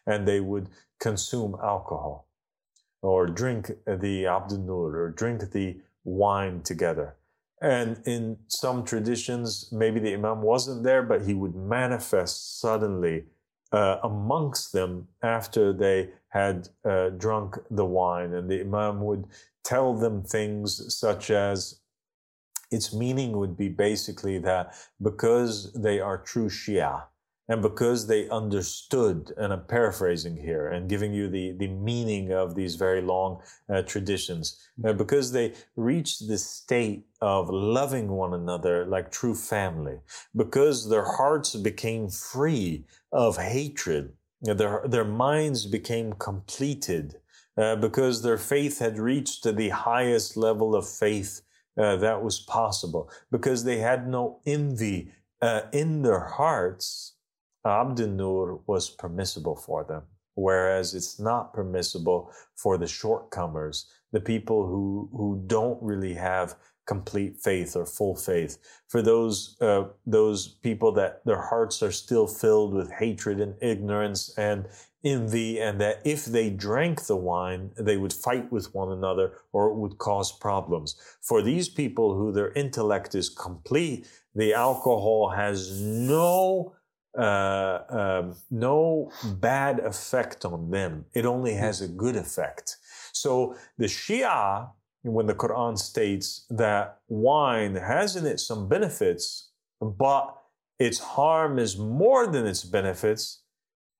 and 0.06 0.28
they 0.28 0.40
would 0.40 0.68
consume 1.00 1.56
alcohol 1.62 2.28
or 3.00 3.26
drink 3.26 3.68
the 3.86 4.24
abdunur 4.24 4.94
or 4.94 5.10
drink 5.10 5.50
the 5.52 5.80
wine 6.04 6.62
together. 6.62 7.16
And 7.60 8.02
in 8.04 8.38
some 8.48 8.84
traditions, 8.84 9.70
maybe 9.72 10.00
the 10.00 10.14
imam 10.14 10.42
wasn't 10.42 10.82
there, 10.82 11.02
but 11.02 11.22
he 11.22 11.32
would 11.32 11.54
manifest 11.54 12.60
suddenly 12.60 13.24
uh, 13.72 13.98
amongst 14.02 14.72
them 14.72 15.08
after 15.22 15.72
they 15.72 16.10
had 16.28 16.68
uh, 16.84 17.10
drunk 17.10 17.56
the 17.70 17.84
wine. 17.84 18.32
And 18.34 18.50
the 18.50 18.60
Imam 18.60 19.00
would 19.02 19.26
tell 19.64 19.94
them 19.94 20.22
things 20.22 20.94
such 20.94 21.30
as 21.30 21.80
its 22.70 22.92
meaning 22.92 23.36
would 23.36 23.56
be 23.56 23.68
basically 23.68 24.38
that 24.38 24.74
because 25.00 25.72
they 25.74 26.00
are 26.00 26.18
true 26.18 26.48
Shia, 26.48 27.04
and 27.48 27.60
because 27.60 28.06
they 28.06 28.28
understood, 28.28 29.32
and 29.36 29.52
I'm 29.52 29.64
paraphrasing 29.66 30.36
here 30.36 30.68
and 30.68 30.88
giving 30.88 31.12
you 31.12 31.28
the, 31.28 31.52
the 31.52 31.68
meaning 31.68 32.32
of 32.32 32.54
these 32.54 32.76
very 32.76 33.02
long 33.02 33.42
uh, 33.68 33.82
traditions, 33.82 34.60
uh, 34.84 34.92
because 34.92 35.32
they 35.32 35.52
reached 35.76 36.26
the 36.26 36.38
state 36.38 37.04
of 37.20 37.50
loving 37.50 38.08
one 38.08 38.34
another 38.34 38.86
like 38.86 39.10
true 39.10 39.34
family, 39.34 39.98
because 40.34 40.88
their 40.88 41.04
hearts 41.04 41.54
became 41.54 42.08
free 42.08 42.84
of 43.12 43.36
hatred, 43.36 44.12
their, 44.40 44.82
their 44.86 45.04
minds 45.04 45.66
became 45.66 46.12
completed, 46.14 47.16
uh, 47.56 47.76
because 47.76 48.22
their 48.22 48.38
faith 48.38 48.78
had 48.78 48.98
reached 48.98 49.44
the 49.44 49.68
highest 49.68 50.36
level 50.36 50.74
of 50.74 50.88
faith 50.88 51.42
uh, 51.76 51.96
that 51.96 52.22
was 52.22 52.40
possible 52.40 53.10
because 53.30 53.64
they 53.64 53.78
had 53.78 54.08
no 54.08 54.40
envy 54.46 55.10
uh, 55.42 55.62
in 55.72 56.02
their 56.02 56.20
hearts. 56.20 57.13
Abdun 57.64 58.16
Nur 58.16 58.60
was 58.66 58.90
permissible 58.90 59.56
for 59.56 59.84
them, 59.84 60.02
whereas 60.34 60.94
it's 60.94 61.18
not 61.18 61.54
permissible 61.54 62.30
for 62.54 62.76
the 62.76 62.86
shortcomers, 62.86 63.86
the 64.12 64.20
people 64.20 64.66
who, 64.66 65.08
who 65.12 65.42
don't 65.46 65.82
really 65.82 66.14
have 66.14 66.56
complete 66.86 67.38
faith 67.38 67.74
or 67.76 67.86
full 67.86 68.14
faith. 68.14 68.58
For 68.88 69.00
those 69.00 69.56
uh, 69.60 69.84
those 70.06 70.48
people 70.48 70.92
that 70.92 71.24
their 71.24 71.40
hearts 71.40 71.82
are 71.82 71.92
still 71.92 72.26
filled 72.26 72.74
with 72.74 72.92
hatred 72.92 73.40
and 73.40 73.54
ignorance 73.62 74.34
and 74.36 74.68
envy, 75.02 75.60
and 75.60 75.80
that 75.80 76.00
if 76.04 76.24
they 76.24 76.50
drank 76.50 77.06
the 77.06 77.16
wine, 77.16 77.70
they 77.78 77.96
would 77.96 78.12
fight 78.12 78.50
with 78.50 78.74
one 78.74 78.90
another 78.90 79.32
or 79.52 79.68
it 79.68 79.74
would 79.74 79.98
cause 79.98 80.32
problems. 80.32 80.96
For 81.20 81.42
these 81.42 81.68
people 81.68 82.16
who 82.16 82.32
their 82.32 82.52
intellect 82.52 83.14
is 83.14 83.28
complete, 83.28 84.06
the 84.34 84.54
alcohol 84.54 85.30
has 85.30 85.80
no 85.80 86.74
um, 87.16 88.36
no 88.50 89.10
bad 89.36 89.80
effect 89.80 90.44
on 90.44 90.70
them. 90.70 91.04
It 91.14 91.24
only 91.24 91.54
has 91.54 91.80
a 91.80 91.88
good 91.88 92.16
effect. 92.16 92.76
So 93.12 93.56
the 93.78 93.86
Shia 93.86 94.70
when 95.04 95.26
the 95.26 95.34
Quran 95.34 95.78
states 95.78 96.46
that 96.48 96.98
wine 97.08 97.76
has 97.76 98.16
in 98.16 98.24
it 98.24 98.40
some 98.40 98.68
benefits, 98.68 99.50
but 99.80 100.34
its 100.78 100.98
harm 100.98 101.58
is 101.58 101.76
more 101.76 102.26
than 102.26 102.46
its 102.46 102.64
benefits, 102.64 103.42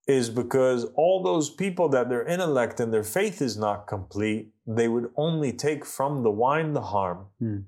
is 0.06 0.28
because 0.30 0.84
all 0.96 1.22
those 1.22 1.50
people 1.50 1.88
that 1.90 2.08
their 2.08 2.24
intellect 2.24 2.80
and 2.80 2.92
their 2.92 3.04
faith 3.04 3.40
is 3.40 3.56
not 3.56 3.86
complete, 3.86 4.50
they 4.66 4.88
would 4.88 5.10
only 5.16 5.52
take 5.52 5.84
from 5.84 6.22
the 6.22 6.30
wine 6.30 6.72
the 6.72 6.80
harm. 6.80 7.26
Mm. 7.40 7.64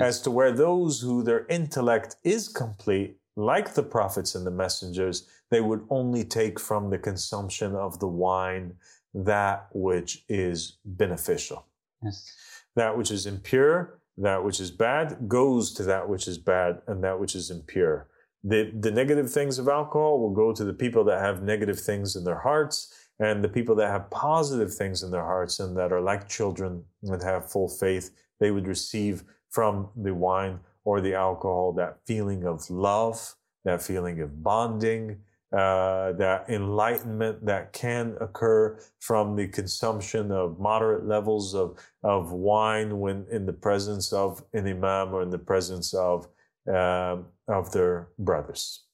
As 0.00 0.20
to 0.22 0.30
where 0.30 0.52
those 0.52 1.00
who 1.00 1.22
their 1.22 1.46
intellect 1.46 2.16
is 2.22 2.48
complete, 2.48 3.16
like 3.36 3.74
the 3.74 3.82
prophets 3.82 4.34
and 4.34 4.46
the 4.46 4.50
messengers, 4.50 5.28
they 5.50 5.60
would 5.60 5.84
only 5.90 6.24
take 6.24 6.58
from 6.60 6.90
the 6.90 6.98
consumption 6.98 7.74
of 7.74 7.98
the 8.00 8.08
wine 8.08 8.74
that 9.14 9.68
which 9.72 10.24
is 10.28 10.78
beneficial. 10.84 11.66
Yes. 12.02 12.32
That 12.76 12.96
which 12.96 13.10
is 13.10 13.26
impure, 13.26 14.00
that 14.16 14.44
which 14.44 14.60
is 14.60 14.70
bad, 14.70 15.28
goes 15.28 15.72
to 15.74 15.82
that 15.84 16.08
which 16.08 16.28
is 16.28 16.38
bad, 16.38 16.82
and 16.86 17.02
that 17.02 17.18
which 17.18 17.34
is 17.34 17.50
impure. 17.50 18.08
The, 18.44 18.72
the 18.78 18.90
negative 18.90 19.30
things 19.30 19.58
of 19.58 19.68
alcohol 19.68 20.20
will 20.20 20.32
go 20.32 20.52
to 20.52 20.64
the 20.64 20.72
people 20.72 21.04
that 21.04 21.20
have 21.20 21.42
negative 21.42 21.78
things 21.78 22.16
in 22.16 22.24
their 22.24 22.38
hearts, 22.38 22.94
and 23.18 23.44
the 23.44 23.48
people 23.48 23.74
that 23.76 23.88
have 23.88 24.10
positive 24.10 24.72
things 24.72 25.02
in 25.02 25.10
their 25.10 25.24
hearts 25.24 25.60
and 25.60 25.76
that 25.76 25.92
are 25.92 26.00
like 26.00 26.28
children 26.28 26.82
and 27.02 27.22
have 27.22 27.50
full 27.50 27.68
faith, 27.68 28.10
they 28.38 28.50
would 28.50 28.66
receive 28.66 29.24
from 29.50 29.90
the 29.94 30.14
wine 30.14 30.58
or 30.84 31.00
the 31.00 31.14
alcohol 31.14 31.72
that 31.72 31.98
feeling 32.06 32.44
of 32.44 32.68
love, 32.70 33.34
that 33.64 33.82
feeling 33.82 34.20
of 34.20 34.42
bonding, 34.42 35.18
uh, 35.52 36.12
that 36.12 36.44
enlightenment 36.48 37.44
that 37.44 37.72
can 37.72 38.16
occur 38.20 38.78
from 39.00 39.34
the 39.34 39.48
consumption 39.48 40.30
of 40.30 40.60
moderate 40.60 41.04
levels 41.04 41.54
of, 41.54 41.76
of 42.04 42.30
wine 42.32 43.00
when 43.00 43.26
in 43.30 43.46
the 43.46 43.52
presence 43.52 44.12
of 44.12 44.44
an 44.52 44.66
imam 44.68 45.12
or 45.12 45.22
in 45.22 45.30
the 45.30 45.38
presence 45.38 45.92
of, 45.92 46.28
uh, 46.72 47.16
of 47.48 47.72
their 47.72 48.08
brothers. 48.18 48.84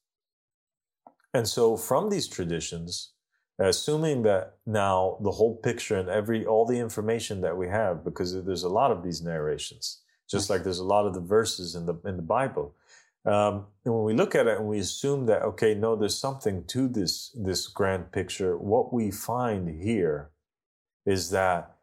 And 1.34 1.46
so 1.46 1.76
from 1.76 2.08
these 2.08 2.26
traditions, 2.26 3.12
assuming 3.58 4.22
that 4.22 4.54
now 4.66 5.18
the 5.22 5.32
whole 5.32 5.56
picture 5.56 5.96
and 5.96 6.08
every 6.08 6.46
all 6.46 6.66
the 6.66 6.78
information 6.78 7.40
that 7.42 7.56
we 7.56 7.68
have 7.68 8.04
because 8.04 8.32
there's 8.44 8.62
a 8.62 8.68
lot 8.68 8.90
of 8.90 9.02
these 9.02 9.22
narrations 9.22 10.02
just 10.28 10.50
like 10.50 10.64
there's 10.64 10.78
a 10.78 10.84
lot 10.84 11.06
of 11.06 11.14
the 11.14 11.20
verses 11.20 11.74
in 11.74 11.86
the 11.86 11.94
in 12.04 12.16
the 12.16 12.22
bible. 12.22 12.74
Um, 13.26 13.66
and 13.84 13.92
when 13.92 14.04
we 14.04 14.14
look 14.14 14.36
at 14.36 14.46
it 14.46 14.58
and 14.58 14.68
we 14.68 14.78
assume 14.78 15.26
that, 15.26 15.42
okay, 15.42 15.74
no, 15.74 15.96
there's 15.96 16.16
something 16.16 16.64
to 16.68 16.86
this, 16.86 17.30
this 17.34 17.66
grand 17.66 18.12
picture, 18.12 18.56
what 18.56 18.92
we 18.92 19.10
find 19.10 19.82
here 19.82 20.30
is 21.04 21.30
that 21.30 21.76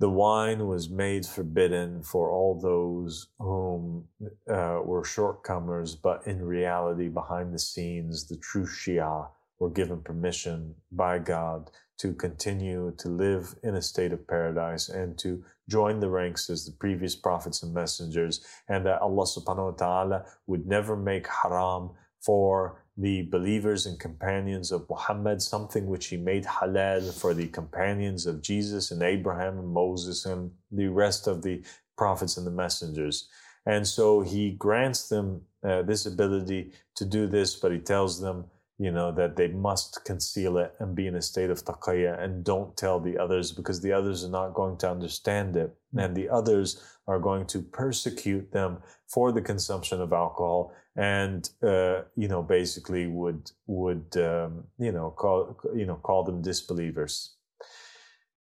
the 0.00 0.10
wine 0.10 0.66
was 0.66 0.90
made 0.90 1.24
forbidden 1.24 2.02
for 2.02 2.30
all 2.30 2.60
those 2.60 3.28
whom 3.38 4.08
uh, 4.50 4.80
were 4.84 5.02
shortcomers, 5.04 5.96
but 6.00 6.26
in 6.26 6.44
reality, 6.44 7.08
behind 7.08 7.54
the 7.54 7.58
scenes, 7.58 8.26
the 8.26 8.36
true 8.36 8.66
Shia 8.66 9.28
were 9.58 9.70
given 9.70 10.02
permission 10.02 10.74
by 10.90 11.20
God 11.20 11.70
to 11.98 12.12
continue 12.12 12.92
to 12.98 13.08
live 13.08 13.54
in 13.62 13.74
a 13.74 13.82
state 13.82 14.12
of 14.12 14.26
paradise 14.26 14.88
and 14.88 15.18
to 15.18 15.42
join 15.68 16.00
the 16.00 16.10
ranks 16.10 16.50
as 16.50 16.64
the 16.64 16.72
previous 16.72 17.16
prophets 17.16 17.62
and 17.62 17.74
messengers, 17.74 18.44
and 18.68 18.84
that 18.86 19.00
Allah 19.00 19.24
subhanahu 19.24 19.72
wa 19.72 19.76
ta'ala 19.76 20.24
would 20.46 20.66
never 20.66 20.96
make 20.96 21.26
haram 21.26 21.90
for 22.20 22.82
the 22.96 23.22
believers 23.22 23.86
and 23.86 24.00
companions 24.00 24.72
of 24.72 24.88
Muhammad, 24.88 25.42
something 25.42 25.86
which 25.86 26.06
he 26.06 26.16
made 26.16 26.44
halal 26.44 27.12
for 27.12 27.34
the 27.34 27.46
companions 27.48 28.26
of 28.26 28.42
Jesus 28.42 28.90
and 28.90 29.02
Abraham 29.02 29.58
and 29.58 29.68
Moses 29.68 30.24
and 30.24 30.50
the 30.70 30.88
rest 30.88 31.26
of 31.26 31.42
the 31.42 31.62
prophets 31.96 32.36
and 32.36 32.46
the 32.46 32.50
messengers. 32.50 33.28
And 33.66 33.86
so 33.86 34.20
he 34.20 34.52
grants 34.52 35.08
them 35.08 35.42
uh, 35.62 35.82
this 35.82 36.06
ability 36.06 36.72
to 36.94 37.04
do 37.04 37.26
this, 37.26 37.56
but 37.56 37.72
he 37.72 37.78
tells 37.78 38.20
them, 38.20 38.46
you 38.78 38.90
know, 38.90 39.10
that 39.12 39.36
they 39.36 39.48
must 39.48 40.04
conceal 40.04 40.58
it 40.58 40.74
and 40.80 40.94
be 40.94 41.06
in 41.06 41.14
a 41.14 41.22
state 41.22 41.50
of 41.50 41.64
taqiyya 41.64 42.22
and 42.22 42.44
don't 42.44 42.76
tell 42.76 43.00
the 43.00 43.16
others 43.16 43.52
because 43.52 43.80
the 43.80 43.92
others 43.92 44.24
are 44.24 44.30
not 44.30 44.54
going 44.54 44.76
to 44.78 44.90
understand 44.90 45.56
it. 45.56 45.74
Mm. 45.94 46.04
And 46.04 46.16
the 46.16 46.28
others 46.28 46.82
are 47.08 47.18
going 47.18 47.46
to 47.46 47.62
persecute 47.62 48.52
them 48.52 48.78
for 49.08 49.32
the 49.32 49.40
consumption 49.40 50.00
of 50.00 50.12
alcohol 50.12 50.72
and, 50.96 51.48
uh, 51.62 52.02
you 52.16 52.28
know, 52.28 52.42
basically 52.42 53.06
would, 53.06 53.50
would, 53.66 54.16
um, 54.16 54.64
you 54.78 54.92
know, 54.92 55.10
call, 55.10 55.58
you 55.74 55.86
know, 55.86 55.96
call 55.96 56.24
them 56.24 56.42
disbelievers. 56.42 57.36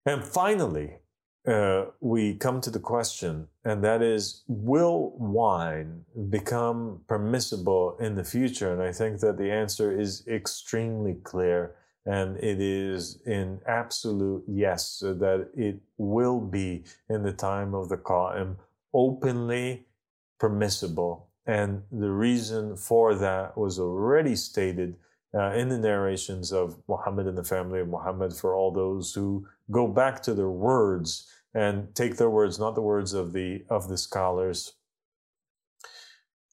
And 0.06 0.22
finally, 0.22 0.98
uh, 1.46 1.86
we 2.00 2.34
come 2.34 2.60
to 2.62 2.70
the 2.70 2.80
question, 2.80 3.48
and 3.64 3.84
that 3.84 4.02
is 4.02 4.44
will 4.48 5.14
wine 5.18 6.04
become 6.30 7.00
permissible 7.06 7.96
in 8.00 8.14
the 8.14 8.24
future? 8.24 8.72
And 8.72 8.82
I 8.82 8.92
think 8.92 9.20
that 9.20 9.36
the 9.36 9.50
answer 9.50 9.98
is 9.98 10.26
extremely 10.26 11.14
clear, 11.22 11.74
and 12.06 12.36
it 12.38 12.60
is 12.60 13.20
in 13.26 13.60
absolute 13.66 14.44
yes, 14.48 15.00
that 15.00 15.48
it 15.54 15.80
will 15.98 16.40
be 16.40 16.84
in 17.08 17.22
the 17.22 17.32
time 17.32 17.74
of 17.74 17.88
the 17.88 17.98
Qa'im 17.98 18.56
openly 18.92 19.86
permissible. 20.38 21.28
And 21.46 21.82
the 21.92 22.10
reason 22.10 22.76
for 22.76 23.14
that 23.16 23.58
was 23.58 23.78
already 23.78 24.36
stated 24.36 24.96
uh, 25.34 25.52
in 25.52 25.68
the 25.68 25.78
narrations 25.78 26.52
of 26.52 26.76
Muhammad 26.88 27.26
and 27.26 27.36
the 27.36 27.44
family 27.44 27.80
of 27.80 27.88
Muhammad 27.88 28.34
for 28.34 28.54
all 28.54 28.70
those 28.70 29.12
who 29.12 29.46
go 29.70 29.88
back 29.88 30.22
to 30.22 30.34
their 30.34 30.50
words 30.50 31.28
and 31.54 31.94
take 31.94 32.16
their 32.16 32.30
words, 32.30 32.58
not 32.58 32.74
the 32.74 32.82
words 32.82 33.12
of 33.12 33.32
the 33.32 33.64
of 33.68 33.88
the 33.88 33.98
scholars, 33.98 34.74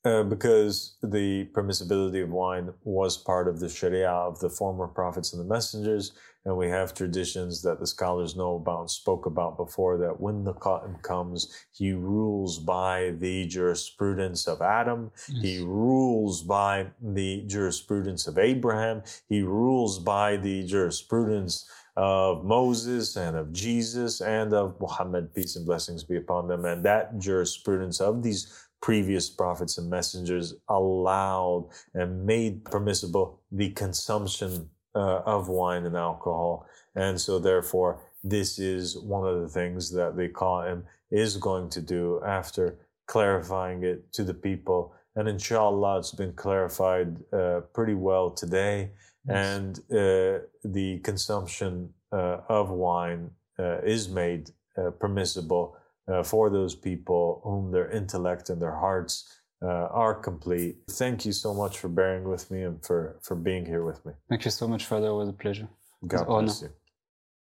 uh, 0.03 0.23
because 0.23 0.95
the 1.03 1.45
permissibility 1.53 2.23
of 2.23 2.29
wine 2.29 2.73
was 2.83 3.17
part 3.17 3.47
of 3.47 3.59
the 3.59 3.69
Sharia 3.69 4.09
of 4.09 4.39
the 4.39 4.49
former 4.49 4.87
prophets 4.87 5.33
and 5.33 5.39
the 5.39 5.53
messengers, 5.53 6.13
and 6.43 6.57
we 6.57 6.69
have 6.69 6.95
traditions 6.95 7.61
that 7.61 7.79
the 7.79 7.85
scholars 7.85 8.35
know 8.35 8.55
about, 8.55 8.79
and 8.79 8.89
spoke 8.89 9.27
about 9.27 9.57
before. 9.57 9.97
That 9.97 10.19
when 10.19 10.43
the 10.43 10.53
Qa'im 10.53 11.01
comes, 11.03 11.65
he 11.71 11.93
rules 11.93 12.57
by 12.57 13.13
the 13.19 13.45
jurisprudence 13.45 14.47
of 14.47 14.59
Adam, 14.61 15.11
yes. 15.29 15.43
he 15.43 15.59
rules 15.63 16.41
by 16.41 16.87
the 16.99 17.43
jurisprudence 17.45 18.25
of 18.25 18.39
Abraham, 18.39 19.03
he 19.29 19.43
rules 19.43 19.99
by 19.99 20.37
the 20.37 20.65
jurisprudence 20.65 21.69
of 21.95 22.43
Moses 22.43 23.17
and 23.17 23.35
of 23.35 23.51
Jesus 23.51 24.21
and 24.21 24.53
of 24.53 24.79
Muhammad, 24.79 25.35
peace 25.35 25.57
and 25.57 25.65
blessings 25.65 26.03
be 26.03 26.17
upon 26.17 26.47
them. 26.47 26.65
And 26.65 26.83
that 26.85 27.19
jurisprudence 27.19 27.99
of 27.99 28.23
these 28.23 28.67
previous 28.81 29.29
prophets 29.29 29.77
and 29.77 29.89
messengers 29.89 30.55
allowed 30.69 31.69
and 31.93 32.25
made 32.25 32.65
permissible 32.65 33.39
the 33.51 33.69
consumption 33.71 34.69
uh, 34.95 35.19
of 35.25 35.47
wine 35.47 35.85
and 35.85 35.95
alcohol. 35.95 36.65
And 36.95 37.19
so, 37.19 37.39
therefore, 37.39 38.01
this 38.23 38.59
is 38.59 38.97
one 38.97 39.27
of 39.27 39.41
the 39.41 39.47
things 39.47 39.91
that 39.91 40.15
the 40.15 40.29
Qa'im 40.29 40.83
is 41.09 41.37
going 41.37 41.69
to 41.69 41.81
do 41.81 42.21
after 42.25 42.77
clarifying 43.07 43.83
it 43.83 44.11
to 44.13 44.23
the 44.23 44.33
people. 44.33 44.93
And 45.15 45.27
inshallah, 45.27 45.99
it's 45.99 46.11
been 46.11 46.33
clarified 46.33 47.17
uh, 47.33 47.61
pretty 47.73 47.95
well 47.95 48.31
today 48.31 48.91
and 49.27 49.79
uh, 49.91 50.39
the 50.63 50.99
consumption 51.03 51.93
uh, 52.11 52.37
of 52.49 52.69
wine 52.69 53.31
uh, 53.59 53.79
is 53.81 54.09
made 54.09 54.51
uh, 54.77 54.91
permissible 54.91 55.77
uh, 56.11 56.23
for 56.23 56.49
those 56.49 56.75
people 56.75 57.41
whom 57.43 57.71
their 57.71 57.89
intellect 57.89 58.49
and 58.49 58.61
their 58.61 58.75
hearts 58.75 59.13
are 59.61 60.15
complete. 60.15 60.77
Thank 60.89 61.25
you 61.25 61.31
so 61.31 61.53
much 61.53 61.77
for 61.77 61.87
bearing 61.87 62.23
with 62.23 62.49
me 62.49 62.63
and 62.63 62.83
for, 62.83 63.19
for 63.21 63.35
being 63.35 63.63
here 63.65 63.83
with 63.85 64.03
me. 64.05 64.13
Thank 64.27 64.43
you 64.45 64.51
so 64.51 64.67
much, 64.67 64.85
Father. 64.85 65.07
It 65.07 65.15
was 65.15 65.29
a 65.29 65.33
pleasure. 65.33 65.67
God 66.07 66.25
bless 66.25 66.63
honor. 66.63 66.71
you. 66.71 66.75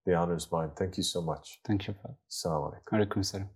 The 0.05 0.13
honor 0.15 0.35
is 0.35 0.51
mine. 0.51 0.71
Thank 0.75 0.97
you 0.97 1.03
so 1.03 1.21
much. 1.21 1.59
Thank 1.65 1.87
you, 1.87 1.93
Father. 1.93 2.15
Assalamu 2.29 2.73
alaikum. 2.73 2.91
Alaikum 2.99 3.25
salam. 3.25 3.49